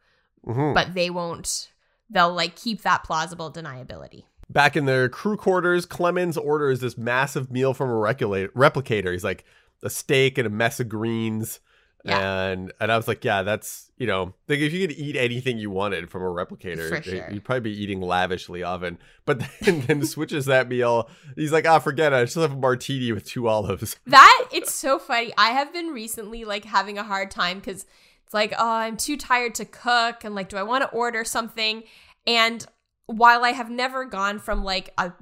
Mhm. 0.47 0.75
but 0.75 0.95
they 0.95 1.11
won't 1.11 1.71
they'll 2.11 2.33
like 2.33 2.57
keep 2.57 2.83
that 2.83 3.05
plausible 3.05 3.53
deniability. 3.53 4.25
Back 4.49 4.77
in 4.77 4.87
their 4.87 5.09
crew 5.09 5.37
quarters, 5.37 5.87
Clemens 5.87 6.37
orders 6.37 6.81
this 6.81 6.97
massive 6.97 7.51
meal 7.51 7.75
from 7.75 7.91
a 7.91 7.95
replicator. 7.95 9.13
He's 9.13 9.25
like 9.25 9.45
a 9.83 9.91
steak 9.91 10.39
and 10.39 10.47
a 10.47 10.51
mess 10.51 10.79
of 10.79 10.89
greens. 10.89 11.61
Yeah. 12.05 12.45
And 12.51 12.73
and 12.79 12.93
I 12.93 12.97
was 12.97 13.09
like, 13.09 13.25
yeah, 13.25 13.43
that's 13.43 13.91
you 13.97 14.07
know, 14.07 14.35
like 14.49 14.61
if 14.61 14.73
you 14.73 14.87
could 14.87 14.97
eat 14.97 15.17
anything 15.17 15.59
you 15.59 15.71
wanted 15.71 16.09
from 16.09 16.23
a 16.23 16.27
replicator, 16.27 17.03
sure. 17.03 17.29
you'd 17.33 17.43
probably 17.43 17.73
be 17.73 17.83
eating 17.83 18.01
lavishly 18.01 18.63
often. 18.63 18.99
But 19.25 19.43
then, 19.61 19.81
then 19.89 20.07
switches 20.07 20.47
that 20.47 20.69
meal. 20.69 21.11
He's 21.35 21.51
like, 21.51 21.67
ah, 21.67 21.81
forget 21.81 22.13
it. 22.13 22.17
I 22.17 22.25
just 22.25 22.37
have 22.37 22.53
a 22.53 22.57
martini 22.57 23.11
with 23.11 23.25
two 23.25 23.49
olives. 23.49 23.97
That 24.07 24.49
it's 24.53 24.73
so 24.73 25.01
funny. 25.01 25.33
I 25.37 25.51
have 25.51 25.73
been 25.73 25.89
recently 25.89 26.45
like 26.45 26.65
having 26.65 26.99
a 26.99 27.03
hard 27.03 27.33
time 27.33 27.59
because 27.59 27.87
it's 28.27 28.35
like, 28.35 28.53
oh, 28.59 28.69
I'm 28.69 28.97
too 28.97 29.17
tired 29.17 29.55
to 29.55 29.65
cook, 29.65 30.25
and 30.25 30.35
like, 30.35 30.49
do 30.49 30.57
I 30.57 30.65
want 30.65 30.83
to 30.83 30.91
order 30.91 31.25
something? 31.25 31.85
And 32.27 32.67
while 33.07 33.45
I 33.45 33.53
have 33.53 33.71
never 33.71 34.05
gone 34.05 34.41
from 34.41 34.65
like 34.65 34.93
a 34.99 35.13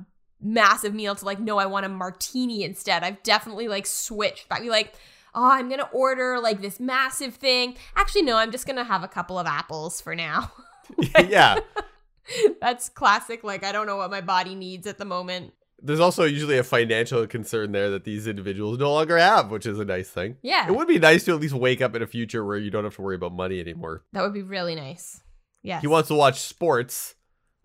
massive 0.40 0.94
meal 0.94 1.14
to 1.14 1.24
like, 1.24 1.38
no, 1.38 1.58
I 1.58 1.66
want 1.66 1.84
a 1.84 1.90
martini 1.90 2.64
instead, 2.64 3.04
I've 3.04 3.22
definitely 3.22 3.68
like 3.68 3.84
switched 3.84 4.48
back. 4.48 4.62
Be 4.62 4.70
like, 4.70 4.94
oh, 5.34 5.50
I'm 5.50 5.68
gonna 5.68 5.88
order 5.92 6.40
like 6.40 6.62
this 6.62 6.80
massive 6.80 7.34
thing. 7.34 7.76
Actually, 7.94 8.22
no, 8.22 8.38
I'm 8.38 8.50
just 8.50 8.66
gonna 8.66 8.84
have 8.84 9.02
a 9.02 9.08
couple 9.08 9.38
of 9.38 9.46
apples 9.46 10.00
for 10.00 10.14
now. 10.14 10.50
yeah. 11.28 11.58
That's 12.62 12.88
classic. 12.88 13.44
Like, 13.44 13.64
I 13.64 13.72
don't 13.72 13.86
know 13.86 13.98
what 13.98 14.10
my 14.10 14.22
body 14.22 14.54
needs 14.54 14.86
at 14.86 14.96
the 14.96 15.04
moment. 15.04 15.52
There's 15.84 16.00
also 16.00 16.24
usually 16.24 16.56
a 16.56 16.64
financial 16.64 17.26
concern 17.26 17.72
there 17.72 17.90
that 17.90 18.04
these 18.04 18.26
individuals 18.26 18.78
no 18.78 18.92
longer 18.92 19.18
have, 19.18 19.50
which 19.50 19.66
is 19.66 19.78
a 19.78 19.84
nice 19.84 20.08
thing. 20.08 20.36
Yeah, 20.42 20.66
It 20.66 20.74
would 20.74 20.88
be 20.88 20.98
nice 20.98 21.24
to 21.24 21.32
at 21.34 21.40
least 21.40 21.54
wake 21.54 21.82
up 21.82 21.94
in 21.94 22.02
a 22.02 22.06
future 22.06 22.44
where 22.44 22.56
you 22.56 22.70
don't 22.70 22.84
have 22.84 22.96
to 22.96 23.02
worry 23.02 23.16
about 23.16 23.32
money 23.34 23.60
anymore. 23.60 24.02
that 24.12 24.22
would 24.22 24.32
be 24.32 24.42
really 24.42 24.74
nice. 24.74 25.20
Yes. 25.62 25.82
He 25.82 25.86
wants 25.86 26.08
to 26.08 26.14
watch 26.14 26.40
sports. 26.40 27.14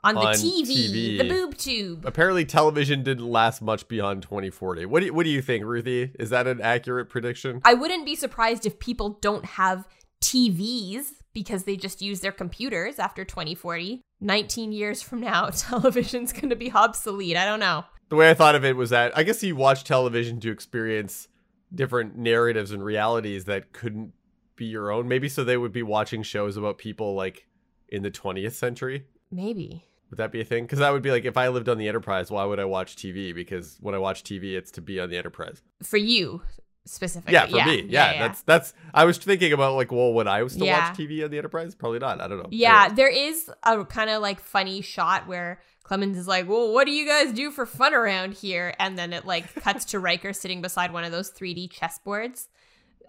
on 0.03 0.15
the 0.15 0.21
on 0.21 0.33
TV, 0.33 0.65
TV. 0.65 1.17
the 1.17 1.27
boob 1.27 1.57
tube. 1.57 2.05
Apparently, 2.05 2.45
television 2.45 3.03
didn't 3.03 3.27
last 3.27 3.61
much 3.61 3.87
beyond 3.87 4.23
2040. 4.23 4.85
What 4.85 5.01
do 5.01 5.07
you, 5.07 5.13
what 5.13 5.23
do 5.23 5.29
you 5.29 5.41
think, 5.41 5.65
Ruthie? 5.65 6.11
Is 6.17 6.29
that 6.29 6.47
an 6.47 6.61
accurate 6.61 7.09
prediction? 7.09 7.61
I 7.65 7.73
wouldn't 7.73 8.05
be 8.05 8.15
surprised 8.15 8.65
if 8.65 8.79
people 8.79 9.17
don't 9.21 9.43
have 9.45 9.85
TVs 10.21 11.11
because 11.33 11.63
they 11.63 11.75
just 11.75 12.01
use 12.01 12.21
their 12.21 12.31
computers 12.31 12.99
after 12.99 13.23
2040. 13.25 14.01
19 14.21 14.71
years 14.71 15.01
from 15.01 15.21
now, 15.21 15.49
television's 15.53 16.33
going 16.33 16.49
to 16.49 16.55
be 16.55 16.71
obsolete. 16.71 17.37
I 17.37 17.45
don't 17.45 17.59
know. 17.59 17.85
The 18.09 18.15
way 18.15 18.29
I 18.29 18.33
thought 18.33 18.55
of 18.55 18.65
it 18.65 18.75
was 18.75 18.89
that 18.89 19.15
I 19.17 19.23
guess 19.23 19.41
you 19.43 19.55
watch 19.55 19.83
television 19.83 20.39
to 20.41 20.51
experience 20.51 21.27
different 21.73 22.17
narratives 22.17 22.71
and 22.71 22.83
realities 22.83 23.45
that 23.45 23.71
couldn't 23.71 24.13
be 24.55 24.65
your 24.65 24.91
own. 24.91 25.07
Maybe 25.07 25.29
so 25.29 25.43
they 25.43 25.57
would 25.57 25.71
be 25.71 25.83
watching 25.83 26.23
shows 26.23 26.57
about 26.57 26.77
people 26.77 27.13
like 27.15 27.47
in 27.87 28.01
the 28.03 28.11
20th 28.11 28.53
century. 28.53 29.05
Maybe. 29.31 29.85
Would 30.09 30.17
that 30.17 30.31
be 30.31 30.41
a 30.41 30.45
thing? 30.45 30.63
Because 30.63 30.79
that 30.79 30.91
would 30.91 31.03
be 31.03 31.11
like 31.11 31.25
if 31.25 31.37
I 31.37 31.49
lived 31.49 31.69
on 31.69 31.77
the 31.77 31.87
Enterprise, 31.87 32.31
why 32.31 32.43
would 32.43 32.59
I 32.59 32.65
watch 32.65 32.95
TV? 32.95 33.33
Because 33.33 33.77
when 33.79 33.93
I 33.93 33.99
watch 33.99 34.23
TV, 34.23 34.53
it's 34.55 34.71
to 34.71 34.81
be 34.81 34.99
on 34.99 35.09
the 35.11 35.17
Enterprise. 35.17 35.61
For 35.83 35.97
you 35.97 36.41
specifically. 36.85 37.33
Yeah, 37.33 37.45
for 37.45 37.63
me. 37.69 37.85
Yeah, 37.87 38.17
that's 38.27 38.41
that's. 38.41 38.73
I 38.91 39.05
was 39.05 39.19
thinking 39.19 39.53
about 39.53 39.75
like, 39.75 39.91
well, 39.91 40.11
would 40.13 40.25
I 40.27 40.45
still 40.47 40.65
Yeah. 40.65 40.89
watch 40.89 40.97
TV 40.97 41.23
on 41.23 41.29
the 41.29 41.37
Enterprise? 41.37 41.75
Probably 41.75 41.99
not. 41.99 42.19
I 42.21 42.27
don't 42.27 42.39
know. 42.39 42.47
Yeah, 42.49 42.85
Anyways. 42.85 42.95
there 42.97 43.09
is 43.09 43.51
a 43.61 43.85
kind 43.85 44.09
of 44.09 44.23
like 44.23 44.39
funny 44.39 44.81
shot 44.81 45.27
where 45.27 45.61
Clemens 45.89 46.19
is 46.19 46.27
like, 46.27 46.47
"Well, 46.47 46.71
what 46.71 46.85
do 46.85 46.91
you 46.91 47.03
guys 47.03 47.33
do 47.33 47.49
for 47.49 47.65
fun 47.65 47.95
around 47.95 48.35
here?" 48.35 48.75
And 48.77 48.95
then 48.95 49.11
it 49.11 49.25
like 49.25 49.55
cuts 49.55 49.85
to 49.85 49.99
Riker 49.99 50.33
sitting 50.33 50.61
beside 50.61 50.93
one 50.93 51.03
of 51.03 51.11
those 51.11 51.31
3D 51.31 51.67
chessboards. 51.67 52.47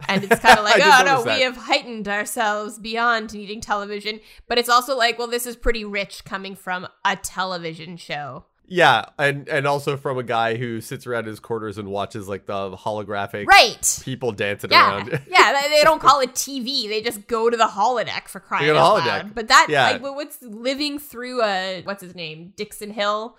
And 0.08 0.24
it's 0.24 0.40
kind 0.40 0.58
of 0.58 0.64
like, 0.70 0.80
"Oh 0.82 1.02
no, 1.04 1.22
we 1.22 1.42
have 1.42 1.58
heightened 1.58 2.08
ourselves 2.08 2.78
beyond 2.78 3.34
needing 3.34 3.60
television." 3.60 4.20
But 4.48 4.56
it's 4.56 4.70
also 4.70 4.96
like, 4.96 5.18
"Well, 5.18 5.28
this 5.28 5.46
is 5.46 5.56
pretty 5.56 5.84
rich 5.84 6.24
coming 6.24 6.56
from 6.56 6.88
a 7.04 7.16
television 7.16 7.98
show." 7.98 8.46
Yeah, 8.72 9.06
and 9.18 9.48
and 9.48 9.66
also 9.66 9.96
from 9.96 10.16
a 10.18 10.22
guy 10.22 10.56
who 10.56 10.80
sits 10.80 11.04
around 11.06 11.26
his 11.26 11.40
quarters 11.40 11.76
and 11.76 11.88
watches 11.88 12.28
like 12.28 12.46
the 12.46 12.76
holographic 12.76 13.46
Right. 13.46 14.00
people 14.04 14.30
dancing 14.30 14.70
Yeah, 14.70 14.90
around. 14.96 15.08
yeah. 15.28 15.60
They, 15.60 15.68
they 15.68 15.82
don't 15.82 16.00
call 16.08 16.20
it 16.20 16.34
TV. 16.34 16.88
They 16.88 17.02
just 17.02 17.26
go 17.26 17.50
to 17.50 17.56
the 17.56 17.64
holodeck 17.66 18.28
for 18.28 18.38
crying 18.38 18.70
out 18.70 18.76
holodeck. 18.76 19.06
loud. 19.06 19.34
But 19.34 19.48
that, 19.48 19.66
Yeah. 19.68 19.90
like, 19.90 20.02
what's 20.02 20.40
living 20.40 21.00
through 21.00 21.42
a 21.42 21.82
what's 21.82 22.00
his 22.02 22.14
name, 22.14 22.52
Dixon 22.56 22.90
Hill? 22.92 23.36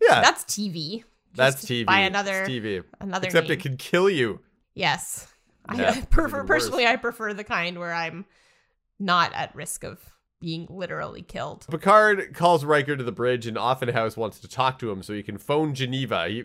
yeah, 0.00 0.20
That's 0.22 0.42
TV. 0.44 1.04
that's 1.34 1.64
TV. 1.64 1.84
By 1.86 2.00
another 2.00 2.40
It's 2.42 2.48
TV. 2.50 2.82
another 2.98 3.26
Except 3.26 3.48
name. 3.48 3.58
it 3.58 3.62
can 3.62 3.76
kill 3.76 4.08
you. 4.08 4.40
Yes. 4.74 5.28
Yeah, 5.74 5.90
I 5.96 6.00
prefer 6.10 6.44
personally 6.44 6.86
I 6.86 6.96
prefer 6.96 7.34
the 7.34 7.44
kind 7.44 7.78
where 7.78 7.92
I'm 7.92 8.24
not 8.98 9.32
at 9.34 9.54
risk 9.54 9.84
of 9.84 10.00
being 10.42 10.66
literally 10.68 11.22
killed. 11.22 11.64
Picard 11.70 12.34
calls 12.34 12.64
Riker 12.64 12.96
to 12.96 13.02
the 13.04 13.12
bridge, 13.12 13.46
and 13.46 13.56
Offenhouse 13.56 14.16
wants 14.16 14.38
to 14.40 14.48
talk 14.48 14.78
to 14.80 14.90
him 14.90 15.02
so 15.02 15.14
he 15.14 15.22
can 15.22 15.38
phone 15.38 15.72
Geneva. 15.74 16.28
He, 16.28 16.44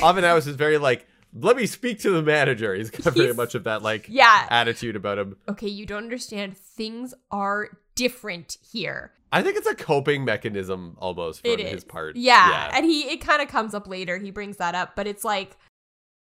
Offenhouse 0.00 0.46
is 0.46 0.54
very 0.54 0.78
like, 0.78 1.06
let 1.34 1.56
me 1.56 1.66
speak 1.66 1.98
to 2.00 2.10
the 2.10 2.22
manager. 2.22 2.74
He's 2.74 2.90
got 2.90 3.14
very 3.14 3.34
much 3.34 3.54
of 3.54 3.64
that 3.64 3.82
like 3.82 4.06
Yeah. 4.08 4.46
attitude 4.50 4.94
about 4.96 5.18
him. 5.18 5.36
Okay, 5.48 5.68
you 5.68 5.84
don't 5.86 6.04
understand. 6.04 6.56
Things 6.56 7.14
are 7.30 7.70
different 7.96 8.58
here. 8.70 9.12
I 9.32 9.42
think 9.42 9.56
it's 9.58 9.66
a 9.66 9.74
coping 9.74 10.24
mechanism 10.24 10.96
almost 10.98 11.42
from 11.42 11.58
his 11.58 11.84
part. 11.84 12.16
Yeah. 12.16 12.70
And 12.72 12.86
he 12.86 13.02
it 13.10 13.20
kind 13.20 13.42
of 13.42 13.48
comes 13.48 13.74
up 13.74 13.86
later. 13.86 14.16
He 14.18 14.30
brings 14.30 14.56
that 14.58 14.74
up, 14.74 14.94
but 14.96 15.06
it's 15.06 15.24
like 15.24 15.56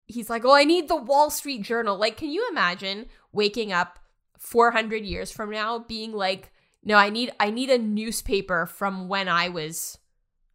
he's 0.07 0.31
like, 0.31 0.45
"Oh, 0.45 0.55
I 0.55 0.65
need 0.65 0.89
the 0.89 0.97
Wall 0.97 1.29
Street 1.31 1.63
Journal." 1.63 1.99
Like, 1.99 2.17
can 2.17 2.31
you 2.31 2.47
imagine 2.51 3.07
waking 3.33 3.73
up 3.73 3.99
400 4.39 5.05
years 5.05 5.31
from 5.31 5.51
now 5.51 5.79
being 5.81 6.13
like, 6.13 6.51
"No, 6.85 6.97
I 6.97 7.11
need 7.11 7.33
I 7.41 7.51
need 7.51 7.71
a 7.71 7.79
newspaper 7.79 8.67
from 8.67 9.09
when 9.09 9.29
I 9.29 9.49
was 9.49 9.99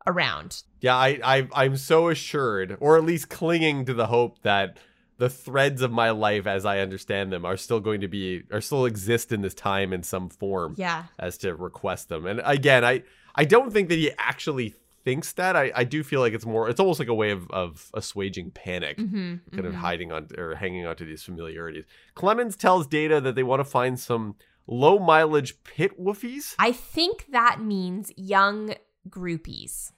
around." 0.07 0.63
Yeah, 0.81 0.95
I, 0.95 1.19
I 1.23 1.47
I'm 1.53 1.77
so 1.77 2.09
assured, 2.09 2.77
or 2.79 2.97
at 2.97 3.03
least 3.03 3.29
clinging 3.29 3.85
to 3.85 3.93
the 3.93 4.07
hope 4.07 4.41
that 4.43 4.77
the 5.17 5.29
threads 5.29 5.81
of 5.81 5.91
my 5.91 6.11
life 6.11 6.47
as 6.47 6.65
I 6.65 6.79
understand 6.79 7.31
them 7.33 7.43
are 7.43 7.57
still 7.57 7.81
going 7.81 7.99
to 8.01 8.07
be 8.07 8.43
are 8.51 8.61
still 8.61 8.85
exist 8.85 9.31
in 9.31 9.41
this 9.41 9.53
time 9.53 9.91
in 9.91 10.01
some 10.03 10.29
form 10.29 10.75
Yeah. 10.77 11.05
as 11.19 11.37
to 11.39 11.53
request 11.53 12.07
them. 12.09 12.25
And 12.25 12.41
again, 12.45 12.85
I 12.85 13.03
I 13.35 13.45
don't 13.45 13.71
think 13.71 13.89
that 13.89 13.97
he 13.97 14.11
actually 14.17 14.75
thinks 15.03 15.33
that. 15.33 15.55
I, 15.55 15.71
I 15.75 15.83
do 15.83 16.03
feel 16.03 16.21
like 16.21 16.33
it's 16.33 16.45
more 16.45 16.69
it's 16.69 16.79
almost 16.79 16.99
like 16.99 17.09
a 17.09 17.13
way 17.13 17.31
of, 17.31 17.49
of 17.51 17.89
assuaging 17.93 18.51
panic. 18.51 18.97
Mhm. 18.97 19.41
Kind 19.51 19.65
of 19.65 19.73
mhm. 19.73 19.77
hiding 19.77 20.11
on 20.13 20.27
or 20.37 20.55
hanging 20.55 20.85
on 20.85 20.95
to 20.95 21.05
these 21.05 21.23
familiarities. 21.23 21.83
Clemens 22.15 22.55
tells 22.55 22.87
Data 22.87 23.19
that 23.19 23.35
they 23.35 23.43
want 23.43 23.59
to 23.59 23.65
find 23.65 23.99
some 23.99 24.35
low 24.69 24.99
mileage 24.99 25.63
pit 25.63 25.99
woofies. 26.01 26.55
I 26.59 26.71
think 26.71 27.25
that 27.31 27.59
means 27.61 28.11
young 28.15 28.75
groupies. 29.09 29.91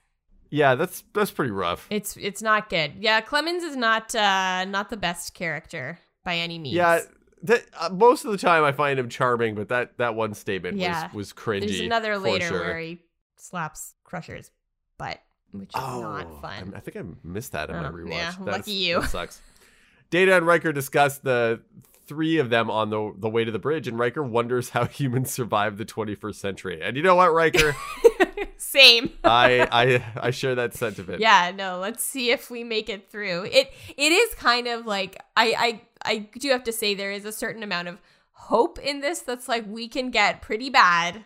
Yeah, 0.50 0.76
that's 0.76 1.04
that's 1.14 1.32
pretty 1.32 1.52
rough. 1.52 1.88
It's 1.90 2.18
it's 2.18 2.42
not 2.42 2.70
good. 2.70 2.94
Yeah, 3.00 3.22
Clemens 3.22 3.64
is 3.64 3.76
not 3.76 4.14
uh 4.16 4.66
not 4.66 4.90
the 4.90 4.98
best 4.98 5.34
character 5.34 6.00
by 6.26 6.36
any 6.38 6.60
means. 6.60 6.76
Yeah, 6.76 7.02
that, 7.44 7.66
uh, 7.80 7.90
most 7.90 8.26
of 8.26 8.32
the 8.32 8.38
time 8.38 8.64
I 8.64 8.72
find 8.72 9.00
him 9.00 9.08
charming, 9.10 9.56
but 9.56 9.70
that 9.70 9.98
that 9.98 10.16
one 10.16 10.34
statement 10.34 10.78
Yeah. 10.78 11.06
was 11.08 11.14
was 11.14 11.34
cringy. 11.34 11.68
There's 11.68 11.80
another 11.80 12.18
later 12.18 12.48
sure. 12.48 12.60
where 12.60 12.80
he 12.80 13.02
slaps 13.38 13.96
Crusher's 14.04 14.52
butt, 14.98 15.22
which 15.52 15.70
is 15.70 15.82
oh, 15.82 16.02
not 16.02 16.42
fun. 16.42 16.74
I, 16.74 16.78
I 16.78 16.80
think 16.82 16.98
I 16.98 17.04
missed 17.24 17.54
that 17.54 17.70
in 17.70 17.78
my 17.78 17.88
Oh, 17.88 17.92
rewatch. 17.92 18.10
yeah, 18.10 18.32
That's- 18.40 18.58
lucky 18.58 18.72
you. 18.74 19.02
That 19.02 19.10
sucks. 19.10 19.42
Data 20.10 20.36
and 20.36 20.46
Riker 20.46 20.74
discuss 20.74 21.20
the 21.20 21.62
three 22.12 22.40
of 22.40 22.50
them 22.50 22.70
on 22.70 22.90
the 22.90 23.14
the 23.18 23.30
way 23.30 23.46
to 23.46 23.52
the 23.52 23.60
bridge, 23.60 23.88
and 23.88 23.98
Riker 23.98 24.22
wonders 24.22 24.72
how 24.72 24.84
humans 25.00 25.32
survived 25.32 25.78
the 25.78 25.86
21st 25.86 26.36
century. 26.36 26.82
And 26.84 26.98
you 26.98 27.04
know 27.04 27.16
what, 27.16 27.34
Riker? 27.34 27.74
Same. 28.58 29.12
I 29.24 29.66
I 29.72 30.28
I 30.28 30.32
share 30.32 30.56
that 30.56 30.74
sentiment. 30.74 31.22
Yeah, 31.22 31.54
no, 31.56 31.80
let's 31.80 32.04
see 32.04 32.32
if 32.32 32.52
we 32.52 32.66
make 32.66 32.90
it 32.90 33.10
through. 33.10 33.46
It 33.46 33.72
it 33.96 34.12
is 34.12 34.36
kind 34.36 34.68
of 34.68 34.86
like 34.86 35.24
I 35.38 35.56
I 35.58 35.82
I 36.04 36.18
do 36.38 36.50
have 36.50 36.66
to 36.66 36.74
say 36.74 36.94
there 36.94 37.14
is 37.14 37.24
a 37.24 37.32
certain 37.32 37.64
amount 37.64 37.88
of 37.88 38.02
hope 38.34 38.78
in 38.80 39.00
this 39.00 39.20
that's 39.22 39.48
like 39.48 39.64
we 39.66 39.88
can 39.88 40.12
get 40.12 40.42
pretty 40.42 40.70
bad, 40.70 41.24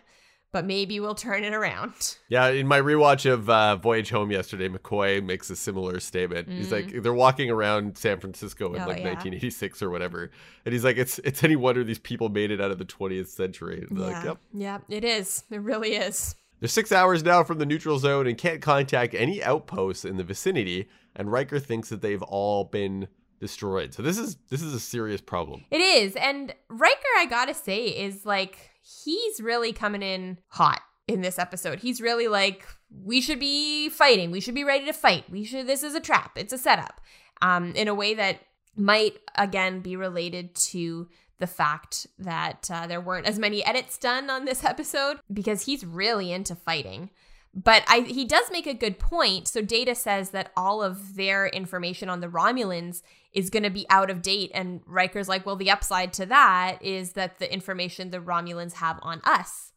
but 0.52 0.64
maybe 0.64 1.00
we'll 1.00 1.14
turn 1.14 1.44
it 1.44 1.52
around. 1.54 1.92
Yeah, 2.28 2.48
in 2.48 2.66
my 2.66 2.80
rewatch 2.80 3.30
of 3.30 3.48
uh, 3.48 3.76
Voyage 3.76 4.10
Home 4.10 4.32
yesterday, 4.32 4.68
McCoy 4.68 5.24
makes 5.24 5.48
a 5.50 5.54
similar 5.56 6.00
statement. 6.00 6.48
He's 6.48 6.72
like, 6.72 7.02
they're 7.02 7.14
walking 7.14 7.50
around 7.50 7.96
San 7.96 8.18
Francisco 8.18 8.74
in 8.74 8.80
Mm. 8.80 8.84
Oh, 8.84 8.88
like 8.88 8.98
yeah. 8.98 9.04
1986 9.10 9.82
or 9.82 9.90
whatever, 9.90 10.30
and 10.64 10.72
he's 10.72 10.84
like, 10.84 10.96
it's 10.96 11.18
it's 11.20 11.44
any 11.44 11.54
wonder 11.56 11.84
these 11.84 11.98
people 12.00 12.28
made 12.28 12.50
it 12.50 12.60
out 12.60 12.70
of 12.70 12.78
the 12.78 12.84
20th 12.84 13.28
century. 13.28 13.86
Yeah. 13.90 13.98
like, 14.06 14.24
yep. 14.24 14.38
yeah, 14.52 14.78
it 14.88 15.04
is. 15.04 15.44
It 15.50 15.60
really 15.60 15.94
is. 15.94 16.34
They're 16.60 16.68
six 16.68 16.90
hours 16.90 17.22
now 17.22 17.44
from 17.44 17.58
the 17.58 17.66
neutral 17.66 17.98
zone 17.98 18.26
and 18.26 18.36
can't 18.36 18.62
contact 18.62 19.14
any 19.14 19.42
outposts 19.42 20.04
in 20.06 20.16
the 20.16 20.24
vicinity. 20.24 20.88
And 21.14 21.30
Riker 21.30 21.58
thinks 21.60 21.90
that 21.90 22.00
they've 22.02 22.22
all 22.22 22.64
been 22.64 23.08
destroyed. 23.40 23.92
So 23.94 24.02
this 24.02 24.18
is 24.18 24.36
this 24.48 24.62
is 24.62 24.72
a 24.74 24.80
serious 24.80 25.20
problem. 25.20 25.64
It 25.70 25.80
is. 25.80 26.16
And 26.16 26.54
Riker, 26.68 27.14
I 27.18 27.26
gotta 27.26 27.54
say, 27.54 27.84
is 27.86 28.24
like, 28.26 28.70
he's 29.04 29.40
really 29.40 29.72
coming 29.72 30.02
in 30.02 30.38
hot 30.48 30.80
in 31.08 31.20
this 31.20 31.38
episode. 31.38 31.80
He's 31.80 32.00
really 32.00 32.28
like, 32.28 32.66
we 32.90 33.20
should 33.20 33.40
be 33.40 33.88
fighting. 33.88 34.30
We 34.30 34.40
should 34.40 34.54
be 34.54 34.64
ready 34.64 34.86
to 34.86 34.92
fight. 34.92 35.24
We 35.30 35.44
should, 35.44 35.66
this 35.66 35.82
is 35.82 35.94
a 35.94 36.00
trap. 36.00 36.32
It's 36.36 36.52
a 36.52 36.58
setup. 36.58 37.00
Um, 37.42 37.72
in 37.72 37.88
a 37.88 37.94
way 37.94 38.14
that 38.14 38.40
might, 38.76 39.18
again, 39.36 39.80
be 39.80 39.96
related 39.96 40.54
to 40.54 41.08
the 41.38 41.46
fact 41.46 42.06
that 42.18 42.70
uh, 42.72 42.86
there 42.86 43.00
weren't 43.00 43.26
as 43.26 43.38
many 43.38 43.64
edits 43.64 43.98
done 43.98 44.30
on 44.30 44.44
this 44.44 44.64
episode 44.64 45.18
because 45.32 45.62
he's 45.62 45.84
really 45.84 46.32
into 46.32 46.54
fighting. 46.54 47.10
But 47.56 47.84
I, 47.88 48.00
he 48.00 48.26
does 48.26 48.50
make 48.52 48.66
a 48.66 48.74
good 48.74 48.98
point. 48.98 49.48
So 49.48 49.62
Data 49.62 49.94
says 49.94 50.30
that 50.30 50.52
all 50.58 50.82
of 50.82 51.16
their 51.16 51.46
information 51.46 52.10
on 52.10 52.20
the 52.20 52.28
Romulans 52.28 53.00
is 53.32 53.48
going 53.48 53.62
to 53.62 53.70
be 53.70 53.86
out 53.88 54.10
of 54.10 54.20
date, 54.20 54.50
and 54.54 54.82
Riker's 54.86 55.28
like, 55.28 55.46
well, 55.46 55.56
the 55.56 55.70
upside 55.70 56.12
to 56.14 56.26
that 56.26 56.78
is 56.82 57.12
that 57.12 57.38
the 57.38 57.50
information 57.50 58.10
the 58.10 58.20
Romulans 58.20 58.74
have 58.74 58.98
on 59.02 59.22
us 59.24 59.72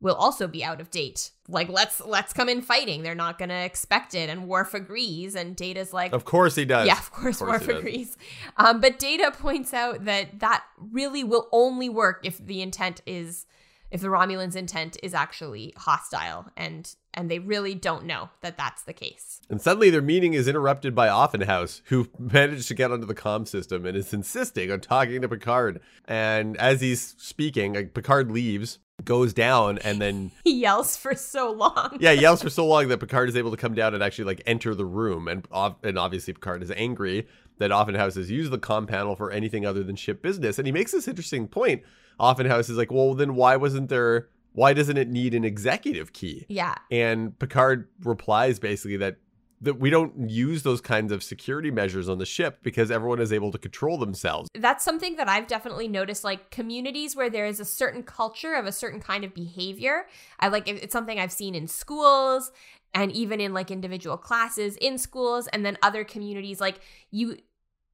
will 0.00 0.14
also 0.16 0.48
be 0.48 0.64
out 0.64 0.80
of 0.80 0.90
date. 0.90 1.30
Like, 1.48 1.68
let's 1.68 2.00
let's 2.00 2.32
come 2.32 2.48
in 2.48 2.60
fighting. 2.60 3.02
They're 3.02 3.14
not 3.14 3.38
going 3.38 3.50
to 3.50 3.64
expect 3.64 4.16
it, 4.16 4.28
and 4.28 4.48
Worf 4.48 4.74
agrees, 4.74 5.36
and 5.36 5.54
Data's 5.54 5.92
like, 5.92 6.12
Of 6.12 6.24
course 6.24 6.56
he 6.56 6.64
does. 6.64 6.88
yeah, 6.88 6.98
of 6.98 7.12
course, 7.12 7.40
Of 7.40 7.46
course 7.46 7.66
Worf 7.66 7.78
agrees. 7.78 8.16
Um, 8.56 8.80
but 8.80 8.98
Data 8.98 9.32
points 9.32 9.72
out 9.72 10.04
that 10.06 10.40
that 10.40 10.64
really 10.76 11.22
will 11.22 11.48
only 11.52 11.88
work 11.88 12.20
if 12.24 12.38
the 12.38 12.62
intent 12.62 13.00
is 13.06 13.46
if 13.92 14.00
the 14.00 14.08
Romulans' 14.08 14.56
intent 14.56 14.96
is 15.02 15.14
actually 15.14 15.72
hostile, 15.76 16.46
and 16.56 16.92
and 17.14 17.30
they 17.30 17.38
really 17.38 17.74
don't 17.74 18.04
know 18.04 18.30
that 18.40 18.56
that's 18.56 18.82
the 18.82 18.92
case. 18.92 19.40
And 19.50 19.60
suddenly 19.60 19.90
their 19.90 20.02
meeting 20.02 20.34
is 20.34 20.48
interrupted 20.48 20.94
by 20.94 21.08
Offenhouse, 21.08 21.82
who 21.86 22.08
managed 22.18 22.68
to 22.68 22.74
get 22.74 22.90
onto 22.90 23.06
the 23.06 23.14
comm 23.14 23.46
system 23.46 23.84
and 23.86 23.96
is 23.96 24.12
insisting 24.12 24.70
on 24.70 24.80
talking 24.80 25.20
to 25.22 25.28
Picard. 25.28 25.80
And 26.06 26.56
as 26.56 26.80
he's 26.80 27.14
speaking, 27.18 27.74
like, 27.74 27.94
Picard 27.94 28.30
leaves, 28.30 28.78
goes 29.04 29.32
down, 29.32 29.78
and 29.78 30.00
then 30.00 30.30
He 30.44 30.60
yells 30.60 30.96
for 30.96 31.14
so 31.14 31.50
long. 31.50 31.96
yeah, 32.00 32.12
he 32.12 32.20
yells 32.20 32.42
for 32.42 32.50
so 32.58 32.66
long 32.66 32.88
that 32.88 32.98
Picard 32.98 33.28
is 33.28 33.36
able 33.36 33.50
to 33.50 33.56
come 33.56 33.74
down 33.74 33.94
and 33.94 34.02
actually 34.02 34.24
like 34.24 34.42
enter 34.46 34.74
the 34.74 34.86
room. 34.86 35.28
And 35.28 35.46
and 35.82 35.98
obviously 35.98 36.32
Picard 36.34 36.62
is 36.62 36.70
angry 36.70 37.26
that 37.58 37.70
Offenhouse 37.70 38.14
has 38.14 38.30
used 38.30 38.50
the 38.50 38.58
comm 38.58 38.88
panel 38.88 39.14
for 39.16 39.30
anything 39.30 39.66
other 39.66 39.82
than 39.82 39.96
ship 39.96 40.22
business. 40.22 40.58
And 40.58 40.66
he 40.66 40.72
makes 40.72 40.92
this 40.92 41.06
interesting 41.06 41.46
point. 41.48 41.82
Offenhouse 42.18 42.68
is 42.68 42.76
like, 42.76 42.90
well, 42.90 43.14
then 43.14 43.34
why 43.34 43.56
wasn't 43.56 43.88
there? 43.88 44.28
Why 44.52 44.72
doesn't 44.72 44.96
it 44.96 45.08
need 45.08 45.34
an 45.34 45.44
executive 45.44 46.12
key? 46.12 46.46
Yeah. 46.48 46.74
And 46.90 47.38
Picard 47.38 47.88
replies 48.04 48.58
basically 48.58 48.98
that 48.98 49.16
that 49.62 49.78
we 49.78 49.90
don't 49.90 50.28
use 50.28 50.64
those 50.64 50.80
kinds 50.80 51.12
of 51.12 51.22
security 51.22 51.70
measures 51.70 52.08
on 52.08 52.18
the 52.18 52.26
ship 52.26 52.58
because 52.64 52.90
everyone 52.90 53.20
is 53.20 53.32
able 53.32 53.52
to 53.52 53.58
control 53.58 53.96
themselves. 53.96 54.48
that's 54.58 54.84
something 54.84 55.14
that 55.14 55.28
I've 55.28 55.46
definitely 55.46 55.86
noticed. 55.86 56.24
Like 56.24 56.50
communities 56.50 57.14
where 57.14 57.30
there 57.30 57.46
is 57.46 57.60
a 57.60 57.64
certain 57.64 58.02
culture 58.02 58.54
of 58.54 58.66
a 58.66 58.72
certain 58.72 59.00
kind 59.00 59.22
of 59.22 59.32
behavior. 59.34 60.06
I 60.40 60.48
like 60.48 60.66
it's 60.66 60.92
something 60.92 61.18
I've 61.18 61.32
seen 61.32 61.54
in 61.54 61.68
schools 61.68 62.50
and 62.92 63.12
even 63.12 63.40
in 63.40 63.54
like 63.54 63.70
individual 63.70 64.16
classes 64.16 64.76
in 64.76 64.98
schools, 64.98 65.46
and 65.48 65.64
then 65.64 65.78
other 65.80 66.04
communities. 66.04 66.60
Like 66.60 66.80
you, 67.10 67.38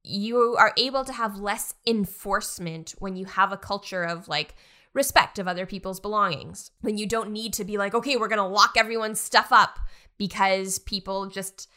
you 0.03 0.55
are 0.57 0.73
able 0.75 1.05
to 1.05 1.13
have 1.13 1.37
less 1.37 1.73
enforcement 1.85 2.95
when 2.99 3.15
you 3.15 3.25
have 3.25 3.51
a 3.51 3.57
culture 3.57 4.03
of 4.03 4.27
like 4.27 4.55
respect 4.93 5.39
of 5.39 5.47
other 5.47 5.65
people's 5.65 5.99
belongings. 5.99 6.71
When 6.81 6.97
you 6.97 7.05
don't 7.05 7.31
need 7.31 7.53
to 7.53 7.63
be 7.63 7.77
like, 7.77 7.93
okay, 7.93 8.17
we're 8.17 8.27
gonna 8.27 8.47
lock 8.47 8.73
everyone's 8.77 9.21
stuff 9.21 9.51
up 9.51 9.79
because 10.17 10.79
people 10.79 11.27
just 11.27 11.67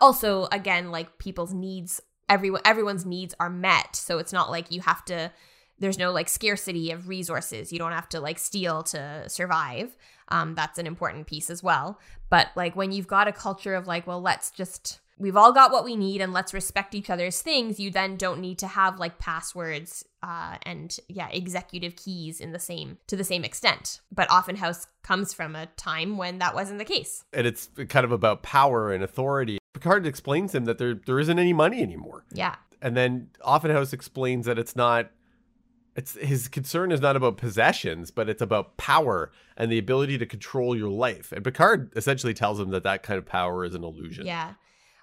also 0.00 0.48
again 0.52 0.90
like 0.90 1.18
people's 1.18 1.52
needs 1.52 2.00
everyone 2.28 2.62
everyone's 2.64 3.06
needs 3.06 3.34
are 3.38 3.50
met. 3.50 3.96
So 3.96 4.18
it's 4.18 4.32
not 4.32 4.50
like 4.50 4.70
you 4.70 4.80
have 4.80 5.04
to 5.06 5.32
there's 5.78 5.98
no 5.98 6.10
like 6.10 6.28
scarcity 6.28 6.90
of 6.90 7.08
resources. 7.08 7.72
You 7.72 7.78
don't 7.78 7.92
have 7.92 8.08
to 8.10 8.20
like 8.20 8.38
steal 8.38 8.82
to 8.84 9.28
survive. 9.28 9.96
Um 10.28 10.54
that's 10.54 10.78
an 10.78 10.86
important 10.86 11.26
piece 11.26 11.50
as 11.50 11.62
well. 11.62 12.00
But 12.30 12.48
like 12.56 12.74
when 12.74 12.92
you've 12.92 13.06
got 13.06 13.28
a 13.28 13.32
culture 13.32 13.74
of 13.74 13.86
like 13.86 14.06
well 14.06 14.20
let's 14.20 14.50
just 14.50 15.00
we've 15.18 15.36
all 15.36 15.52
got 15.52 15.72
what 15.72 15.84
we 15.84 15.96
need 15.96 16.20
and 16.20 16.32
let's 16.32 16.52
respect 16.52 16.94
each 16.94 17.08
other's 17.10 17.40
things 17.40 17.80
you 17.80 17.90
then 17.90 18.16
don't 18.16 18.40
need 18.40 18.58
to 18.58 18.66
have 18.66 18.98
like 18.98 19.18
passwords 19.18 20.04
uh, 20.22 20.56
and 20.62 20.98
yeah 21.08 21.28
executive 21.30 21.96
keys 21.96 22.40
in 22.40 22.52
the 22.52 22.58
same 22.58 22.98
to 23.06 23.16
the 23.16 23.24
same 23.24 23.44
extent 23.44 24.00
but 24.12 24.28
offenhouse 24.30 24.86
comes 25.02 25.32
from 25.32 25.56
a 25.56 25.66
time 25.76 26.16
when 26.16 26.38
that 26.38 26.54
wasn't 26.54 26.78
the 26.78 26.84
case 26.84 27.24
And 27.32 27.46
it's 27.46 27.70
kind 27.88 28.04
of 28.04 28.12
about 28.12 28.42
power 28.42 28.92
and 28.92 29.02
authority. 29.04 29.58
Picard 29.72 30.06
explains 30.06 30.52
to 30.52 30.58
him 30.58 30.64
that 30.64 30.78
there 30.78 30.94
there 30.94 31.20
isn't 31.20 31.38
any 31.38 31.52
money 31.52 31.82
anymore. 31.82 32.24
yeah 32.32 32.56
And 32.82 32.96
then 32.96 33.28
Offenhouse 33.42 33.92
explains 33.92 34.46
that 34.46 34.58
it's 34.58 34.74
not 34.76 35.10
it's 35.94 36.12
his 36.14 36.48
concern 36.48 36.92
is 36.92 37.00
not 37.00 37.16
about 37.16 37.38
possessions, 37.38 38.10
but 38.10 38.28
it's 38.28 38.42
about 38.42 38.76
power 38.76 39.32
and 39.56 39.72
the 39.72 39.78
ability 39.78 40.18
to 40.18 40.26
control 40.26 40.76
your 40.76 40.90
life. 40.90 41.32
And 41.32 41.42
Picard 41.42 41.90
essentially 41.96 42.34
tells 42.34 42.60
him 42.60 42.68
that 42.70 42.82
that 42.82 43.02
kind 43.02 43.16
of 43.16 43.24
power 43.24 43.64
is 43.64 43.74
an 43.74 43.82
illusion. 43.82 44.26
Yeah. 44.26 44.54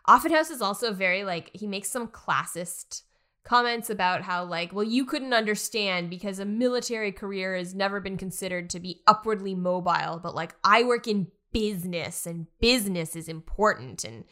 Offenhouse 0.08 0.49
is 0.49 0.62
also 0.62 0.93
very 0.93 1.24
like 1.24 1.49
he 1.54 1.68
makes 1.68 1.89
some 1.89 2.08
classist 2.08 3.04
comments 3.45 3.89
about 3.89 4.22
how 4.22 4.43
like 4.45 4.74
well 4.74 4.86
you 4.86 5.06
couldn't 5.06 5.34
understand 5.34 6.10
because 6.10 6.39
a 6.39 6.45
military 6.45 7.12
career 7.12 7.56
has 7.58 7.76
never 7.76 7.99
been 7.99 8.18
considered 8.18 8.70
to 8.70 8.80
be 8.80 9.01
upwardly 9.06 9.54
mobile 9.54 10.20
but 10.24 10.34
like 10.34 10.56
I 10.64 10.84
work 10.84 11.08
in 11.08 11.28
business 11.51 12.26
and 12.26 12.47
business 12.62 13.16
is 13.18 13.28
important 13.28 14.06
and 14.06 14.24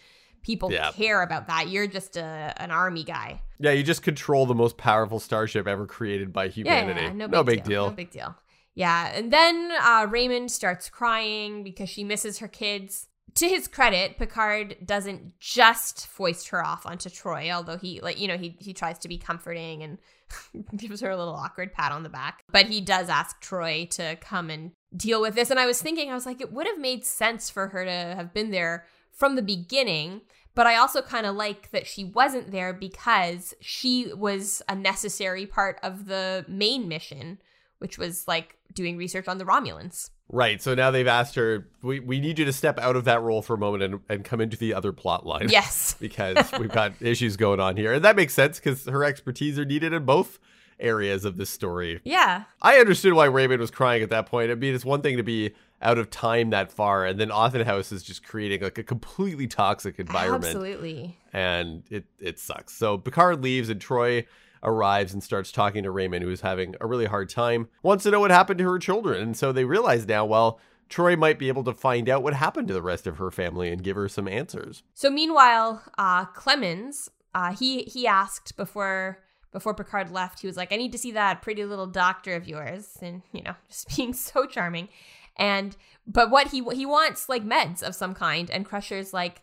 people 0.44 0.72
Yeah. 0.72 0.92
care 0.92 1.22
about 1.22 1.48
that 1.48 1.70
you're 1.70 1.88
just 1.88 2.16
a 2.16 2.54
an 2.58 2.72
army 2.72 3.04
guy 3.04 3.42
Yeah, 3.60 3.72
you 3.72 3.84
just 3.84 4.02
control 4.02 4.46
the 4.46 4.56
most 4.56 4.78
powerful 4.78 5.20
starship 5.20 5.68
ever 5.68 5.86
created 5.86 6.32
by 6.32 6.48
humanity. 6.48 7.02
Yeah, 7.02 7.28
no, 7.28 7.44
big, 7.44 7.64
deal. 7.64 7.90
No 7.90 7.96
big 7.96 8.12
deal. 8.12 8.36
Yeah, 8.74 9.12
and 9.14 9.32
then 9.32 9.72
uh, 9.80 10.08
Raymond 10.10 10.50
starts 10.50 10.90
crying 10.90 11.64
because 11.64 11.90
she 11.90 12.04
misses 12.04 12.40
her 12.40 12.48
kids. 12.48 13.08
To 13.36 13.48
his 13.48 13.68
credit, 13.68 14.18
Picard 14.18 14.78
doesn't 14.84 15.40
just 15.40 16.08
foist 16.08 16.50
her 16.50 16.66
off 16.66 16.86
onto 16.86 17.10
Troi, 17.10 17.50
although 17.50 17.78
he 17.78 18.02
like 18.02 18.20
you 18.20 18.28
know 18.28 18.38
he 18.38 18.56
he 18.60 18.74
tries 18.74 19.00
to 19.00 19.08
be 19.08 19.18
comforting 19.18 19.84
and 19.84 19.98
gives 20.76 21.02
her 21.02 21.10
a 21.10 21.18
little 21.18 21.34
awkward 21.34 21.74
pat 21.74 21.92
on 21.92 22.04
the 22.04 22.10
back. 22.10 22.44
But 22.52 22.68
he 22.68 22.82
does 22.82 23.10
ask 23.10 23.42
Troi 23.42 23.90
to 23.92 24.16
come 24.18 24.50
and 24.50 24.72
deal 24.96 25.22
with 25.22 25.36
this. 25.36 25.50
And 25.50 25.60
I 25.60 25.66
was 25.66 25.82
thinking, 25.82 26.10
I 26.10 26.14
was 26.14 26.26
like, 26.26 26.42
it 26.42 26.52
would 26.52 26.68
have 26.68 26.80
made 26.80 27.06
sense 27.06 27.50
for 27.50 27.68
her 27.70 27.86
to 27.86 27.92
have 27.92 28.34
been 28.34 28.52
there 28.52 28.86
from 29.12 29.36
the 29.36 29.42
beginning. 29.42 30.22
But 30.54 30.68
I 30.68 30.76
also 30.76 31.02
kind 31.02 31.26
of 31.26 31.36
like 31.36 31.72
that 31.72 31.88
she 31.88 32.04
wasn't 32.04 32.52
there 32.52 32.74
because 32.74 33.54
she 33.62 34.14
was 34.14 34.62
a 34.68 34.76
necessary 34.76 35.46
part 35.46 35.80
of 35.82 36.08
the 36.08 36.46
main 36.48 36.90
mission, 36.90 37.40
which 37.80 37.98
was 37.98 38.28
like 38.28 38.58
doing 38.74 38.98
research 38.98 39.28
on 39.30 39.38
the 39.38 39.46
Romulans. 39.46 40.10
Right. 40.32 40.62
So 40.62 40.74
now 40.74 40.92
they've 40.92 41.08
asked 41.08 41.36
her, 41.36 41.68
we, 41.82 42.00
we 42.00 42.20
need 42.20 42.40
you 42.40 42.46
to 42.46 42.54
step 42.54 42.80
out 42.80 42.96
of 42.96 43.04
that 43.06 43.22
role 43.22 43.42
for 43.42 43.54
a 43.54 43.58
moment 43.58 43.84
and, 43.84 44.00
and 44.10 44.24
come 44.24 44.40
into 44.40 44.58
the 44.58 44.74
other 44.74 44.92
plot 44.92 45.26
line. 45.26 45.50
Yes. 45.50 45.96
because 46.00 46.38
we've 46.58 46.72
got 46.72 46.94
issues 47.02 47.38
going 47.38 47.60
on 47.60 47.76
here. 47.76 47.94
And 47.94 48.04
that 48.06 48.16
makes 48.16 48.34
sense 48.34 48.60
because 48.60 48.86
her 48.86 49.04
expertise 49.04 49.60
are 49.60 49.66
needed 49.66 49.94
in 49.94 50.06
both 50.06 50.40
areas 50.80 51.26
of 51.26 51.38
this 51.38 51.50
story. 51.50 52.02
Yeah. 52.04 52.46
I 52.62 52.78
understood 52.78 53.14
why 53.14 53.26
Raymond 53.26 53.60
was 53.60 53.72
crying 53.72 54.02
at 54.02 54.10
that 54.10 54.26
point. 54.26 54.52
I 54.52 54.56
mean, 54.56 54.74
it's 54.74 54.86
one 54.86 55.02
thing 55.02 55.18
to 55.18 55.24
be 55.24 55.54
out 55.82 55.98
of 55.98 56.10
time 56.10 56.52
that 56.52 56.72
far, 56.72 57.06
and 57.06 57.20
then 57.20 57.30
Offenhouse 57.30 57.92
is 57.92 58.04
just 58.04 58.24
creating 58.24 58.62
like 58.62 58.78
a 58.78 58.84
completely 58.84 59.48
toxic 59.48 60.00
environment. 60.00 60.46
Absolutely. 60.46 61.18
and 61.34 61.84
it 61.90 62.06
it 62.20 62.40
sucks. 62.40 62.74
So 62.74 62.98
Picard 62.98 63.44
leaves 63.44 63.70
and 63.70 63.82
Troi 63.82 64.26
arrives 64.64 65.14
and 65.14 65.24
starts 65.24 65.52
talking 65.52 65.84
to 65.84 65.92
Raymond, 65.92 66.24
who's 66.24 66.42
having 66.42 66.76
a 66.80 66.88
really 66.88 67.06
hard 67.06 67.30
time. 67.30 67.68
Wants 67.84 68.04
to 68.04 68.12
know 68.12 68.20
what 68.20 68.32
happened 68.32 68.58
to 68.60 68.70
her 68.70 68.80
children, 68.80 69.22
and 69.22 69.38
so 69.38 69.52
they 69.52 69.66
realize 69.66 70.08
now, 70.08 70.26
well, 70.26 70.60
Troi 70.90 71.18
might 71.18 71.40
be 71.40 71.48
able 71.48 71.64
to 71.64 71.74
find 71.74 72.10
out 72.10 72.24
what 72.24 72.34
happened 72.34 72.68
to 72.68 72.74
the 72.74 72.82
rest 72.82 73.08
of 73.08 73.18
her 73.18 73.32
family 73.32 73.70
and 73.70 73.84
give 73.84 73.96
her 73.96 74.10
some 74.10 74.28
answers. 74.28 74.84
So 74.94 75.10
meanwhile, 75.10 75.84
uh, 75.98 76.26
Clemens, 76.26 77.10
uh, 77.34 77.54
he 77.54 77.84
he 77.84 78.06
asked 78.06 78.58
before 78.58 79.20
before 79.52 79.74
Picard 79.74 80.12
left, 80.12 80.40
he 80.40 80.48
was 80.48 80.58
like, 80.58 80.72
I 80.72 80.78
need 80.78 80.92
to 80.94 80.98
see 80.98 81.12
that 81.12 81.42
pretty 81.42 81.66
little 81.66 81.88
doctor 81.88 82.36
of 82.36 82.48
yours. 82.48 82.98
And, 83.02 83.22
you 83.32 83.44
know, 83.44 83.56
just 83.70 83.96
being 83.96 84.14
so 84.14 84.46
charming. 84.46 84.90
And, 85.38 85.76
but 86.08 86.30
what 86.30 86.48
he, 86.48 86.64
he 86.74 86.86
wants 86.86 87.30
like 87.30 87.44
meds 87.44 87.84
of 87.84 87.96
some 87.96 88.14
kind. 88.14 88.50
And 88.50 88.66
Crusher's 88.66 89.14
like, 89.14 89.42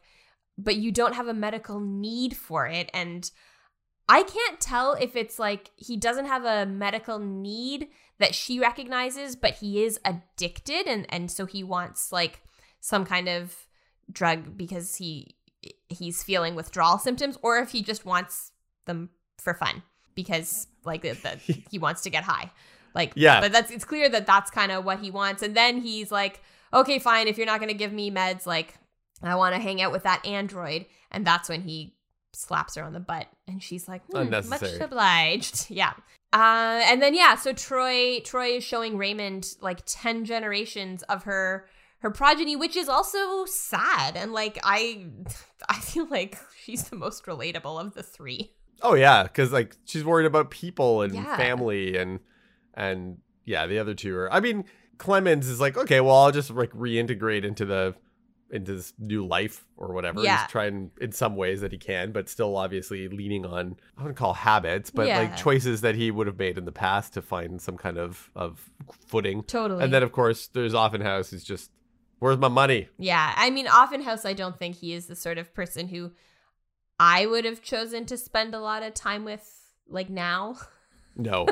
but 0.56 0.76
you 0.76 0.90
don't 0.90 1.14
have 1.14 1.28
a 1.28 1.34
medical 1.34 1.80
need 1.80 2.36
for 2.36 2.66
it. 2.66 2.90
And 2.92 3.30
I 4.08 4.22
can't 4.22 4.58
tell 4.58 4.94
if 4.94 5.16
it's 5.16 5.38
like 5.38 5.70
he 5.76 5.96
doesn't 5.96 6.26
have 6.26 6.44
a 6.44 6.64
medical 6.64 7.18
need 7.18 7.88
that 8.18 8.34
she 8.34 8.58
recognizes, 8.58 9.36
but 9.36 9.54
he 9.54 9.84
is 9.84 10.00
addicted. 10.04 10.86
And, 10.86 11.06
and 11.10 11.30
so 11.30 11.46
he 11.46 11.62
wants 11.62 12.10
like 12.10 12.42
some 12.80 13.04
kind 13.04 13.28
of 13.28 13.66
drug 14.10 14.56
because 14.56 14.96
he, 14.96 15.36
he's 15.88 16.22
feeling 16.22 16.54
withdrawal 16.54 16.98
symptoms 16.98 17.38
or 17.42 17.58
if 17.58 17.70
he 17.70 17.82
just 17.82 18.06
wants 18.06 18.52
them 18.86 19.10
for 19.36 19.54
fun 19.54 19.82
because 20.14 20.66
like 20.84 21.02
the, 21.02 21.12
the, 21.12 21.62
he 21.70 21.78
wants 21.78 22.02
to 22.02 22.10
get 22.10 22.24
high. 22.24 22.50
Like 22.94 23.12
Yeah. 23.14 23.40
but 23.40 23.52
that's 23.52 23.70
it's 23.70 23.84
clear 23.84 24.08
that 24.08 24.26
that's 24.26 24.50
kind 24.50 24.72
of 24.72 24.84
what 24.84 25.00
he 25.00 25.10
wants. 25.10 25.42
And 25.42 25.54
then 25.54 25.82
he's 25.82 26.10
like, 26.10 26.40
okay, 26.72 26.98
fine, 26.98 27.28
if 27.28 27.36
you're 27.36 27.46
not 27.46 27.60
going 27.60 27.68
to 27.68 27.78
give 27.78 27.92
me 27.92 28.10
meds, 28.10 28.46
like 28.46 28.74
I 29.22 29.34
want 29.34 29.54
to 29.54 29.60
hang 29.60 29.82
out 29.82 29.92
with 29.92 30.04
that 30.04 30.24
android. 30.26 30.86
And 31.10 31.26
that's 31.26 31.48
when 31.48 31.62
he 31.62 31.94
slaps 32.32 32.74
her 32.76 32.82
on 32.84 32.92
the 32.92 33.00
butt, 33.00 33.26
and 33.46 33.62
she's 33.62 33.88
like, 33.88 34.02
"Hmm, 34.12 34.30
much 34.30 34.62
obliged. 34.80 35.66
Yeah. 35.70 35.92
Uh, 36.32 36.82
and 36.84 37.00
then 37.00 37.14
yeah, 37.14 37.36
so 37.36 37.52
Troi 37.54 38.22
Troi 38.22 38.58
is 38.58 38.64
showing 38.64 38.98
Raymond 38.98 39.54
like 39.62 39.80
ten 39.86 40.24
generations 40.26 41.02
of 41.04 41.22
her 41.24 41.66
her 42.00 42.10
progeny, 42.10 42.54
which 42.54 42.76
is 42.76 42.88
also 42.88 43.44
sad. 43.46 44.14
And 44.16 44.32
like 44.32 44.58
I 44.62 45.06
I 45.68 45.80
feel 45.80 46.06
like 46.06 46.38
she's 46.62 46.84
the 46.90 46.96
most 46.96 47.24
relatable 47.24 47.80
of 47.80 47.94
the 47.94 48.02
three. 48.02 48.52
Oh 48.82 48.94
yeah, 48.94 49.22
because 49.22 49.52
like 49.52 49.76
she's 49.86 50.04
worried 50.04 50.26
about 50.26 50.50
people 50.50 51.02
and 51.02 51.14
Yeah. 51.14 51.36
family 51.36 51.96
and 51.96 52.20
and 52.74 53.18
yeah, 53.46 53.66
the 53.66 53.78
other 53.78 53.94
two 53.94 54.14
are. 54.14 54.30
I 54.32 54.40
mean, 54.40 54.64
Clemens 54.98 55.48
is 55.48 55.58
like, 55.60 55.78
okay, 55.78 56.00
well, 56.02 56.14
I'll 56.14 56.30
just 56.32 56.50
like 56.50 56.70
reintegrate 56.72 57.44
into 57.44 57.64
the 57.64 57.94
into 58.50 58.74
this 58.76 58.92
new 58.98 59.26
life 59.26 59.66
or 59.76 59.92
whatever. 59.92 60.22
Yeah. 60.22 60.42
He's 60.42 60.50
trying 60.50 60.90
in 61.00 61.12
some 61.12 61.36
ways 61.36 61.60
that 61.60 61.70
he 61.72 61.78
can, 61.78 62.12
but 62.12 62.28
still 62.28 62.56
obviously 62.56 63.06
leaning 63.08 63.44
on 63.44 63.76
I 63.96 64.02
wouldn't 64.02 64.16
call 64.16 64.34
habits, 64.34 64.90
but 64.90 65.06
Yeah. 65.06 65.18
like 65.18 65.36
choices 65.36 65.82
that 65.82 65.94
he 65.96 66.10
would 66.10 66.26
have 66.26 66.38
made 66.38 66.56
in 66.56 66.64
the 66.64 66.72
past 66.72 67.12
to 67.14 67.22
find 67.22 67.60
some 67.60 67.76
kind 67.76 67.98
of 67.98 68.30
of 68.34 68.70
footing. 69.06 69.42
Totally. 69.42 69.84
And 69.84 69.92
then 69.92 70.02
of 70.02 70.12
course 70.12 70.46
there's 70.48 70.72
Offenhouse 70.74 71.30
who's 71.30 71.44
just, 71.44 71.70
where's 72.20 72.38
my 72.38 72.48
money? 72.48 72.88
Yeah, 72.98 73.34
I 73.36 73.50
mean, 73.50 73.66
Offenhouse, 73.66 74.24
I 74.24 74.32
don't 74.32 74.56
think 74.58 74.76
he 74.76 74.92
is 74.94 75.06
the 75.06 75.16
sort 75.16 75.36
of 75.38 75.52
person 75.54 75.88
who 75.88 76.12
I 76.98 77.26
would 77.26 77.44
have 77.44 77.62
chosen 77.62 78.06
to 78.06 78.16
spend 78.16 78.54
a 78.54 78.60
lot 78.60 78.82
of 78.82 78.94
time 78.94 79.24
with, 79.24 79.46
like 79.88 80.08
now. 80.10 80.56
No. 81.16 81.46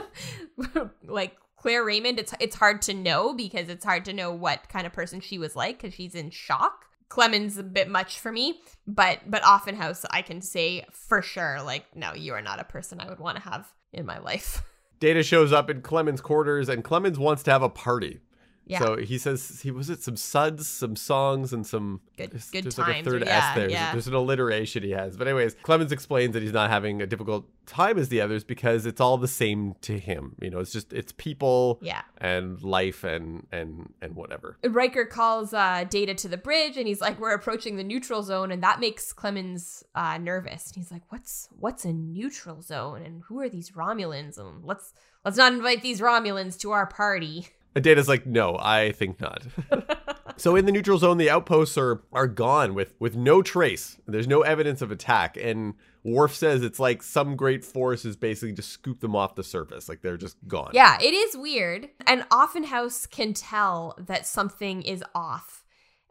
like 1.04 1.36
Claire 1.66 1.82
Raymond, 1.82 2.20
it's 2.20 2.32
it's 2.38 2.54
hard 2.54 2.80
to 2.82 2.94
know 2.94 3.34
because 3.34 3.68
it's 3.68 3.84
hard 3.84 4.04
to 4.04 4.12
know 4.12 4.30
what 4.30 4.68
kind 4.68 4.86
of 4.86 4.92
person 4.92 5.20
she 5.20 5.36
was 5.36 5.56
like 5.56 5.82
because 5.82 5.94
she's 5.94 6.14
in 6.14 6.30
shock. 6.30 6.84
Clemens 7.08 7.58
a 7.58 7.64
bit 7.64 7.88
much 7.88 8.20
for 8.20 8.30
me, 8.30 8.60
but 8.86 9.18
but 9.26 9.42
Offenhouse, 9.44 10.04
I 10.12 10.22
can 10.22 10.40
say 10.42 10.86
for 10.92 11.22
sure, 11.22 11.60
like, 11.64 11.84
no, 11.96 12.14
you 12.14 12.34
are 12.34 12.40
not 12.40 12.60
a 12.60 12.64
person 12.64 13.00
I 13.00 13.08
would 13.08 13.18
want 13.18 13.38
to 13.38 13.42
have 13.42 13.66
in 13.92 14.06
my 14.06 14.18
life. 14.18 14.62
Data 15.00 15.24
shows 15.24 15.52
up 15.52 15.68
in 15.68 15.82
Clemens' 15.82 16.20
quarters, 16.20 16.68
and 16.68 16.84
Clemens 16.84 17.18
wants 17.18 17.42
to 17.42 17.50
have 17.50 17.64
a 17.64 17.68
party. 17.68 18.20
Yeah. 18.66 18.80
So 18.80 18.96
he 18.96 19.16
says 19.16 19.60
he 19.60 19.70
was 19.70 19.88
it 19.90 20.02
some 20.02 20.16
suds, 20.16 20.66
some 20.66 20.96
songs, 20.96 21.52
and 21.52 21.64
some 21.64 22.00
Good- 22.16 22.32
there's, 22.32 22.50
good 22.50 22.64
there's 22.64 22.78
like 22.78 23.00
a 23.00 23.04
third 23.04 23.22
or- 23.22 23.26
yeah, 23.26 23.50
S 23.50 23.56
there. 23.56 23.70
yeah. 23.70 23.92
There's 23.92 24.08
an 24.08 24.14
alliteration 24.14 24.82
he 24.82 24.90
has. 24.90 25.16
But 25.16 25.28
anyways, 25.28 25.54
Clemens 25.62 25.92
explains 25.92 26.34
that 26.34 26.42
he's 26.42 26.52
not 26.52 26.68
having 26.68 27.00
a 27.00 27.06
difficult 27.06 27.46
time 27.66 27.96
as 27.96 28.08
the 28.08 28.20
others 28.20 28.42
because 28.42 28.84
it's 28.84 29.00
all 29.00 29.18
the 29.18 29.28
same 29.28 29.74
to 29.82 29.98
him. 29.98 30.34
You 30.40 30.50
know, 30.50 30.58
it's 30.58 30.72
just 30.72 30.92
it's 30.92 31.12
people 31.12 31.78
yeah. 31.80 32.02
and 32.18 32.60
life 32.62 33.04
and 33.04 33.46
and 33.52 33.92
and 34.02 34.16
whatever. 34.16 34.58
Riker 34.64 35.04
calls 35.04 35.54
uh, 35.54 35.84
Data 35.88 36.14
to 36.14 36.28
the 36.28 36.36
bridge, 36.36 36.76
and 36.76 36.88
he's 36.88 37.00
like, 37.00 37.20
"We're 37.20 37.34
approaching 37.34 37.76
the 37.76 37.84
neutral 37.84 38.24
zone," 38.24 38.50
and 38.50 38.62
that 38.64 38.80
makes 38.80 39.12
Clemens 39.12 39.84
uh, 39.94 40.18
nervous. 40.18 40.68
And 40.68 40.76
he's 40.76 40.90
like, 40.90 41.02
"What's 41.10 41.48
what's 41.58 41.84
a 41.84 41.92
neutral 41.92 42.62
zone? 42.62 43.02
And 43.02 43.22
who 43.28 43.40
are 43.40 43.48
these 43.48 43.70
Romulans? 43.70 44.38
And 44.38 44.64
let's 44.64 44.92
let's 45.24 45.36
not 45.36 45.52
invite 45.52 45.82
these 45.82 46.00
Romulans 46.00 46.58
to 46.60 46.72
our 46.72 46.86
party." 46.86 47.48
And 47.76 47.84
Data's 47.84 48.08
like, 48.08 48.24
no, 48.24 48.56
I 48.58 48.92
think 48.92 49.20
not. 49.20 49.42
so 50.38 50.56
in 50.56 50.64
the 50.64 50.72
neutral 50.72 50.96
zone, 50.96 51.18
the 51.18 51.28
outposts 51.28 51.76
are 51.76 52.02
are 52.10 52.26
gone 52.26 52.72
with 52.72 52.94
with 52.98 53.14
no 53.14 53.42
trace. 53.42 53.98
There's 54.06 54.26
no 54.26 54.40
evidence 54.40 54.80
of 54.80 54.90
attack, 54.90 55.36
and 55.36 55.74
Worf 56.02 56.34
says 56.34 56.62
it's 56.62 56.80
like 56.80 57.02
some 57.02 57.36
great 57.36 57.66
force 57.66 58.06
is 58.06 58.16
basically 58.16 58.52
just 58.52 58.70
scoop 58.70 59.00
them 59.00 59.14
off 59.14 59.34
the 59.34 59.44
surface, 59.44 59.90
like 59.90 60.00
they're 60.00 60.16
just 60.16 60.38
gone. 60.48 60.70
Yeah, 60.72 60.96
it 61.02 61.12
is 61.12 61.36
weird. 61.36 61.90
And 62.06 62.24
Offenhouse 62.30 63.04
can 63.04 63.34
tell 63.34 63.94
that 63.98 64.26
something 64.26 64.80
is 64.80 65.04
off. 65.14 65.62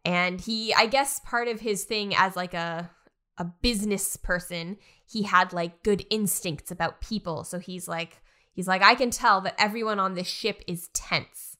And 0.06 0.40
he, 0.40 0.72
I 0.72 0.86
guess 0.86 1.20
part 1.22 1.48
of 1.48 1.62
his 1.62 1.86
thing 1.86 2.14
as 2.16 2.36
like 2.36 2.54
a 2.54 2.92
a 3.40 3.46
business 3.46 4.18
person, 4.18 4.78
he 5.04 5.24
had 5.24 5.52
like 5.52 5.82
good 5.82 6.06
instincts 6.12 6.70
about 6.70 7.02
people. 7.02 7.44
So 7.44 7.58
he's 7.58 7.88
like 7.88 8.22
he's 8.54 8.68
like 8.68 8.84
I 8.84 8.94
can 8.94 9.10
tell 9.10 9.42
that 9.42 9.56
everyone 9.58 10.00
on 10.00 10.14
this 10.14 10.28
ship 10.28 10.62
is 10.68 10.90
tense. 10.90 11.55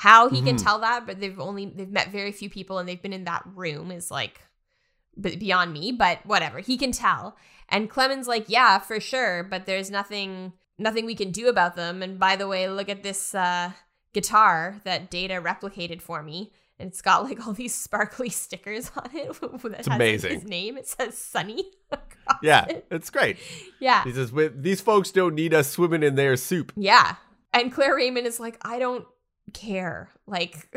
How 0.00 0.28
he 0.28 0.42
can 0.42 0.56
Mhm. 0.56 0.62
tell 0.62 0.78
that, 0.80 1.06
but 1.06 1.20
they've 1.20 1.38
only 1.40 1.66
they've 1.66 1.90
met 1.90 2.10
very 2.12 2.30
few 2.32 2.48
people 2.50 2.78
and 2.78 2.88
they've 2.88 3.00
been 3.00 3.12
in 3.14 3.24
that 3.24 3.42
room 3.54 3.90
is 3.90 4.10
like 4.10 4.40
beyond 5.20 5.72
me, 5.72 5.92
but 5.92 6.24
whatever. 6.26 6.60
He 6.60 6.76
can 6.76 6.92
tell. 6.92 7.36
And 7.68 7.88
Clemens 7.90 8.28
like, 8.28 8.44
"Yeah, 8.48 8.78
for 8.78 9.00
sure, 9.00 9.42
but 9.42 9.66
there's 9.66 9.90
nothing 9.90 10.52
nothing 10.78 11.06
we 11.06 11.14
can 11.14 11.30
do 11.30 11.48
about 11.48 11.74
them. 11.76 12.02
And 12.02 12.18
by 12.18 12.36
the 12.36 12.46
way, 12.46 12.68
look 12.68 12.90
at 12.90 13.02
this 13.02 13.34
uh, 13.34 13.72
guitar 14.12 14.80
that 14.84 15.10
Data 15.10 15.34
replicated 15.42 16.02
for 16.02 16.22
me. 16.22 16.52
And 16.78 16.90
it's 16.90 17.00
got 17.00 17.24
like 17.24 17.46
all 17.46 17.54
these 17.54 17.74
sparkly 17.86 18.28
stickers 18.28 18.90
on 18.94 19.08
it. 19.14 19.28
has, 19.76 19.86
amazing. 19.86 20.32
his 20.40 20.44
name. 20.44 20.76
It 20.76 20.86
says 20.86 21.16
Sonny. 21.16 21.64
Yeah, 22.42 22.64
it. 22.66 22.86
it's 22.90 23.08
great. 23.08 23.38
Yeah. 23.78 24.02
He 24.02 24.12
says, 24.12 24.32
these 24.56 24.80
folks 24.80 25.12
don't 25.12 25.36
need 25.36 25.54
us 25.54 25.70
swimming 25.70 26.02
in 26.02 26.16
their 26.16 26.36
soup. 26.36 26.72
Yeah. 26.76 27.14
And 27.54 27.72
Claire 27.72 27.94
Raymond 27.94 28.26
is 28.26 28.40
like, 28.40 28.58
I 28.62 28.80
don't 28.80 29.06
care. 29.52 30.10
Like, 30.26 30.68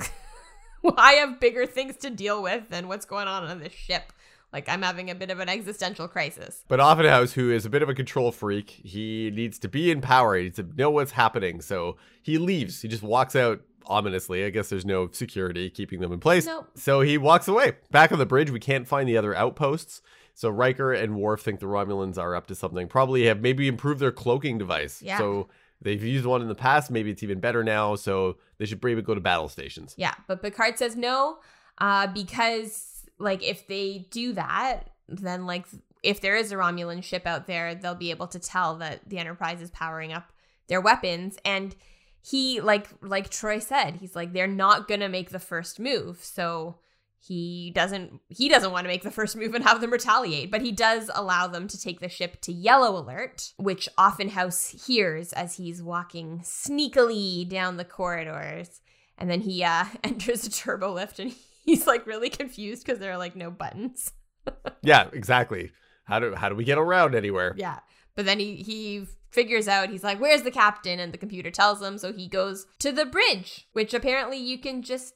I 0.98 1.14
have 1.14 1.40
bigger 1.40 1.66
things 1.66 1.98
to 1.98 2.10
deal 2.10 2.42
with 2.42 2.70
than 2.70 2.88
what's 2.88 3.06
going 3.06 3.28
on 3.28 3.44
on 3.44 3.60
this 3.60 3.74
ship. 3.74 4.14
Like, 4.52 4.68
I'm 4.68 4.82
having 4.82 5.12
a 5.12 5.16
bit 5.16 5.30
of 5.30 5.40
an 5.40 5.48
existential 5.48 6.08
crisis. 6.08 6.64
But 6.68 6.80
Offenhouse, 6.80 7.34
who 7.34 7.52
is 7.52 7.66
a 7.66 7.70
bit 7.70 7.84
of 7.84 7.90
a 7.90 7.94
control 7.94 8.32
freak, 8.32 8.70
he 8.70 9.32
needs 9.32 9.60
to 9.60 9.68
be 9.68 9.92
in 9.92 10.02
power. 10.02 10.36
He 10.36 10.44
needs 10.46 10.56
to 10.56 10.68
know 10.76 10.90
what's 10.90 11.12
happening. 11.12 11.62
So 11.62 11.98
he 12.22 12.38
leaves. 12.40 12.82
He 12.82 12.88
just 12.88 13.04
walks 13.04 13.36
out 13.36 13.62
ominously. 13.86 14.46
I 14.46 14.50
guess 14.50 14.70
there's 14.70 14.86
no 14.86 15.10
security 15.12 15.70
keeping 15.70 16.00
them 16.00 16.12
in 16.12 16.20
place. 16.20 16.46
Nope. 16.46 16.68
So 16.76 17.02
he 17.02 17.18
walks 17.18 17.48
away. 17.48 17.74
Back 17.92 18.12
on 18.12 18.20
the 18.20 18.26
bridge, 18.26 18.50
we 18.50 18.60
can't 18.60 18.88
find 18.88 19.08
the 19.08 19.18
other 19.18 19.36
outposts. 19.36 20.02
So 20.34 20.50
Riker 20.50 20.94
and 20.94 21.18
Worf 21.18 21.42
think 21.42 21.60
the 21.60 21.66
Romulans 21.66 22.18
are 22.18 22.34
up 22.34 22.48
to 22.48 22.56
something. 22.56 22.88
Probably 22.88 23.26
have 23.26 23.42
maybe 23.42 23.68
improved 23.68 24.00
their 24.00 24.12
cloaking 24.12 24.58
device. 24.58 25.02
Yeah. 25.02 25.18
So 25.18 25.50
they've 25.82 26.04
used 26.04 26.26
one 26.26 26.42
in 26.42 26.48
the 26.48 26.56
past. 26.56 26.92
Maybe 26.92 27.12
it's 27.12 27.24
even 27.24 27.40
better 27.40 27.64
now. 27.64 27.96
So 27.96 28.38
they 28.58 28.66
should 28.66 28.84
maybe 28.84 29.02
go 29.02 29.16
to 29.16 29.22
battle 29.22 29.50
stations. 29.50 29.94
Yeah. 29.98 30.14
But 30.28 30.42
Picard 30.42 30.78
says 30.78 30.96
no, 30.96 31.40
uh, 31.78 32.08
because, 32.08 33.06
like, 33.18 33.44
if 33.44 33.68
they 33.68 34.08
do 34.12 34.34
that, 34.34 34.90
then, 35.08 35.46
like, 35.46 35.66
if 36.04 36.22
there 36.22 36.36
is 36.36 36.52
a 36.52 36.56
Romulan 36.56 37.04
ship 37.04 37.26
out 37.26 37.48
there, 37.48 37.76
they'll 37.76 37.96
be 37.96 38.12
able 38.12 38.28
to 38.28 38.40
tell 38.40 38.78
that 38.78 39.08
the 39.08 39.18
Enterprise 39.18 39.62
is 39.62 39.72
powering 39.72 40.14
up 40.14 40.32
their 40.68 40.82
weapons. 40.82 41.38
And 41.44 41.76
he, 42.22 42.62
like, 42.62 42.88
like 43.02 43.30
Troi 43.30 43.62
said, 43.62 43.96
he's 43.96 44.16
like, 44.16 44.34
they're 44.34 44.48
not 44.48 44.88
gonna 44.88 45.10
make 45.10 45.30
the 45.30 45.40
first 45.40 45.80
move. 45.80 46.24
So 46.24 46.76
he 47.22 47.72
doesn't 47.76 48.20
he 48.30 48.48
doesn't 48.48 48.72
want 48.72 48.86
to 48.86 48.88
make 48.88 49.04
the 49.04 49.12
first 49.12 49.36
move 49.36 49.54
and 49.54 49.64
have 49.64 49.82
them 49.82 49.92
retaliate 49.92 50.50
but 50.50 50.62
he 50.62 50.72
does 50.72 51.10
allow 51.14 51.48
them 51.48 51.68
to 51.68 51.80
take 51.80 52.00
the 52.00 52.10
ship 52.10 52.40
to 52.42 52.52
yellow 52.52 52.98
alert 52.98 53.54
which 53.58 53.90
offenhouse 53.98 54.86
hears 54.88 55.34
as 55.34 55.56
he's 55.58 55.84
walking 55.84 56.40
sneakily 56.44 57.48
down 57.48 57.78
the 57.78 57.86
corridors 57.86 58.82
and 59.18 59.30
then 59.30 59.42
he 59.42 59.64
uh 59.64 59.86
enters 60.04 60.46
a 60.46 60.50
turbo 60.52 60.94
lift 60.94 61.20
and 61.20 61.34
he's 61.66 61.86
like 61.86 62.08
really 62.08 62.30
confused 62.30 62.86
because 62.86 63.00
there 63.00 63.12
are 63.12 63.18
like 63.18 63.36
no 63.36 63.52
buttons 63.52 64.12
Yeah, 64.82 65.10
exactly. 65.14 65.72
How 66.06 66.20
do 66.20 66.34
how 66.34 66.50
do 66.50 66.56
we 66.56 66.64
get 66.64 66.78
around 66.80 67.14
anywhere? 67.16 67.54
yeah 67.58 67.80
but 68.16 68.26
then 68.26 68.40
he 68.40 68.56
he 68.56 69.06
figures 69.30 69.68
out 69.68 69.90
he's 69.90 70.04
like 70.04 70.20
where's 70.20 70.42
the 70.42 70.50
captain 70.50 71.00
and 71.00 71.14
the 71.14 71.18
computer 71.18 71.52
tells 71.52 71.82
him 71.82 71.98
so 72.00 72.12
he 72.12 72.28
goes 72.28 72.66
to 72.80 72.92
the 72.92 73.06
bridge 73.06 73.68
which 73.74 73.94
apparently 73.94 74.38
you 74.38 74.58
can 74.58 74.82
just 74.82 75.14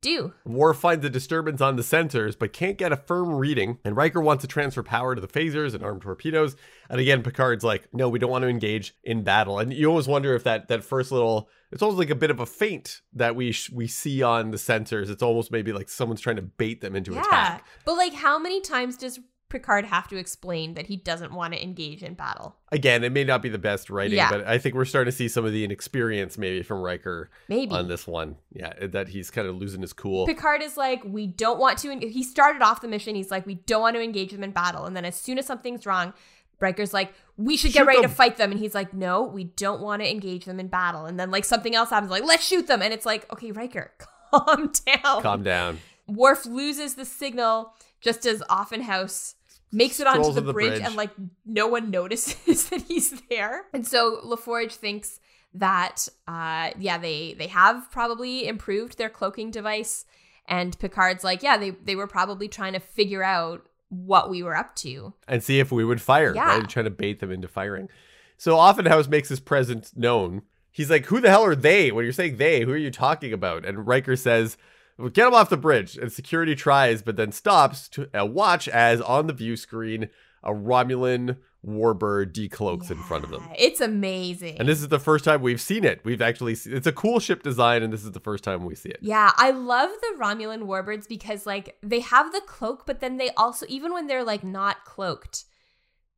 do 0.00 0.32
Worf 0.44 0.78
finds 0.78 1.04
a 1.04 1.10
disturbance 1.10 1.60
on 1.60 1.76
the 1.76 1.82
sensors, 1.82 2.38
but 2.38 2.52
can't 2.52 2.78
get 2.78 2.92
a 2.92 2.96
firm 2.96 3.30
reading. 3.30 3.78
And 3.84 3.96
Riker 3.96 4.20
wants 4.20 4.42
to 4.42 4.48
transfer 4.48 4.82
power 4.82 5.14
to 5.14 5.20
the 5.20 5.28
phasers 5.28 5.74
and 5.74 5.82
armed 5.82 6.02
torpedoes. 6.02 6.56
And 6.88 7.00
again, 7.00 7.22
Picard's 7.22 7.64
like, 7.64 7.88
"No, 7.92 8.08
we 8.08 8.18
don't 8.18 8.30
want 8.30 8.42
to 8.42 8.48
engage 8.48 8.94
in 9.02 9.22
battle." 9.22 9.58
And 9.58 9.72
you 9.72 9.88
always 9.88 10.08
wonder 10.08 10.34
if 10.34 10.44
that 10.44 10.68
that 10.68 10.84
first 10.84 11.10
little, 11.10 11.48
it's 11.72 11.82
almost 11.82 11.98
like 11.98 12.10
a 12.10 12.14
bit 12.14 12.30
of 12.30 12.40
a 12.40 12.46
feint 12.46 13.02
that 13.12 13.34
we 13.36 13.52
sh- 13.52 13.70
we 13.70 13.86
see 13.86 14.22
on 14.22 14.50
the 14.50 14.56
sensors. 14.56 15.10
It's 15.10 15.22
almost 15.22 15.50
maybe 15.50 15.72
like 15.72 15.88
someone's 15.88 16.20
trying 16.20 16.36
to 16.36 16.42
bait 16.42 16.80
them 16.80 16.94
into 16.94 17.18
attack. 17.18 17.66
But 17.84 17.96
like 17.96 18.14
how 18.14 18.38
many 18.38 18.60
times 18.60 18.96
does 18.96 19.20
Picard 19.48 19.84
have 19.86 20.08
to 20.08 20.16
explain 20.16 20.74
that 20.74 20.86
he 20.86 20.96
doesn't 20.96 21.32
want 21.32 21.54
to 21.54 21.62
engage 21.62 22.02
in 22.02 22.14
battle. 22.14 22.56
Again, 22.70 23.02
it 23.04 23.12
may 23.12 23.24
not 23.24 23.40
be 23.42 23.48
the 23.48 23.58
best 23.58 23.88
writing, 23.90 24.16
Yeah. 24.16 24.30
but 24.30 24.46
I 24.46 24.58
think 24.58 24.74
we're 24.74 24.84
starting 24.84 25.10
to 25.10 25.16
see 25.16 25.28
some 25.28 25.44
of 25.44 25.52
the 25.52 25.64
inexperience 25.64 26.36
maybe 26.36 26.62
from 26.62 26.80
Riker 26.82 27.30
Maybe. 27.48 27.72
on 27.74 27.88
this 27.88 28.06
one. 28.06 28.36
Yeah, 28.52 28.72
that 28.86 29.08
he's 29.08 29.30
kind 29.30 29.48
of 29.48 29.56
losing 29.56 29.80
his 29.80 29.92
cool. 29.92 30.26
Picard 30.26 30.62
is 30.62 30.76
like, 30.76 31.02
we 31.04 31.26
don't 31.26 31.58
want 31.58 31.78
to. 31.78 31.90
en-" 31.90 32.00
He 32.02 32.22
started 32.22 32.60
off 32.62 32.80
the 32.80 32.88
mission. 32.88 33.14
He's 33.14 33.30
like, 33.30 33.46
we 33.46 33.54
don't 33.54 33.80
want 33.80 33.96
to 33.96 34.02
engage 34.02 34.32
them 34.32 34.44
in 34.44 34.50
battle. 34.50 34.84
And 34.84 34.94
then 34.96 35.04
as 35.04 35.14
soon 35.16 35.38
as 35.38 35.46
something's 35.46 35.86
wrong, 35.86 36.12
Riker's 36.60 36.92
like, 36.92 37.12
we 37.36 37.56
should 37.56 37.72
get 37.72 37.80
Shoot 37.80 37.86
ready 37.86 38.02
to 38.02 38.08
fight 38.08 38.36
them. 38.36 38.50
And 38.50 38.58
he's 38.60 38.74
like, 38.74 38.92
no, 38.92 39.22
we 39.22 39.44
don't 39.44 39.80
want 39.80 40.02
to 40.02 40.10
engage 40.10 40.44
them 40.44 40.58
in 40.60 40.66
battle. 40.68 41.06
And 41.06 41.18
then 41.18 41.30
like 41.30 41.44
something 41.44 41.74
else 41.74 41.90
happens, 41.90 42.10
like, 42.10 42.24
let's 42.24 42.44
shoot 42.46 42.66
them. 42.66 42.82
And 42.82 42.92
it's 42.92 43.06
like, 43.06 43.32
okay, 43.32 43.52
Riker, 43.52 43.92
calm 44.32 44.72
down. 44.84 45.22
Calm 45.22 45.42
down. 45.42 45.78
Worf 46.06 46.44
loses 46.46 46.94
the 46.96 47.04
signal 47.04 47.74
just 48.00 48.26
as 48.26 48.42
Offenhouse 48.50 49.34
makes 49.72 50.00
it 50.00 50.06
onto 50.06 50.32
the, 50.32 50.40
the 50.40 50.52
bridge, 50.52 50.70
bridge. 50.72 50.82
and 50.82 50.96
like 50.96 51.10
no 51.44 51.66
one 51.66 51.90
notices 51.98 52.68
that 52.70 52.82
he's 52.82 53.20
there. 53.28 53.64
And 53.72 53.86
so 53.86 54.20
LaForge 54.24 54.72
thinks 54.72 55.20
that 55.54 56.06
uh 56.26 56.70
yeah, 56.78 56.98
they 56.98 57.34
they 57.34 57.46
have 57.48 57.90
probably 57.90 58.46
improved 58.46 58.98
their 58.98 59.08
cloaking 59.08 59.50
device 59.50 60.04
and 60.46 60.78
Picard's 60.78 61.24
like, 61.24 61.42
yeah, 61.42 61.56
they 61.58 61.70
they 61.70 61.96
were 61.96 62.06
probably 62.06 62.48
trying 62.48 62.72
to 62.74 62.80
figure 62.80 63.22
out 63.22 63.66
what 63.90 64.28
we 64.28 64.42
were 64.42 64.54
up 64.56 64.74
to. 64.76 65.14
and 65.26 65.42
see 65.42 65.60
if 65.60 65.72
we 65.72 65.84
would 65.84 66.00
fire, 66.00 66.34
Yeah. 66.34 66.58
right? 66.58 66.68
Trying 66.68 66.84
to 66.84 66.90
bait 66.90 67.20
them 67.20 67.30
into 67.32 67.48
firing. 67.48 67.88
So 68.36 68.56
Offenhouse 68.58 69.08
makes 69.08 69.28
his 69.30 69.40
presence 69.40 69.92
known. 69.96 70.42
He's 70.70 70.90
like, 70.90 71.06
"Who 71.06 71.20
the 71.20 71.30
hell 71.30 71.44
are 71.44 71.56
they?" 71.56 71.90
When 71.90 72.04
you're 72.04 72.12
saying 72.12 72.36
they, 72.36 72.60
who 72.60 72.72
are 72.72 72.76
you 72.76 72.90
talking 72.90 73.32
about? 73.32 73.64
And 73.64 73.86
Riker 73.86 74.14
says, 74.14 74.56
well, 74.56 74.58
"Get 74.98 75.24
them 75.24 75.34
off 75.34 75.50
the 75.50 75.56
bridge." 75.56 75.96
And 75.96 76.12
security 76.12 76.54
tries, 76.54 77.02
but 77.02 77.16
then 77.16 77.32
stops 77.32 77.88
to 77.90 78.08
uh, 78.18 78.26
watch 78.26 78.68
as 78.68 79.00
on 79.00 79.26
the 79.26 79.32
view 79.32 79.56
screen 79.56 80.08
a 80.42 80.52
Romulan 80.52 81.36
warbird 81.66 82.32
decloaks 82.32 82.90
in 82.90 82.98
front 82.98 83.24
of 83.24 83.30
them. 83.30 83.48
It's 83.58 83.80
amazing. 83.80 84.58
And 84.58 84.68
this 84.68 84.80
is 84.80 84.88
the 84.88 85.00
first 85.00 85.24
time 85.24 85.42
we've 85.42 85.60
seen 85.60 85.84
it. 85.84 86.00
We've 86.04 86.22
actually 86.22 86.54
seen, 86.54 86.74
it's 86.74 86.86
a 86.86 86.92
cool 86.92 87.18
ship 87.18 87.42
design, 87.42 87.82
and 87.82 87.92
this 87.92 88.04
is 88.04 88.12
the 88.12 88.20
first 88.20 88.44
time 88.44 88.64
we 88.64 88.74
see 88.74 88.90
it. 88.90 88.98
Yeah, 89.00 89.32
I 89.36 89.50
love 89.50 89.90
the 90.00 90.16
Romulan 90.18 90.62
warbirds 90.62 91.08
because 91.08 91.46
like 91.46 91.76
they 91.82 92.00
have 92.00 92.32
the 92.32 92.40
cloak, 92.46 92.86
but 92.86 93.00
then 93.00 93.16
they 93.16 93.30
also 93.30 93.66
even 93.68 93.92
when 93.92 94.06
they're 94.06 94.24
like 94.24 94.44
not 94.44 94.84
cloaked, 94.84 95.44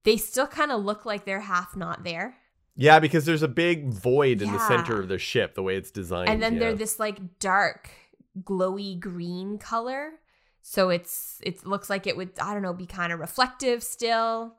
they 0.04 0.16
still 0.16 0.46
kind 0.46 0.70
of 0.70 0.84
look 0.84 1.04
like 1.06 1.24
they're 1.24 1.40
half 1.40 1.74
not 1.76 2.04
there. 2.04 2.36
Yeah, 2.76 2.98
because 2.98 3.24
there's 3.24 3.42
a 3.42 3.48
big 3.48 3.92
void 3.92 4.40
in 4.40 4.52
the 4.52 4.58
center 4.66 5.00
of 5.00 5.08
their 5.08 5.18
ship, 5.18 5.54
the 5.54 5.62
way 5.62 5.76
it's 5.76 5.90
designed. 5.90 6.30
and 6.30 6.42
then 6.42 6.54
yeah. 6.54 6.60
they're 6.60 6.74
this 6.74 6.98
like 6.98 7.38
dark, 7.38 7.90
glowy 8.38 8.98
green 8.98 9.58
color. 9.58 10.12
So 10.62 10.90
it's 10.90 11.40
it 11.42 11.66
looks 11.66 11.88
like 11.88 12.06
it 12.06 12.16
would 12.16 12.38
I 12.40 12.52
don't 12.52 12.62
know 12.62 12.72
be 12.72 12.86
kind 12.86 13.12
of 13.12 13.20
reflective 13.20 13.82
still. 13.82 14.54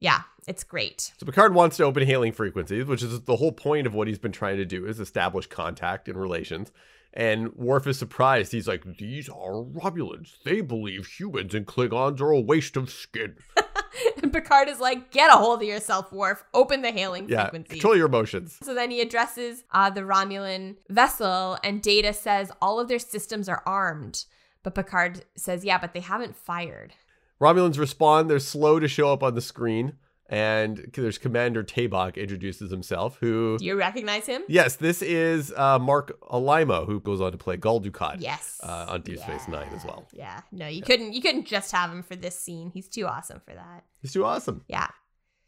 Yeah, 0.00 0.22
it's 0.46 0.62
great. 0.62 1.12
So 1.18 1.26
Picard 1.26 1.54
wants 1.54 1.76
to 1.78 1.84
open 1.84 2.06
hailing 2.06 2.32
frequencies, 2.32 2.84
which 2.84 3.02
is 3.02 3.22
the 3.22 3.36
whole 3.36 3.52
point 3.52 3.86
of 3.86 3.94
what 3.94 4.06
he's 4.06 4.18
been 4.18 4.32
trying 4.32 4.58
to 4.58 4.64
do 4.64 4.86
is 4.86 5.00
establish 5.00 5.46
contact 5.48 6.08
and 6.08 6.20
relations. 6.20 6.70
And 7.12 7.52
Worf 7.54 7.86
is 7.86 7.98
surprised. 7.98 8.52
He's 8.52 8.68
like, 8.68 8.84
"These 8.98 9.28
are 9.28 9.64
Romulans. 9.64 10.42
They 10.44 10.60
believe 10.60 11.06
humans 11.06 11.54
and 11.54 11.66
Klingons 11.66 12.20
are 12.20 12.30
a 12.30 12.40
waste 12.40 12.76
of 12.76 12.90
skin." 12.90 13.36
And 14.22 14.32
Picard 14.32 14.68
is 14.68 14.80
like, 14.80 15.10
get 15.10 15.30
a 15.30 15.36
hold 15.36 15.62
of 15.62 15.68
yourself, 15.68 16.12
Worf. 16.12 16.44
Open 16.54 16.82
the 16.82 16.90
hailing 16.92 17.28
Yeah, 17.28 17.44
frequency. 17.44 17.70
control 17.74 17.96
your 17.96 18.06
emotions. 18.06 18.58
So 18.62 18.74
then 18.74 18.90
he 18.90 19.00
addresses 19.00 19.64
uh, 19.72 19.90
the 19.90 20.02
Romulan 20.02 20.76
vessel, 20.88 21.58
and 21.64 21.80
Data 21.82 22.12
says 22.12 22.50
all 22.60 22.78
of 22.80 22.88
their 22.88 22.98
systems 22.98 23.48
are 23.48 23.62
armed. 23.66 24.24
But 24.62 24.74
Picard 24.74 25.24
says, 25.36 25.64
yeah, 25.64 25.78
but 25.78 25.94
they 25.94 26.00
haven't 26.00 26.36
fired. 26.36 26.94
Romulans 27.40 27.78
respond. 27.78 28.28
They're 28.28 28.38
slow 28.40 28.80
to 28.80 28.88
show 28.88 29.12
up 29.12 29.22
on 29.22 29.34
the 29.34 29.40
screen, 29.40 29.94
and 30.28 30.90
there's 30.94 31.18
Commander 31.18 31.64
Tebok 31.64 32.16
introduces 32.16 32.70
himself. 32.70 33.16
Who, 33.20 33.56
Do 33.58 33.64
you 33.64 33.76
recognize 33.76 34.26
him? 34.26 34.42
yes, 34.48 34.76
this 34.76 35.00
is 35.02 35.52
uh, 35.56 35.78
Marc 35.78 36.18
Alaimo, 36.22 36.86
who 36.86 37.00
goes 37.00 37.20
on 37.20 37.32
to 37.32 37.38
play 37.38 37.56
Gul 37.56 37.80
Dukat. 37.80 38.16
Yes. 38.20 38.60
uh, 38.62 38.86
on 38.88 39.02
Deep 39.02 39.18
Space 39.18 39.48
Nine 39.48 39.68
as 39.74 39.84
well. 39.84 40.06
Yeah. 40.12 40.40
No, 40.52 40.66
you 40.66 40.82
couldn't. 40.82 41.12
You 41.12 41.20
couldn't 41.22 41.46
just 41.46 41.72
have 41.72 41.90
him 41.90 42.02
for 42.02 42.16
this 42.16 42.38
scene. 42.38 42.70
He's 42.72 42.88
too 42.88 43.06
awesome 43.06 43.40
for 43.44 43.54
that. 43.54 43.84
He's 44.02 44.12
too 44.12 44.24
awesome. 44.24 44.64
Yeah. 44.68 44.88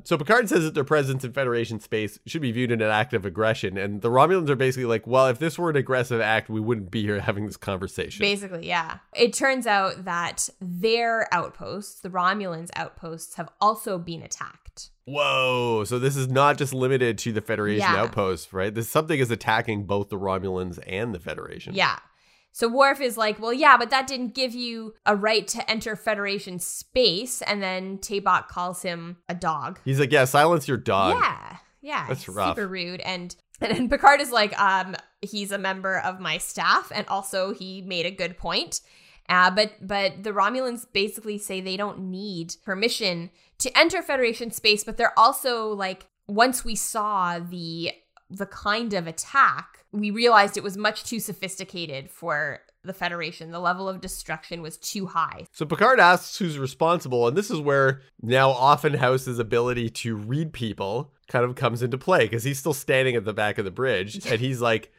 So 0.05 0.17
Picard 0.17 0.49
says 0.49 0.65
that 0.65 0.75
their 0.75 0.85
presence 0.85 1.25
in 1.25 1.33
Federation 1.33 1.81
space 1.81 2.19
should 2.27 2.43
be 2.43 2.53
viewed 2.53 2.71
in 2.71 2.81
an 2.81 2.91
act 2.91 3.13
of 3.15 3.25
aggression, 3.25 3.77
and 3.77 4.03
the 4.03 4.11
Romulans 4.11 4.49
are 4.49 4.57
basically 4.57 4.87
like, 4.87 5.07
"Well, 5.07 5.27
if 5.29 5.39
this 5.39 5.59
were 5.59 5.71
an 5.71 5.77
aggressive 5.77 6.21
act, 6.21 6.49
we 6.49 6.61
wouldn't 6.61 6.91
be 6.91 7.03
here 7.03 7.21
having 7.21 7.47
this 7.47 7.57
conversation." 7.57 8.23
Basically, 8.23 8.67
yeah. 8.67 8.99
It 9.15 9.33
turns 9.33 9.67
out 9.67 10.05
that 10.05 10.49
their 10.61 11.33
outposts, 11.33 12.01
the 12.01 12.11
Romulans' 12.11 12.71
outposts, 12.77 13.37
have 13.37 13.49
also 13.61 13.99
been 13.99 14.23
attacked. 14.23 14.91
Whoa! 15.05 15.85
So 15.85 15.99
this 15.99 16.17
is 16.17 16.29
not 16.29 16.57
just 16.57 16.73
limited 16.73 17.19
to 17.19 17.33
the 17.33 17.41
Federation 17.41 17.81
Yeah. 17.81 18.03
outposts, 18.03 18.53
right? 18.53 18.73
This 18.73 18.89
something 18.89 19.19
is 19.19 19.31
attacking 19.31 19.85
both 19.85 20.09
the 20.09 20.19
Romulans 20.19 20.79
and 20.87 21.15
the 21.15 21.19
Federation. 21.19 21.75
Yeah. 21.75 21.99
So 22.53 22.69
Worf 22.69 23.01
is 23.01 23.17
like, 23.17 23.41
well, 23.41 23.53
yeah, 23.53 23.77
but 23.77 23.91
that 23.91 24.07
didn't 24.07 24.35
give 24.35 24.55
you 24.55 24.95
a 25.07 25.15
right 25.15 25.47
to 25.49 25.71
enter 25.71 25.97
Federation 25.97 26.59
space. 26.59 27.43
And 27.43 27.63
then 27.63 27.99
Tebok 27.99 28.49
calls 28.49 28.83
him 28.83 29.19
a 29.29 29.35
dog. 29.35 29.79
He's 29.85 30.01
like, 30.01 30.13
"Yeah, 30.13 30.25
silence 30.25 30.67
your 30.67 30.77
dog." 30.77 31.17
yeah. 31.21 31.57
Yeah. 31.83 32.07
That's 32.09 32.29
rough. 32.29 32.57
Super 32.57 32.69
rude. 32.69 33.01
And 33.01 33.35
and 33.61 33.73
then 33.73 33.89
Picard 33.89 34.21
is 34.21 34.31
like, 34.31 34.59
um, 34.61 34.97
he's 35.21 35.53
a 35.53 35.59
member 35.59 35.99
of 35.99 36.21
my 36.21 36.39
staff, 36.39 36.91
and 36.95 37.07
also 37.09 37.53
he 37.53 37.83
made 37.83 38.07
a 38.07 38.11
good 38.11 38.37
point. 38.37 38.81
Uh, 39.29 39.51
but 39.51 39.75
but 39.81 40.25
the 40.25 40.33
Romulans 40.33 40.87
basically 40.93 41.39
say 41.39 41.61
they 41.61 41.77
don't 41.77 42.01
need 42.11 42.57
permission 42.65 43.31
to 43.59 43.79
enter 43.79 44.03
Federation 44.03 44.51
space, 44.51 44.83
but 44.83 44.97
they're 44.97 45.19
also 45.19 45.69
like, 45.69 46.07
once 46.27 46.65
we 46.65 46.75
saw 46.75 47.39
the 47.39 47.93
the 48.29 48.47
kind 48.47 48.95
of 48.95 49.07
attack, 49.07 49.80
we 49.93 50.11
realized 50.11 50.57
it 50.57 50.63
was 50.63 50.77
much 50.77 51.05
too 51.05 51.21
sophisticated 51.21 52.11
for 52.11 52.61
the 52.83 52.93
Federation. 52.93 53.51
The 53.51 53.61
level 53.61 53.89
of 53.89 54.01
destruction 54.01 54.63
was 54.63 54.77
too 54.77 55.07
high. 55.07 55.47
So 55.53 55.67
Picard 55.67 56.01
asks 56.01 56.39
who's 56.39 56.59
responsible, 56.59 57.29
and 57.29 57.37
this 57.37 57.51
is 57.51 57.61
where 57.61 58.01
now 58.23 58.53
Offenhouse's 58.53 59.39
ability 59.39 59.91
to 59.91 60.17
read 60.17 60.53
people 60.53 61.13
kind 61.29 61.45
of 61.45 61.55
comes 61.55 61.83
into 61.83 61.99
play 61.99 62.21
because 62.21 62.45
he's 62.45 62.59
still 62.59 62.75
standing 62.75 63.17
at 63.17 63.25
the 63.25 63.35
back 63.35 63.59
of 63.59 63.65
the 63.65 63.71
bridge, 63.71 64.27
and 64.31 64.41
he's 64.41 64.61
like, 64.61 64.93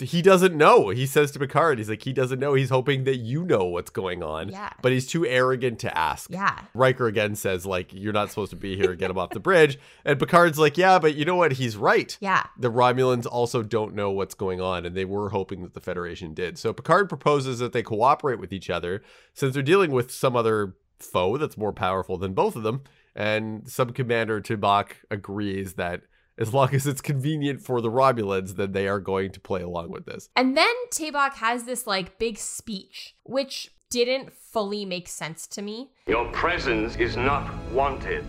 he 0.00 0.20
doesn't 0.20 0.56
know. 0.56 0.88
He 0.88 1.06
says 1.06 1.30
to 1.32 1.38
Picard, 1.38 1.78
he's 1.78 1.88
like, 1.88 2.02
he 2.02 2.12
doesn't 2.12 2.38
know. 2.40 2.54
He's 2.54 2.70
hoping 2.70 3.04
that 3.04 3.16
you 3.16 3.44
know 3.44 3.64
what's 3.64 3.90
going 3.90 4.22
on, 4.22 4.48
Yeah. 4.48 4.70
but 4.82 4.90
he's 4.92 5.06
too 5.06 5.24
arrogant 5.24 5.78
to 5.80 5.96
ask. 5.96 6.28
Yeah. 6.30 6.60
Riker 6.74 7.06
again 7.06 7.36
says, 7.36 7.64
like, 7.64 7.92
you're 7.92 8.12
not 8.12 8.30
supposed 8.30 8.50
to 8.50 8.56
be 8.56 8.76
here. 8.76 8.94
Get 8.96 9.10
him 9.10 9.18
off 9.18 9.30
the 9.30 9.40
bridge. 9.40 9.78
And 10.04 10.18
Picard's 10.18 10.58
like, 10.58 10.76
yeah, 10.76 10.98
but 10.98 11.14
you 11.14 11.24
know 11.24 11.36
what? 11.36 11.52
He's 11.52 11.76
right 11.76 12.16
Yeah. 12.20 12.44
the 12.58 12.70
Romulans 12.70 13.26
also 13.26 13.62
don't 13.62 13.94
know 13.94 14.10
what's 14.10 14.34
going 14.34 14.60
on, 14.60 14.84
and 14.84 14.96
they 14.96 15.04
were 15.04 15.30
hoping 15.30 15.62
that 15.62 15.74
the 15.74 15.80
Federation 15.80 16.34
did. 16.34 16.58
So 16.58 16.72
Picard 16.72 17.08
proposes 17.08 17.60
that 17.60 17.72
they 17.72 17.82
cooperate 17.82 18.40
with 18.40 18.52
each 18.52 18.70
other 18.70 19.02
since 19.34 19.54
they're 19.54 19.62
dealing 19.62 19.92
with 19.92 20.10
some 20.10 20.34
other 20.34 20.74
foe 20.98 21.36
that's 21.36 21.56
more 21.58 21.72
powerful 21.72 22.16
than 22.16 22.32
both 22.34 22.56
of 22.56 22.62
them. 22.64 22.82
And 23.14 23.68
Sub 23.68 23.94
Commander 23.94 24.40
Tibok 24.40 24.92
agrees 25.10 25.74
that 25.74 26.02
as 26.38 26.52
long 26.52 26.74
as 26.74 26.86
it's 26.86 27.00
convenient 27.00 27.62
for 27.62 27.80
the 27.80 27.90
Romulans, 27.90 28.56
then 28.56 28.72
they 28.72 28.86
are 28.88 29.00
going 29.00 29.32
to 29.32 29.40
play 29.40 29.62
along 29.62 29.90
with 29.90 30.04
this. 30.04 30.28
And 30.36 30.56
then 30.56 30.74
Tebok 30.90 31.34
has 31.34 31.64
this 31.64 31.86
like 31.86 32.18
big 32.18 32.38
speech, 32.38 33.14
which 33.22 33.70
didn't 33.88 34.32
fully 34.32 34.84
make 34.84 35.08
sense 35.08 35.46
to 35.46 35.62
me. 35.62 35.90
Your 36.06 36.30
presence 36.32 36.96
is 36.96 37.16
not 37.16 37.52
wanted. 37.72 38.24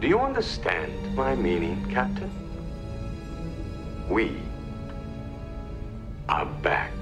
Do 0.00 0.08
you 0.08 0.18
understand 0.18 1.14
my 1.16 1.34
meaning, 1.34 1.90
Captain? 1.90 2.30
We 4.10 4.36
are 6.28 6.46
back. 6.62 6.92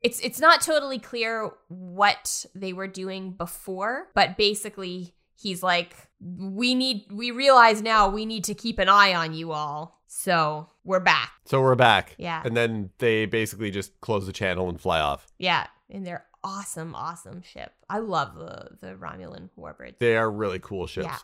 It's 0.00 0.20
it's 0.20 0.40
not 0.40 0.60
totally 0.60 0.98
clear 0.98 1.50
what 1.68 2.46
they 2.54 2.72
were 2.72 2.88
doing 2.88 3.32
before, 3.32 4.08
but 4.14 4.36
basically 4.36 5.14
he's 5.36 5.62
like 5.62 5.96
we 6.20 6.74
need 6.74 7.04
we 7.12 7.30
realize 7.30 7.82
now 7.82 8.08
we 8.08 8.24
need 8.26 8.44
to 8.44 8.54
keep 8.54 8.78
an 8.78 8.88
eye 8.88 9.14
on 9.14 9.34
you 9.34 9.52
all. 9.52 10.00
So, 10.06 10.68
we're 10.84 11.00
back. 11.00 11.32
So 11.44 11.60
we're 11.60 11.74
back. 11.74 12.14
Yeah. 12.18 12.40
And 12.44 12.56
then 12.56 12.90
they 12.98 13.26
basically 13.26 13.72
just 13.72 14.00
close 14.00 14.26
the 14.26 14.32
channel 14.32 14.68
and 14.68 14.80
fly 14.80 15.00
off. 15.00 15.26
Yeah, 15.38 15.66
in 15.88 16.04
their 16.04 16.24
awesome 16.44 16.94
awesome 16.94 17.42
ship. 17.42 17.72
I 17.90 17.98
love 17.98 18.36
the 18.36 18.68
the 18.80 18.94
Romulan 18.94 19.50
warbirds. 19.58 19.98
They 19.98 20.16
are 20.16 20.30
really 20.30 20.60
cool 20.60 20.86
ships. 20.86 21.06
Yeah. 21.06 21.18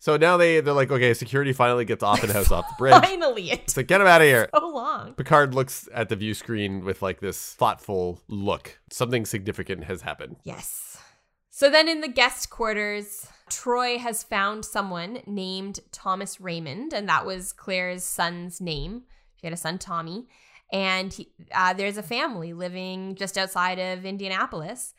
So 0.00 0.16
now 0.16 0.36
they, 0.36 0.58
they're 0.58 0.74
like, 0.74 0.90
okay, 0.90 1.14
security 1.14 1.52
finally 1.52 1.84
gets 1.84 2.02
Offenhouse 2.02 2.50
off 2.50 2.66
the 2.68 2.74
bridge. 2.78 2.92
Finally, 2.94 3.52
it 3.52 3.60
It's 3.60 3.76
like, 3.76 3.86
get 3.86 4.00
him 4.00 4.08
out 4.08 4.20
of 4.20 4.26
here. 4.26 4.48
so 4.54 4.68
long. 4.68 5.14
Picard 5.14 5.54
looks 5.54 5.88
at 5.94 6.08
the 6.08 6.16
view 6.16 6.34
screen 6.34 6.84
with 6.84 7.02
like 7.02 7.20
this 7.20 7.54
thoughtful 7.54 8.20
look. 8.26 8.80
Something 8.90 9.24
significant 9.24 9.84
has 9.84 10.02
happened. 10.02 10.38
Yes. 10.42 10.98
So 11.54 11.68
then 11.68 11.86
in 11.86 12.00
the 12.00 12.08
guest 12.08 12.48
quarters, 12.48 13.26
Troi 13.50 13.98
has 13.98 14.22
found 14.22 14.64
someone 14.64 15.20
named 15.26 15.80
Thomas 15.92 16.40
Raymond, 16.40 16.94
and 16.94 17.06
that 17.10 17.26
was 17.26 17.52
Claire's 17.52 18.04
son's 18.04 18.58
name. 18.58 19.02
She 19.36 19.46
had 19.46 19.52
a 19.52 19.58
son, 19.58 19.76
Tommy. 19.78 20.28
And 20.72 21.12
he, 21.12 21.28
uh, 21.54 21.74
there's 21.74 21.98
a 21.98 22.02
family 22.02 22.54
living 22.54 23.16
just 23.16 23.36
outside 23.36 23.78
of 23.78 24.06
Indianapolis. 24.06 24.94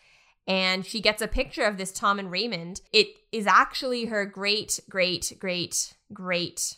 and 0.45 0.85
she 0.85 1.01
gets 1.01 1.21
a 1.21 1.27
picture 1.27 1.63
of 1.63 1.77
this 1.77 1.91
Tom 1.91 2.19
and 2.19 2.29
Raymond. 2.29 2.81
It 2.91 3.07
is 3.31 3.47
actually 3.47 4.05
her 4.05 4.25
great, 4.25 4.79
great, 4.89 5.31
great, 5.39 5.93
great, 6.11 6.77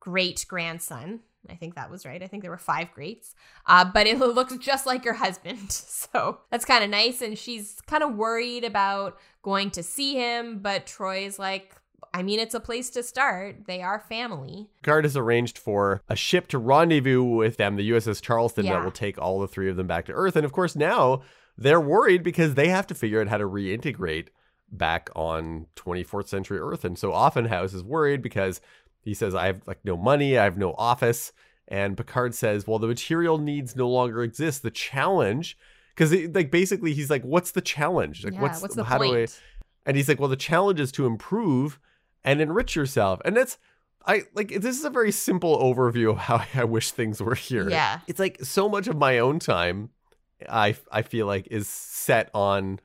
great 0.00 0.44
grandson. 0.48 1.20
I 1.50 1.54
think 1.54 1.74
that 1.74 1.90
was 1.90 2.04
right. 2.06 2.22
I 2.22 2.26
think 2.26 2.42
there 2.42 2.50
were 2.50 2.58
five 2.58 2.92
greats, 2.92 3.34
uh, 3.66 3.84
but 3.84 4.06
it 4.06 4.18
looks 4.20 4.56
just 4.58 4.86
like 4.86 5.04
her 5.04 5.14
husband. 5.14 5.70
So 6.10 6.38
that's 6.50 6.64
kind 6.64 6.82
of 6.82 6.88
nice. 6.88 7.20
And 7.20 7.36
she's 7.36 7.82
kind 7.86 8.02
of 8.02 8.14
worried 8.14 8.64
about 8.64 9.18
going 9.42 9.70
to 9.72 9.82
see 9.82 10.14
him, 10.14 10.60
but 10.60 10.86
Troi's 10.86 11.38
like, 11.38 11.74
I 12.14 12.22
mean, 12.22 12.40
it's 12.40 12.54
a 12.54 12.60
place 12.60 12.88
to 12.90 13.02
start. 13.02 13.66
They 13.66 13.82
are 13.82 14.00
family. 14.00 14.70
Picard 14.82 15.04
has 15.04 15.18
arranged 15.18 15.58
for 15.58 16.00
a 16.08 16.16
ship 16.16 16.48
to 16.48 16.58
rendezvous 16.58 17.22
with 17.22 17.58
them, 17.58 17.76
the 17.76 17.90
USS 17.90 18.22
Charleston, 18.22 18.64
Yeah. 18.64 18.74
that 18.74 18.84
will 18.84 18.90
take 18.90 19.18
all 19.20 19.38
the 19.40 19.46
three 19.48 19.68
of 19.68 19.76
them 19.76 19.86
back 19.86 20.06
to 20.06 20.12
Earth. 20.12 20.34
And 20.34 20.46
of 20.46 20.52
course, 20.52 20.74
now 20.74 21.20
they're 21.58 21.80
worried 21.80 22.22
because 22.22 22.54
they 22.54 22.68
have 22.68 22.86
to 22.86 22.94
figure 22.94 23.20
out 23.20 23.28
how 23.28 23.36
to 23.36 23.44
reintegrate 23.46 24.28
back 24.72 25.10
on 25.14 25.66
24th 25.76 26.28
century 26.28 26.58
Earth. 26.58 26.84
And 26.86 26.98
so 26.98 27.10
Offenhouse 27.12 27.74
is 27.74 27.82
worried 27.84 28.22
because 28.22 28.62
he 29.08 29.14
says, 29.14 29.34
I 29.34 29.46
have 29.46 29.62
like 29.66 29.78
no 29.84 29.96
money, 29.96 30.38
I 30.38 30.44
have 30.44 30.58
no 30.58 30.74
office. 30.74 31.32
And 31.66 31.96
Picard 31.96 32.34
says, 32.34 32.66
Well, 32.66 32.78
the 32.78 32.86
material 32.86 33.38
needs 33.38 33.74
no 33.74 33.88
longer 33.88 34.22
exist. 34.22 34.62
The 34.62 34.70
challenge, 34.70 35.56
because 35.94 36.12
like 36.34 36.50
basically 36.50 36.94
he's 36.94 37.10
like, 37.10 37.22
What's 37.22 37.52
the 37.52 37.60
challenge? 37.60 38.24
Like, 38.24 38.34
yeah, 38.34 38.40
what's, 38.40 38.62
what's 38.62 38.74
the 38.74 38.84
how 38.84 38.98
do 38.98 39.04
I 39.04 39.08
point? 39.08 39.40
and 39.88 39.96
he's 39.96 40.06
like, 40.06 40.20
well, 40.20 40.28
the 40.28 40.36
challenge 40.36 40.78
is 40.78 40.92
to 40.92 41.06
improve 41.06 41.80
and 42.22 42.42
enrich 42.42 42.76
yourself. 42.76 43.22
And 43.24 43.34
that's, 43.34 43.56
I 44.06 44.24
like, 44.34 44.48
this 44.48 44.78
is 44.78 44.84
a 44.84 44.90
very 44.90 45.10
simple 45.10 45.58
overview 45.58 46.10
of 46.10 46.18
how 46.18 46.44
I 46.54 46.64
wish 46.64 46.90
things 46.90 47.22
were 47.22 47.34
here. 47.34 47.70
Yeah. 47.70 48.00
It's 48.06 48.20
like 48.20 48.38
so 48.44 48.68
much 48.68 48.86
of 48.86 48.96
my 48.96 49.18
own 49.18 49.38
time, 49.38 49.88
I, 50.46 50.76
I 50.92 51.02
feel 51.02 51.26
like 51.26 51.48
is 51.50 51.68
set 51.68 52.30
on, 52.34 52.80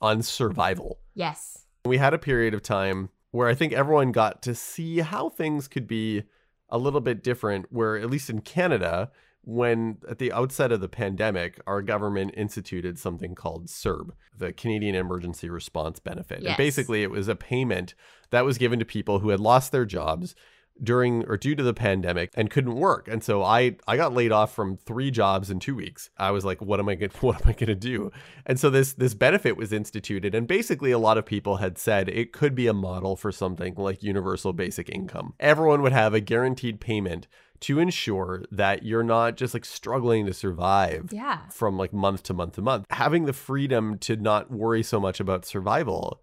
on 0.00 0.22
survival. 0.22 0.98
Yes. 1.14 1.58
We 1.84 1.98
had 1.98 2.14
a 2.14 2.18
period 2.18 2.54
of 2.54 2.62
time 2.62 3.10
where 3.30 3.48
I 3.48 3.54
think 3.54 3.72
everyone 3.72 4.12
got 4.12 4.42
to 4.42 4.54
see 4.54 4.98
how 4.98 5.28
things 5.28 5.68
could 5.68 5.86
be 5.86 6.24
a 6.68 6.78
little 6.78 7.00
bit 7.00 7.22
different, 7.22 7.66
where 7.70 7.96
at 7.96 8.10
least 8.10 8.30
in 8.30 8.40
Canada, 8.40 9.10
when 9.42 9.98
at 10.08 10.18
the 10.18 10.32
outset 10.32 10.72
of 10.72 10.80
the 10.80 10.88
pandemic, 10.88 11.60
our 11.66 11.80
government 11.80 12.32
instituted 12.36 12.98
something 12.98 13.34
called 13.34 13.66
CERB, 13.66 14.10
the 14.36 14.52
Canadian 14.52 14.94
Emergency 14.94 15.48
Response 15.48 16.00
Benefit. 16.00 16.42
Yes. 16.42 16.50
And 16.50 16.56
basically, 16.56 17.02
it 17.02 17.10
was 17.10 17.28
a 17.28 17.36
payment 17.36 17.94
that 18.30 18.44
was 18.44 18.58
given 18.58 18.78
to 18.80 18.84
people 18.84 19.20
who 19.20 19.28
had 19.28 19.40
lost 19.40 19.70
their 19.70 19.84
jobs 19.84 20.34
during 20.82 21.24
or 21.26 21.36
due 21.36 21.54
to 21.54 21.62
the 21.62 21.72
pandemic 21.74 22.30
and 22.34 22.50
couldn't 22.50 22.74
work. 22.76 23.08
And 23.08 23.22
so 23.24 23.42
I 23.42 23.76
I 23.86 23.96
got 23.96 24.12
laid 24.12 24.32
off 24.32 24.54
from 24.54 24.76
3 24.76 25.10
jobs 25.10 25.50
in 25.50 25.58
2 25.58 25.74
weeks. 25.74 26.10
I 26.18 26.30
was 26.30 26.44
like 26.44 26.60
what 26.60 26.80
am 26.80 26.88
I 26.88 26.94
gonna, 26.96 27.12
what 27.20 27.36
am 27.42 27.48
I 27.48 27.52
going 27.52 27.66
to 27.68 27.74
do? 27.74 28.10
And 28.44 28.60
so 28.60 28.70
this 28.70 28.92
this 28.92 29.14
benefit 29.14 29.56
was 29.56 29.72
instituted 29.72 30.34
and 30.34 30.46
basically 30.46 30.90
a 30.90 30.98
lot 30.98 31.18
of 31.18 31.24
people 31.26 31.56
had 31.56 31.78
said 31.78 32.08
it 32.08 32.32
could 32.32 32.54
be 32.54 32.66
a 32.66 32.72
model 32.74 33.16
for 33.16 33.32
something 33.32 33.74
like 33.76 34.02
universal 34.02 34.52
basic 34.52 34.88
income. 34.90 35.34
Everyone 35.40 35.82
would 35.82 35.92
have 35.92 36.14
a 36.14 36.20
guaranteed 36.20 36.80
payment 36.80 37.26
to 37.60 37.78
ensure 37.78 38.44
that 38.50 38.82
you're 38.82 39.02
not 39.02 39.34
just 39.36 39.54
like 39.54 39.64
struggling 39.64 40.26
to 40.26 40.34
survive 40.34 41.08
Yeah. 41.10 41.38
from 41.50 41.78
like 41.78 41.92
month 41.92 42.22
to 42.24 42.34
month 42.34 42.56
to 42.56 42.62
month. 42.62 42.84
Having 42.90 43.24
the 43.24 43.32
freedom 43.32 43.96
to 44.00 44.16
not 44.16 44.50
worry 44.50 44.82
so 44.82 45.00
much 45.00 45.20
about 45.20 45.46
survival, 45.46 46.20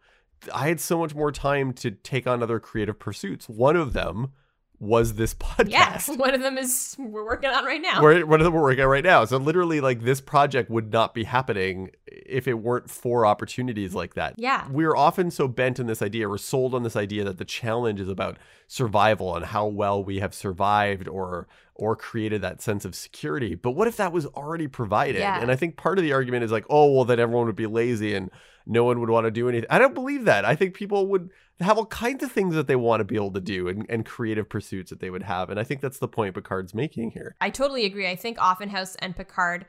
I 0.54 0.68
had 0.68 0.80
so 0.80 1.00
much 1.00 1.16
more 1.16 1.32
time 1.32 1.74
to 1.74 1.90
take 1.90 2.28
on 2.28 2.44
other 2.44 2.60
creative 2.60 3.00
pursuits. 3.00 3.50
One 3.50 3.76
of 3.76 3.94
them 3.94 4.28
was 4.84 5.14
this 5.14 5.34
podcast. 5.34 5.70
Yes. 5.70 6.10
One 6.10 6.34
of 6.36 6.42
them 6.42 6.58
is 6.58 6.96
we're 7.00 7.26
working 7.26 7.50
on 7.50 7.66
right 7.66 7.82
now. 7.82 8.02
We're, 8.02 8.26
one 8.26 8.40
of 8.40 8.46
them 8.46 8.54
we're 8.54 8.62
working 8.62 8.84
on 8.84 8.90
right 8.90 9.04
now. 9.04 9.26
So 9.26 9.38
literally, 9.38 9.82
like 9.82 10.02
this 10.02 10.22
project 10.22 10.70
would 10.70 10.92
not 10.92 11.14
be 11.14 11.24
happening 11.24 11.92
if 12.06 12.48
it 12.48 12.56
weren't 12.56 12.90
for 12.90 13.26
opportunities 13.26 13.92
mm, 13.92 13.96
like 13.96 14.14
that. 14.16 14.36
Yeah. 14.38 14.68
We're 14.70 14.96
often 14.96 15.32
so 15.32 15.48
bent 15.48 15.80
on 15.80 15.88
this 15.88 16.02
idea, 16.02 16.30
we're 16.30 16.38
sold 16.38 16.76
on 16.76 16.84
this 16.84 16.96
idea 16.96 17.24
that 17.24 17.38
the 17.38 17.46
challenge 17.46 18.00
is 18.00 18.10
about 18.10 18.38
survival 18.68 19.36
and 19.36 19.46
how 19.46 19.68
well 19.68 20.04
we 20.04 20.20
have 20.20 20.34
survived 20.34 21.08
or 21.08 21.48
or 21.76 21.96
created 21.96 22.42
that 22.42 22.62
sense 22.62 22.86
of 22.86 22.94
security. 22.94 23.56
But 23.56 23.72
what 23.72 23.88
if 23.88 23.98
that 23.98 24.12
was 24.12 24.28
already 24.28 24.68
provided? 24.68 25.20
Yeah. 25.20 25.42
And 25.42 25.52
I 25.52 25.56
think 25.56 25.76
part 25.76 25.98
of 25.98 26.04
the 26.04 26.14
argument 26.14 26.44
is 26.44 26.52
like, 26.52 26.66
oh, 26.70 26.92
well, 26.92 27.06
then 27.06 27.20
everyone 27.20 27.48
would 27.48 27.56
be 27.56 27.66
lazy 27.66 28.14
and 28.14 28.30
no 28.66 28.84
one 28.84 29.00
would 29.00 29.10
want 29.10 29.26
to 29.26 29.32
do 29.32 29.50
anything. 29.50 29.68
I 29.70 29.80
don't 29.80 29.96
believe 29.96 30.26
that. 30.26 30.46
I 30.46 30.56
think 30.56 30.76
people 30.76 31.08
would 31.08 31.32
have 31.60 31.78
all 31.78 31.86
kinds 31.86 32.24
of 32.24 32.32
things 32.32 32.56
that 32.56 32.68
they 32.68 32.76
want 32.76 33.00
to 33.00 33.04
be 33.04 33.16
able 33.16 33.32
to 33.32 33.42
do 33.42 33.68
and, 33.68 33.86
and 33.90 34.06
creative 34.06 34.50
pursuits 34.50 34.90
that 34.90 35.00
they 35.00 35.10
would 35.10 35.24
have. 35.24 35.50
And 35.50 35.60
I 35.60 35.64
think 35.64 35.82
that's 35.82 36.00
the 36.00 36.08
point 36.08 36.36
Picard's 36.36 36.74
making 36.74 37.12
here. 37.12 37.36
I 37.40 37.50
totally 37.50 37.86
agree. 37.86 38.08
I 38.10 38.16
think 38.16 38.38
Offenhouse 38.40 38.96
and 39.00 39.16
Picard 39.16 39.66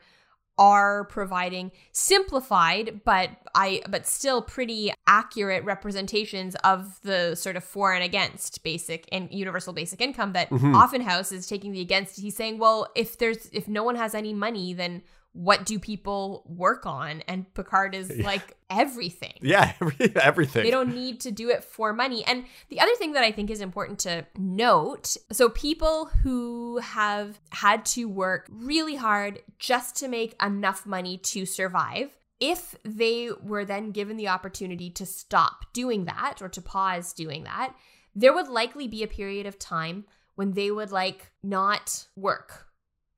are 0.57 1.03
providing 1.05 1.69
simplified 1.91 3.01
but 3.03 3.29
I 3.53 3.81
but 3.89 4.07
still 4.07 4.41
pretty 4.41 4.93
accurate 5.05 5.65
representations 5.65 6.55
of 6.63 6.97
the 7.01 7.35
sort 7.35 7.57
of 7.57 7.63
for 7.65 7.93
and 7.93 8.01
against 8.03 8.63
basic 8.63 9.05
and 9.11 9.29
universal 9.31 9.73
basic 9.73 9.99
income 9.99 10.31
that 10.31 10.49
Mhm. 10.49 10.81
Offenhouse 10.81 11.33
is 11.33 11.47
taking 11.47 11.73
the 11.73 11.81
against. 11.81 12.19
He's 12.21 12.37
saying, 12.37 12.57
well, 12.57 12.87
if 12.95 13.17
there's 13.17 13.47
if 13.47 13.67
no 13.67 13.83
one 13.83 13.95
has 13.95 14.15
any 14.15 14.33
money, 14.33 14.73
then 14.73 15.01
what 15.35 15.65
do 15.65 15.77
people 15.77 16.43
work 16.47 16.85
on? 16.85 17.21
And 17.27 17.53
Picard 17.53 17.93
is 17.93 18.09
Yeah. 18.15 18.25
like 18.25 18.55
everything. 18.69 19.33
Yeah, 19.41 19.73
everything. 20.15 20.63
They 20.63 20.71
don't 20.71 20.95
need 20.95 21.19
to 21.21 21.31
do 21.31 21.49
it 21.49 21.63
for 21.63 21.91
money. 21.91 22.23
And 22.25 22.45
the 22.69 22.79
other 22.79 22.95
thing 22.95 23.11
that 23.13 23.23
I 23.23 23.33
think 23.33 23.49
is 23.49 23.59
important 23.59 23.99
to 23.99 24.25
note 24.37 25.17
so, 25.31 25.49
people 25.49 26.05
who 26.23 26.77
have 26.77 27.39
had 27.49 27.85
to 27.87 28.05
work 28.05 28.47
really 28.49 28.95
hard 28.95 29.41
just 29.59 29.97
to 29.97 30.07
make 30.07 30.41
enough 30.41 30.85
money 30.85 31.17
to 31.17 31.45
survive, 31.45 32.17
if 32.39 32.75
they 32.85 33.29
were 33.43 33.65
then 33.65 33.91
given 33.91 34.15
the 34.15 34.29
opportunity 34.29 34.89
to 34.91 35.05
stop 35.05 35.65
doing 35.73 36.05
that 36.05 36.41
or 36.41 36.47
to 36.49 36.61
pause 36.61 37.11
doing 37.11 37.43
that, 37.43 37.75
there 38.15 38.33
would 38.33 38.47
likely 38.47 38.87
be 38.87 39.03
a 39.03 39.07
period 39.07 39.45
of 39.45 39.59
time 39.59 40.05
when 40.35 40.53
they 40.53 40.71
would 40.71 40.91
like 40.91 41.31
not 41.43 42.07
work. 42.15 42.67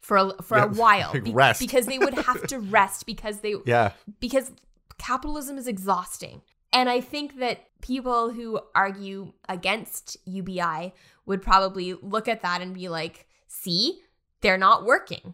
For 0.07 0.15
a, 0.17 0.41
for 0.41 0.57
Yeah, 0.57 0.65
a 0.65 0.67
while 0.83 1.11
like 1.13 1.23
be- 1.25 1.33
rest. 1.33 1.59
because 1.59 1.85
they 1.85 1.99
would 1.99 2.13
have 2.13 2.47
to 2.47 2.59
rest 2.77 3.05
because 3.05 3.41
they 3.41 3.55
yeah. 3.65 3.91
because 4.19 4.51
capitalism 4.97 5.57
is 5.57 5.67
exhausting. 5.67 6.41
And 6.73 6.89
I 6.89 7.01
think 7.01 7.39
that 7.39 7.65
people 7.81 8.31
who 8.31 8.59
argue 8.75 9.33
against 9.49 10.17
UBI 10.25 10.93
would 11.25 11.41
probably 11.41 11.93
look 11.93 12.27
at 12.27 12.41
that 12.41 12.61
and 12.61 12.73
be 12.73 12.87
like, 12.89 13.27
see, 13.47 13.99
they're 14.41 14.57
not 14.57 14.85
working. 14.85 15.33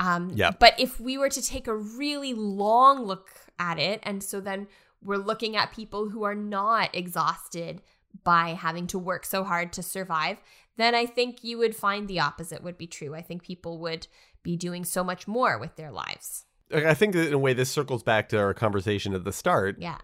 Um, 0.00 0.30
Yep. 0.34 0.58
But 0.58 0.78
if 0.78 0.98
we 1.00 1.18
were 1.18 1.28
to 1.28 1.42
take 1.42 1.66
a 1.68 1.74
really 1.76 2.34
long 2.34 3.04
look 3.04 3.30
at 3.58 3.78
it, 3.78 4.00
and 4.04 4.22
so 4.22 4.40
then 4.40 4.66
we're 5.02 5.16
looking 5.16 5.56
at 5.56 5.72
people 5.72 6.08
who 6.10 6.22
are 6.24 6.34
not 6.34 6.94
exhausted 6.94 7.82
by 8.24 8.50
having 8.50 8.86
to 8.88 8.98
work 8.98 9.24
so 9.24 9.42
hard 9.44 9.72
to 9.74 9.82
survive, 9.82 10.36
then 10.76 10.94
I 10.94 11.06
think 11.06 11.44
you 11.44 11.58
would 11.58 11.76
find 11.76 12.08
the 12.08 12.20
opposite 12.20 12.62
would 12.62 12.78
be 12.78 12.86
true. 12.86 13.14
I 13.14 13.22
think 13.22 13.42
people 13.42 13.78
would 13.78 14.06
be 14.42 14.56
doing 14.56 14.84
so 14.84 15.04
much 15.04 15.28
more 15.28 15.58
with 15.58 15.76
their 15.76 15.90
lives. 15.90 16.46
I 16.74 16.94
think 16.94 17.12
that 17.14 17.28
in 17.28 17.34
a 17.34 17.38
way 17.38 17.52
this 17.52 17.70
circles 17.70 18.02
back 18.02 18.28
to 18.30 18.38
our 18.38 18.54
conversation 18.54 19.14
at 19.14 19.24
the 19.24 19.32
start. 19.32 19.76
Yeah. 19.78 19.98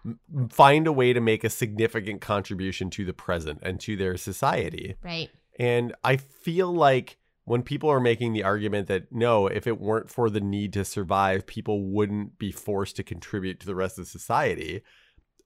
Find 0.51 0.87
a 0.87 0.93
way 0.93 1.13
to 1.13 1.21
make 1.21 1.43
a 1.45 1.51
significant 1.51 2.21
contribution 2.21 2.91
to 2.91 3.05
the 3.05 3.15
present 3.15 3.61
and 3.63 3.81
to 3.81 3.97
their 3.97 4.17
society. 4.17 4.97
Right. 5.03 5.31
And 5.59 5.95
I 6.05 6.17
feel 6.17 6.73
like 6.73 7.17
when 7.45 7.63
people 7.63 7.91
are 7.91 8.01
making 8.01 8.35
the 8.35 8.45
argument 8.45 8.89
that 8.89 9.11
no, 9.11 9.47
if 9.47 9.67
it 9.67 9.81
weren't 9.81 10.11
for 10.11 10.29
the 10.29 10.41
need 10.41 10.75
to 10.75 10.85
survive, 10.85 11.47
people 11.47 11.83
wouldn't 11.83 12.39
be 12.39 12.53
forced 12.53 12.97
to 12.97 13.03
contribute 13.03 13.59
to 13.61 13.67
the 13.67 13.75
rest 13.75 13.99
of 13.99 14.07
society. 14.07 14.83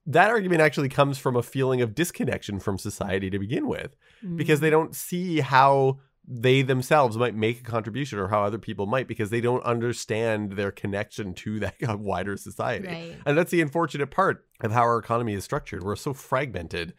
That 0.05 0.29
argument 0.29 0.61
actually 0.61 0.89
comes 0.89 1.17
from 1.17 1.35
a 1.35 1.43
feeling 1.43 1.81
of 1.81 1.95
disconnection 1.95 2.59
from 2.59 2.77
society 2.77 3.29
to 3.29 3.39
begin 3.39 3.67
with 3.67 3.95
because 4.35 4.59
Mm. 4.59 4.61
they 4.61 4.69
don't 4.69 4.95
see 4.95 5.39
how 5.39 5.99
they 6.27 6.61
themselves 6.61 7.17
might 7.17 7.35
make 7.35 7.59
a 7.59 7.63
contribution 7.63 8.17
or 8.19 8.29
how 8.29 8.43
other 8.43 8.57
people 8.57 8.85
might 8.85 9.07
because 9.09 9.29
they 9.29 9.41
don't 9.41 9.63
understand 9.65 10.53
their 10.53 10.71
connection 10.71 11.33
to 11.33 11.59
that 11.59 11.75
wider 11.99 12.37
society. 12.37 12.87
Right. 12.87 13.15
And 13.25 13.37
that's 13.37 13.51
the 13.51 13.61
unfortunate 13.61 14.09
part 14.11 14.45
of 14.61 14.71
how 14.71 14.81
our 14.83 14.97
economy 14.97 15.33
is 15.33 15.43
structured. 15.43 15.83
We're 15.83 15.95
so 15.97 16.13
fragmented 16.13 16.93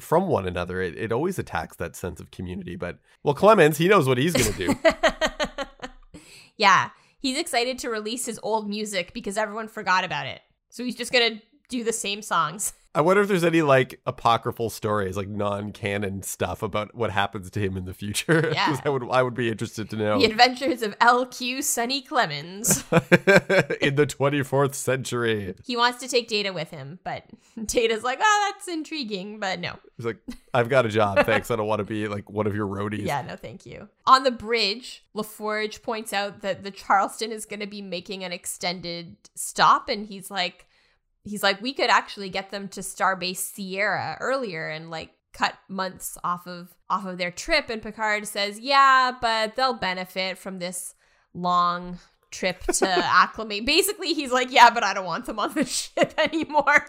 from 0.00 0.28
one 0.28 0.46
another. 0.46 0.82
It, 0.82 0.96
it 0.98 1.12
always 1.12 1.38
attacks 1.38 1.76
that 1.78 1.96
sense 1.96 2.20
of 2.20 2.30
community. 2.30 2.76
But, 2.76 2.98
well, 3.22 3.34
Clemens, 3.34 3.78
he 3.78 3.88
knows 3.88 4.06
what 4.06 4.18
he's 4.18 4.34
going 4.34 4.52
to 4.52 4.66
do. 4.66 4.74
yeah, 6.56 6.90
he's 7.20 7.38
excited 7.38 7.78
to 7.78 7.90
release 7.90 8.26
his 8.26 8.38
old 8.42 8.68
music 8.68 9.12
because 9.14 9.36
everyone 9.38 9.68
forgot 9.68 10.04
about 10.04 10.26
it. 10.26 10.40
So 10.70 10.84
he's 10.84 10.94
just 10.96 11.12
gonna 11.12 11.40
do 11.68 11.84
the 11.84 11.92
same 11.92 12.22
songs. 12.22 12.72
I 12.94 13.00
wonder 13.00 13.22
if 13.22 13.28
there's 13.28 13.44
any 13.44 13.62
like 13.62 14.00
apocryphal 14.06 14.70
stories, 14.70 15.16
like 15.16 15.28
non-canon 15.28 16.22
stuff 16.22 16.62
about 16.62 16.94
what 16.96 17.10
happens 17.10 17.50
to 17.50 17.60
him 17.60 17.76
in 17.76 17.84
the 17.84 17.94
future. 17.94 18.52
Yeah. 18.58 18.80
I 18.84 18.88
would, 18.88 19.08
I 19.10 19.22
would 19.22 19.34
be 19.34 19.50
interested 19.50 19.90
to 19.90 19.96
know. 19.96 20.18
The 20.18 20.24
Adventures 20.24 20.82
of 20.82 20.96
L.Q. 21.00 21.62
Sonny 21.62 22.00
Clemens. 22.00 22.78
in 23.80 23.94
the 23.94 24.06
24th 24.08 24.74
century. 24.74 25.54
he 25.64 25.76
wants 25.76 26.00
to 26.00 26.08
take 26.08 26.28
Data 26.28 26.52
with 26.52 26.70
him, 26.70 26.98
but 27.04 27.24
Data's 27.66 28.02
like, 28.02 28.18
oh, 28.20 28.50
that's 28.50 28.66
intriguing, 28.66 29.38
but 29.38 29.60
no. 29.60 29.78
He's 29.96 30.06
like, 30.06 30.16
I've 30.54 30.68
got 30.68 30.86
a 30.86 30.88
job. 30.88 31.24
Thanks. 31.24 31.50
I 31.50 31.56
don't 31.56 31.68
want 31.68 31.80
to 31.80 31.84
be 31.84 32.08
like 32.08 32.28
one 32.30 32.46
of 32.46 32.56
your 32.56 32.66
roadies. 32.66 33.06
Yeah, 33.06 33.22
no, 33.22 33.36
thank 33.36 33.66
you. 33.66 33.88
On 34.06 34.24
the 34.24 34.30
bridge, 34.30 35.04
LaForge 35.14 35.82
points 35.82 36.12
out 36.12 36.40
that 36.40 36.64
the 36.64 36.70
Charleston 36.70 37.30
is 37.30 37.44
going 37.44 37.60
to 37.60 37.66
be 37.66 37.82
making 37.82 38.24
an 38.24 38.32
extended 38.32 39.16
stop, 39.34 39.88
and 39.88 40.06
he's 40.06 40.30
like, 40.30 40.67
he's 41.28 41.42
like, 41.42 41.60
we 41.60 41.72
could 41.72 41.90
actually 41.90 42.30
get 42.30 42.50
them 42.50 42.68
to 42.68 42.80
Starbase 42.80 43.36
Sierra 43.36 44.16
earlier 44.20 44.68
and 44.68 44.90
like 44.90 45.10
cut 45.32 45.54
months 45.68 46.16
off 46.24 46.46
of 46.46 46.74
off 46.90 47.06
of 47.06 47.18
their 47.18 47.30
trip. 47.30 47.68
And 47.70 47.82
Picard 47.82 48.26
says, 48.26 48.58
yeah, 48.58 49.12
but 49.20 49.56
they'll 49.56 49.74
benefit 49.74 50.38
from 50.38 50.58
this 50.58 50.94
long 51.34 51.98
trip 52.30 52.62
to 52.64 52.88
acclimate. 52.88 53.64
Basically, 53.64 54.14
he's 54.14 54.30
like, 54.30 54.50
yeah, 54.50 54.70
but 54.70 54.84
I 54.84 54.94
don't 54.94 55.06
want 55.06 55.26
them 55.26 55.38
on 55.38 55.54
the 55.54 55.64
ship 55.66 56.14
anymore. 56.18 56.86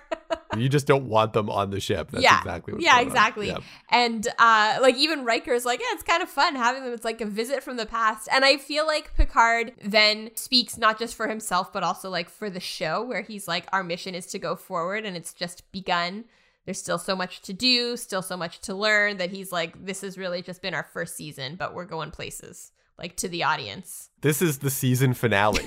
you 0.57 0.69
just 0.69 0.87
don't 0.87 1.05
want 1.05 1.33
them 1.33 1.49
on 1.49 1.69
the 1.69 1.79
ship. 1.79 2.11
That's 2.11 2.23
yeah, 2.23 2.39
exactly 2.39 2.73
yeah, 2.79 2.99
exactly. 2.99 3.47
Yeah. 3.47 3.59
And 3.89 4.27
uh, 4.37 4.79
like 4.81 4.95
even 4.95 5.25
Riker's 5.25 5.65
like, 5.65 5.79
yeah, 5.79 5.87
it's 5.91 6.03
kind 6.03 6.23
of 6.23 6.29
fun 6.29 6.55
having 6.55 6.83
them. 6.83 6.93
It's 6.93 7.05
like 7.05 7.21
a 7.21 7.25
visit 7.25 7.63
from 7.63 7.77
the 7.77 7.85
past. 7.85 8.27
And 8.31 8.45
I 8.45 8.57
feel 8.57 8.85
like 8.85 9.15
Picard 9.15 9.73
then 9.83 10.31
speaks 10.35 10.77
not 10.77 10.99
just 10.99 11.15
for 11.15 11.27
himself, 11.27 11.71
but 11.73 11.83
also 11.83 12.09
like 12.09 12.29
for 12.29 12.49
the 12.49 12.59
show, 12.59 13.03
where 13.03 13.21
he's 13.21 13.47
like, 13.47 13.65
our 13.71 13.83
mission 13.83 14.15
is 14.15 14.25
to 14.27 14.39
go 14.39 14.55
forward, 14.55 15.05
and 15.05 15.15
it's 15.15 15.33
just 15.33 15.71
begun. 15.71 16.25
There's 16.65 16.79
still 16.79 16.99
so 16.99 17.15
much 17.15 17.41
to 17.43 17.53
do, 17.53 17.97
still 17.97 18.21
so 18.21 18.37
much 18.37 18.59
to 18.61 18.75
learn. 18.75 19.17
That 19.17 19.31
he's 19.31 19.51
like, 19.51 19.85
this 19.85 20.01
has 20.01 20.17
really 20.17 20.41
just 20.41 20.61
been 20.61 20.73
our 20.73 20.87
first 20.93 21.15
season, 21.15 21.55
but 21.55 21.73
we're 21.73 21.85
going 21.85 22.11
places, 22.11 22.71
like 22.99 23.15
to 23.17 23.27
the 23.27 23.43
audience. 23.43 24.09
This 24.21 24.41
is 24.41 24.59
the 24.59 24.69
season 24.69 25.13
finale. 25.13 25.65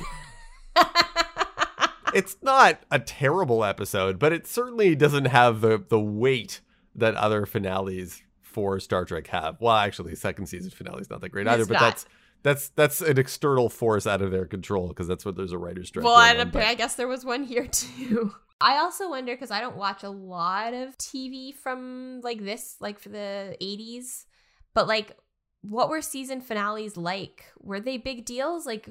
it's 2.14 2.36
not 2.42 2.80
a 2.90 2.98
terrible 2.98 3.64
episode, 3.64 4.18
but 4.18 4.32
it 4.32 4.46
certainly 4.46 4.94
doesn't 4.94 5.26
have 5.26 5.60
the 5.60 5.82
the 5.88 6.00
weight 6.00 6.60
that 6.94 7.14
other 7.14 7.46
finales 7.46 8.22
for 8.40 8.78
Star 8.78 9.04
Trek 9.04 9.26
have. 9.28 9.56
Well, 9.60 9.74
actually, 9.76 10.14
second 10.14 10.46
season 10.46 10.70
finale 10.70 11.00
is 11.00 11.10
not 11.10 11.20
that 11.22 11.30
great 11.30 11.48
either, 11.48 11.62
It's 11.62 11.68
but 11.68 11.80
that's 11.80 12.06
that's 12.42 12.68
that's 12.70 13.00
an 13.00 13.18
external 13.18 13.68
force 13.68 14.06
out 14.06 14.22
of 14.22 14.30
their 14.30 14.46
control 14.46 14.88
because 14.88 15.08
that's 15.08 15.24
what 15.24 15.36
there's 15.36 15.52
a 15.52 15.58
writer's 15.58 15.88
strike. 15.88 16.04
Well, 16.04 16.14
on, 16.14 16.50
but- 16.50 16.64
I 16.64 16.74
guess 16.74 16.94
there 16.96 17.08
was 17.08 17.24
one 17.24 17.44
here 17.44 17.66
too. 17.70 18.32
I 18.60 18.78
also 18.78 19.10
wonder 19.10 19.34
because 19.34 19.50
I 19.50 19.60
don't 19.60 19.76
watch 19.76 20.04
a 20.04 20.10
lot 20.10 20.72
of 20.72 20.96
TV 20.96 21.52
from 21.52 22.20
like 22.22 22.44
this, 22.44 22.76
like 22.78 23.00
for 23.00 23.08
the 23.08 23.56
80s, 23.60 24.26
but 24.72 24.86
like 24.86 25.16
what 25.62 25.88
were 25.88 26.02
season 26.02 26.40
finales 26.40 26.96
like? 26.96 27.44
Were 27.60 27.80
they 27.80 27.96
big 27.96 28.24
deals 28.24 28.66
like 28.66 28.88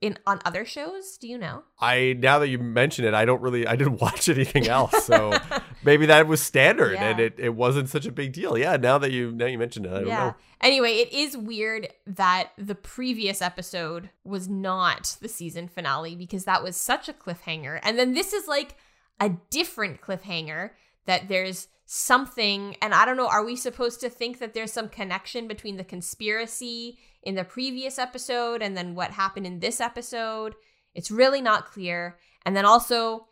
in 0.00 0.18
on 0.26 0.40
other 0.44 0.64
shows? 0.64 1.18
Do 1.18 1.28
you 1.28 1.36
know? 1.36 1.64
I 1.78 2.16
now 2.18 2.38
that 2.38 2.48
you 2.48 2.58
mention 2.58 3.04
it, 3.04 3.12
I 3.12 3.24
don't 3.24 3.42
really 3.42 3.66
I 3.66 3.76
didn't 3.76 4.00
watch 4.00 4.28
anything 4.28 4.68
else, 4.68 5.04
so 5.04 5.38
maybe 5.84 6.06
that 6.06 6.26
was 6.26 6.40
standard 6.40 6.94
and 6.96 7.20
it, 7.20 7.34
it 7.38 7.54
wasn't 7.54 7.88
such 7.88 8.06
a 8.06 8.12
big 8.12 8.32
deal. 8.32 8.56
Yeah, 8.56 8.76
now 8.76 8.98
that 8.98 9.10
you 9.10 9.32
now 9.32 9.46
you 9.46 9.58
mentioned 9.58 9.86
it, 9.86 9.92
I 9.92 10.00
don't 10.00 10.08
know. 10.08 10.34
Anyway, 10.62 10.92
it 10.92 11.12
is 11.12 11.36
weird 11.36 11.88
that 12.06 12.50
the 12.58 12.74
previous 12.74 13.40
episode 13.40 14.10
was 14.24 14.48
not 14.48 15.16
the 15.20 15.28
season 15.28 15.68
finale 15.68 16.14
because 16.14 16.44
that 16.44 16.62
was 16.62 16.76
such 16.76 17.08
a 17.08 17.14
cliffhanger. 17.14 17.80
And 17.82 17.98
then 17.98 18.12
this 18.12 18.32
is 18.34 18.46
like 18.46 18.76
a 19.18 19.30
different 19.50 20.02
cliffhanger 20.02 20.70
that 21.06 21.28
there's 21.28 21.68
something 21.92 22.76
and 22.80 22.94
I 22.94 23.04
don't 23.04 23.16
know, 23.16 23.26
are 23.26 23.44
we 23.44 23.56
supposed 23.56 24.00
to 24.00 24.08
think 24.08 24.38
that 24.38 24.54
there's 24.54 24.72
some 24.72 24.88
connection 24.88 25.48
between 25.48 25.76
the 25.76 25.82
conspiracy 25.82 27.00
in 27.24 27.34
the 27.34 27.42
previous 27.42 27.98
episode 27.98 28.62
and 28.62 28.76
then 28.76 28.94
what 28.94 29.10
happened 29.10 29.44
in 29.44 29.58
this 29.58 29.80
episode? 29.80 30.54
It's 30.94 31.10
really 31.10 31.40
not 31.40 31.66
clear. 31.66 32.16
And 32.46 32.56
then 32.56 32.64
also 32.64 33.26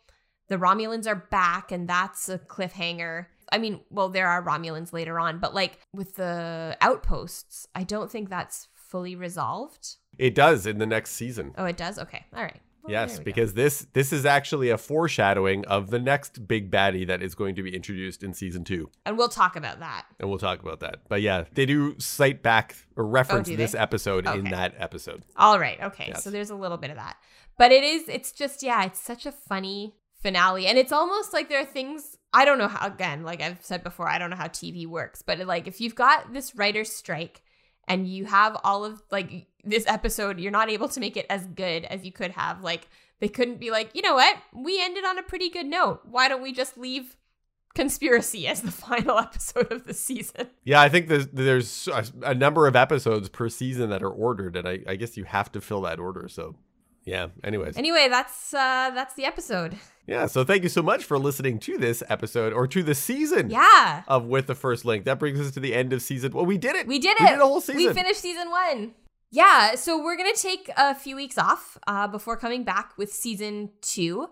the 0.49 0.57
Romulans 0.57 1.07
are 1.07 1.27
back, 1.31 1.71
and 1.71 1.87
that's 1.87 2.27
a 2.27 2.37
cliffhanger. 2.37 3.27
I 3.49 3.59
mean, 3.59 3.79
well, 3.89 4.09
there 4.09 4.27
are 4.27 4.43
Romulans 4.43 4.91
later 4.91 5.19
on, 5.19 5.39
but 5.39 5.55
like 5.55 5.79
with 5.93 6.15
the 6.15 6.75
outposts, 6.81 7.65
I 7.73 7.83
don't 7.83 8.11
think 8.11 8.29
that's 8.29 8.67
fully 8.73 9.15
resolved. 9.15 9.95
It 10.17 10.35
does 10.35 10.65
in 10.65 10.79
the 10.79 10.85
next 10.85 11.11
season. 11.11 11.53
Oh, 11.57 11.65
it 11.65 11.77
does? 11.77 11.97
Okay. 11.97 12.25
All 12.35 12.43
right. 12.43 12.59
Well, 12.83 12.91
Yes, 12.91 13.13
we 13.13 13.17
go. 13.19 13.23
because 13.25 13.53
this 13.53 13.87
this 13.93 14.11
is 14.13 14.25
actually 14.25 14.69
a 14.69 14.77
foreshadowing 14.77 15.65
of 15.65 15.89
the 15.89 15.99
next 15.99 16.47
big 16.47 16.71
baddie 16.71 17.05
that 17.07 17.21
is 17.21 17.35
going 17.35 17.55
to 17.55 17.63
be 17.63 17.75
introduced 17.75 18.23
in 18.23 18.33
season 18.33 18.63
two, 18.63 18.89
And 19.05 19.17
we'll 19.17 19.29
talk 19.29 19.55
about 19.55 19.79
that. 19.79 20.05
and 20.19 20.29
we'll 20.29 20.39
talk 20.39 20.61
about 20.61 20.79
that. 20.81 21.01
But 21.09 21.21
yeah, 21.21 21.43
they 21.53 21.65
do 21.65 21.99
cite 21.99 22.41
back 22.43 22.75
or 22.95 23.05
reference 23.05 23.49
Oh, 23.49 23.55
this 23.55 23.73
they? 23.73 23.79
episode 23.79 24.27
in 24.27 24.45
that 24.45 24.75
episode. 24.77 25.23
All 25.35 25.59
right. 25.59 25.79
Okay. 25.81 26.05
Yes. 26.09 26.23
So 26.23 26.29
there's 26.31 26.49
a 26.49 26.55
little 26.55 26.77
bit 26.77 26.89
of 26.89 26.97
that. 26.97 27.17
But 27.57 27.71
it 27.71 27.83
is, 27.83 28.07
it's 28.07 28.31
just, 28.31 28.63
yeah, 28.63 28.85
it's 28.85 28.99
such 29.01 29.25
a 29.25 29.31
funny 29.33 29.93
finale. 30.21 30.65
And 30.67 30.77
it's 30.77 30.91
almost 30.93 31.33
like 31.33 31.49
there 31.49 31.61
are 31.61 31.65
things, 31.65 32.15
I 32.33 32.45
don't 32.45 32.57
know 32.57 32.69
how, 32.69 32.87
again, 32.87 33.23
like 33.23 33.41
I've 33.41 33.63
said 33.63 33.83
before, 33.83 34.07
I 34.07 34.17
don't 34.17 34.29
know 34.29 34.35
how 34.37 34.47
TV 34.47 34.87
works, 34.87 35.21
but 35.21 35.39
like 35.45 35.67
if 35.67 35.81
you've 35.81 35.95
got 35.95 36.31
this 36.33 36.55
writer's 36.55 36.91
strike 36.91 37.41
and 37.89 38.07
you 38.07 38.25
have 38.25 38.55
all 38.63 38.85
of 38.85 39.01
like 39.11 39.47
this 39.63 39.85
episode, 39.87 40.39
you're 40.39 40.51
not 40.51 40.69
able 40.69 40.87
to 40.87 40.99
make 40.99 41.17
it 41.17 41.25
as 41.29 41.45
good 41.47 41.83
as 41.85 42.05
you 42.05 42.11
could 42.11 42.31
have. 42.31 42.63
Like 42.63 42.87
they 43.19 43.27
couldn't 43.27 43.59
be 43.59 43.71
like, 43.71 43.89
you 43.93 44.01
know 44.01 44.15
what? 44.15 44.37
We 44.53 44.81
ended 44.81 45.03
on 45.03 45.17
a 45.17 45.23
pretty 45.23 45.49
good 45.49 45.65
note. 45.65 46.01
Why 46.05 46.29
don't 46.29 46.41
we 46.41 46.53
just 46.53 46.77
leave 46.77 47.17
conspiracy 47.75 48.47
as 48.47 48.61
the 48.61 48.71
final 48.71 49.17
episode 49.17 49.71
of 49.71 49.85
the 49.85 49.93
season? 49.93 50.47
Yeah, 50.63 50.81
I 50.81 50.87
think 50.87 51.07
there's 51.07 51.27
there's 51.27 51.87
a, 51.87 52.05
a 52.23 52.35
number 52.35 52.67
of 52.67 52.75
episodes 52.75 53.27
per 53.27 53.49
season 53.49 53.89
that 53.89 54.03
are 54.03 54.09
ordered, 54.09 54.55
and 54.55 54.67
I, 54.67 54.79
I 54.87 54.95
guess 54.95 55.17
you 55.17 55.25
have 55.25 55.51
to 55.53 55.61
fill 55.61 55.81
that 55.81 55.99
order. 55.99 56.27
So 56.29 56.55
yeah. 57.03 57.27
Anyways, 57.43 57.75
Anyway, 57.77 58.07
that's 58.09 58.53
uh 58.53 58.91
that's 58.93 59.15
the 59.15 59.25
episode. 59.25 59.77
Yeah. 60.09 60.25
So 60.25 60.43
thank 60.43 60.63
you 60.63 60.69
so 60.69 60.81
much 60.81 61.05
for 61.05 61.17
listening 61.17 61.59
to 61.59 61.77
this 61.77 62.03
episode 62.09 62.51
or 62.51 62.67
to 62.67 62.83
the 62.83 62.95
season. 62.95 63.49
Yeah. 63.49 64.03
Of 64.07 64.25
with 64.25 64.47
the 64.47 64.55
first 64.55 64.85
link. 64.85 65.05
That 65.05 65.19
brings 65.19 65.39
us 65.39 65.51
to 65.51 65.59
the 65.59 65.73
end 65.73 65.93
of 65.93 66.01
season. 66.01 66.31
Well, 66.33 66.45
we 66.45 66.57
did 66.57 66.75
it. 66.75 66.87
We 66.87 66.99
did 66.99 67.17
it. 67.19 67.23
We 67.23 67.27
did 67.27 67.39
a 67.39 67.45
whole 67.45 67.61
season. 67.61 67.85
We 67.85 67.93
finished 67.93 68.21
season 68.21 68.49
one. 68.49 68.93
Yeah, 69.31 69.75
so 69.75 70.03
we're 70.03 70.17
gonna 70.17 70.33
take 70.33 70.71
a 70.75 70.95
few 70.95 71.15
weeks 71.15 71.37
off 71.37 71.77
uh, 71.85 72.07
before 72.07 72.35
coming 72.35 72.63
back 72.63 72.97
with 72.97 73.13
season 73.13 73.69
two. 73.79 74.29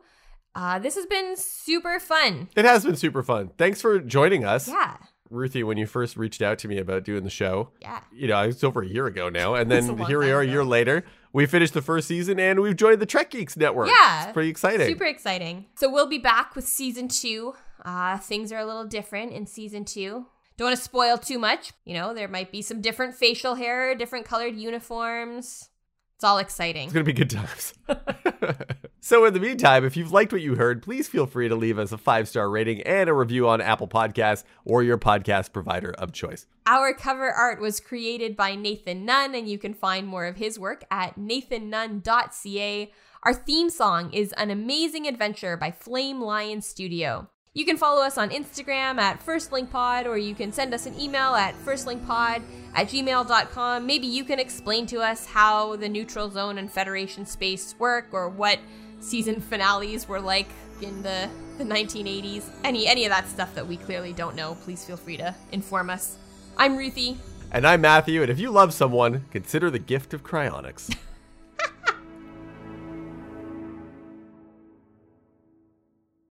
Uh, 0.56 0.80
this 0.80 0.96
has 0.96 1.06
been 1.06 1.36
super 1.38 2.00
fun. 2.00 2.50
It 2.56 2.66
has 2.66 2.84
been 2.84 2.96
super 2.96 3.22
fun. 3.22 3.52
Thanks 3.60 3.80
for 3.80 4.00
joining 4.00 4.44
us. 4.44 4.68
Yeah, 4.68 4.98
Ruthie, 5.30 5.64
when 5.64 5.78
you 5.78 5.86
first 5.86 6.18
reached 6.18 6.42
out 6.42 6.58
to 6.60 6.68
me 6.68 6.78
about 6.78 7.04
doing 7.04 7.24
the 7.24 7.30
show, 7.30 7.70
yeah. 7.82 8.00
you 8.12 8.28
know, 8.28 8.42
it's 8.42 8.64
over 8.64 8.82
a 8.82 8.88
year 8.88 9.08
ago 9.08 9.30
now. 9.30 9.56
And 9.56 9.70
then 9.72 9.98
here 10.06 10.20
we 10.20 10.32
are 10.32 10.42
a 10.42 10.48
year 10.48 10.64
later. 10.64 11.04
We 11.34 11.46
finished 11.46 11.74
the 11.74 11.82
first 11.82 12.08
season 12.08 12.40
and 12.40 12.60
we've 12.60 12.76
joined 12.76 13.02
the 13.02 13.06
Trek 13.06 13.32
Geeks 13.32 13.58
Network. 13.58 13.90
Yeah. 13.90 14.24
It's 14.26 14.34
pretty 14.34 14.50
exciting. 14.50 14.88
Super 14.88 15.06
exciting. 15.06 15.66
So 15.76 15.92
we'll 15.92 16.08
be 16.08 16.18
back 16.18 16.56
with 16.56 16.68
season 16.68 17.08
two. 17.08 17.54
Uh, 17.84 18.18
things 18.18 18.52
are 18.52 18.60
a 18.60 18.66
little 18.66 18.86
different 18.86 19.34
in 19.34 19.46
season 19.46 19.86
two. 19.86 20.26
Don't 20.58 20.68
want 20.68 20.78
to 20.78 20.84
spoil 20.84 21.18
too 21.18 21.38
much. 21.38 21.72
You 21.86 21.94
know, 21.94 22.14
there 22.14 22.28
might 22.28 22.52
be 22.52 22.62
some 22.62 22.82
different 22.82 23.14
facial 23.14 23.56
hair, 23.56 23.94
different 23.94 24.26
colored 24.26 24.56
uniforms. 24.56 25.70
It's 26.18 26.24
all 26.24 26.40
exciting. 26.40 26.86
It's 26.86 26.94
going 26.94 27.06
to 27.06 27.14
be 27.14 27.14
good 27.14 27.30
times. 27.30 27.76
so, 29.02 29.26
in 29.26 29.36
the 29.36 29.40
meantime, 29.40 29.86
if 29.86 29.96
you've 29.96 30.12
liked 30.12 30.32
what 30.32 30.42
you 30.42 30.56
heard, 30.56 30.82
please 30.82 31.08
feel 31.08 31.28
free 31.28 31.48
to 31.48 31.56
leave 31.56 31.78
us 31.78 31.92
a 31.92 31.98
five 32.00 32.28
star 32.28 32.50
rating 32.50 32.82
and 32.82 33.08
a 33.08 33.14
review 33.14 33.48
on 33.48 33.62
Apple 33.62 33.88
Podcasts 33.88 34.44
or 34.66 34.82
your 34.82 34.98
podcast 34.98 35.54
provider 35.54 35.92
of 35.92 36.14
choice. 36.14 36.48
Our 36.66 36.96
cover 36.96 37.32
art 37.32 37.62
was 37.62 37.80
created 37.80 38.36
by 38.36 38.56
Nathan 38.56 39.06
Nunn, 39.06 39.36
and 39.36 39.48
you 39.48 39.60
can 39.60 39.76
find 39.76 40.08
more 40.08 40.26
of 40.26 40.38
his 40.38 40.58
work 40.58 40.86
at 40.90 41.20
nathannunn.ca. 41.20 42.92
Our 43.22 43.34
theme 43.36 43.70
song 43.70 44.12
is 44.12 44.34
An 44.34 44.50
Amazing 44.50 45.06
Adventure 45.06 45.56
by 45.56 45.70
Flame 45.70 46.20
Lion 46.20 46.64
Studio. 46.64 47.30
You 47.58 47.66
can 47.66 47.76
follow 47.76 48.04
us 48.04 48.20
on 48.20 48.30
Instagram 48.30 49.00
at 49.00 49.26
FirstLinkPod, 49.26 50.06
or 50.06 50.16
you 50.16 50.36
can 50.36 50.52
send 50.52 50.76
us 50.76 50.86
an 50.86 50.94
email 51.00 51.34
at 51.34 51.56
firstlinkpod 51.66 52.44
at 52.76 52.88
gmail.com. 52.88 53.84
Maybe 53.84 54.06
you 54.06 54.24
can 54.24 54.40
explain 54.40 54.86
to 54.86 54.98
us 54.98 55.26
how 55.26 55.76
the 55.76 55.90
neutral 55.90 56.30
zone 56.30 56.60
and 56.60 56.72
Federation 56.72 57.26
space 57.26 57.74
work, 57.80 58.10
or 58.12 58.30
what 58.30 58.60
season 59.00 59.42
finales 59.42 60.08
were 60.08 60.20
like 60.20 60.50
in 60.84 61.02
the, 61.02 61.28
the 61.58 61.64
1980s. 61.64 62.48
Any, 62.64 62.86
any 62.86 63.06
of 63.06 63.10
that 63.10 63.28
stuff 63.28 63.56
that 63.56 63.66
we 63.66 63.78
clearly 63.78 64.14
don't 64.14 64.36
know, 64.36 64.54
please 64.62 64.86
feel 64.86 64.96
free 64.96 65.18
to 65.18 65.34
inform 65.52 65.90
us. 65.90 66.16
I'm 66.58 66.78
Ruthie. 66.78 67.18
And 67.52 67.66
I'm 67.66 67.82
Matthew, 67.82 68.22
and 68.22 68.30
if 68.30 68.38
you 68.38 68.52
love 68.52 68.72
someone, 68.72 69.26
consider 69.32 69.72
the 69.72 69.80
gift 69.80 70.14
of 70.14 70.24
cryonics. 70.24 70.96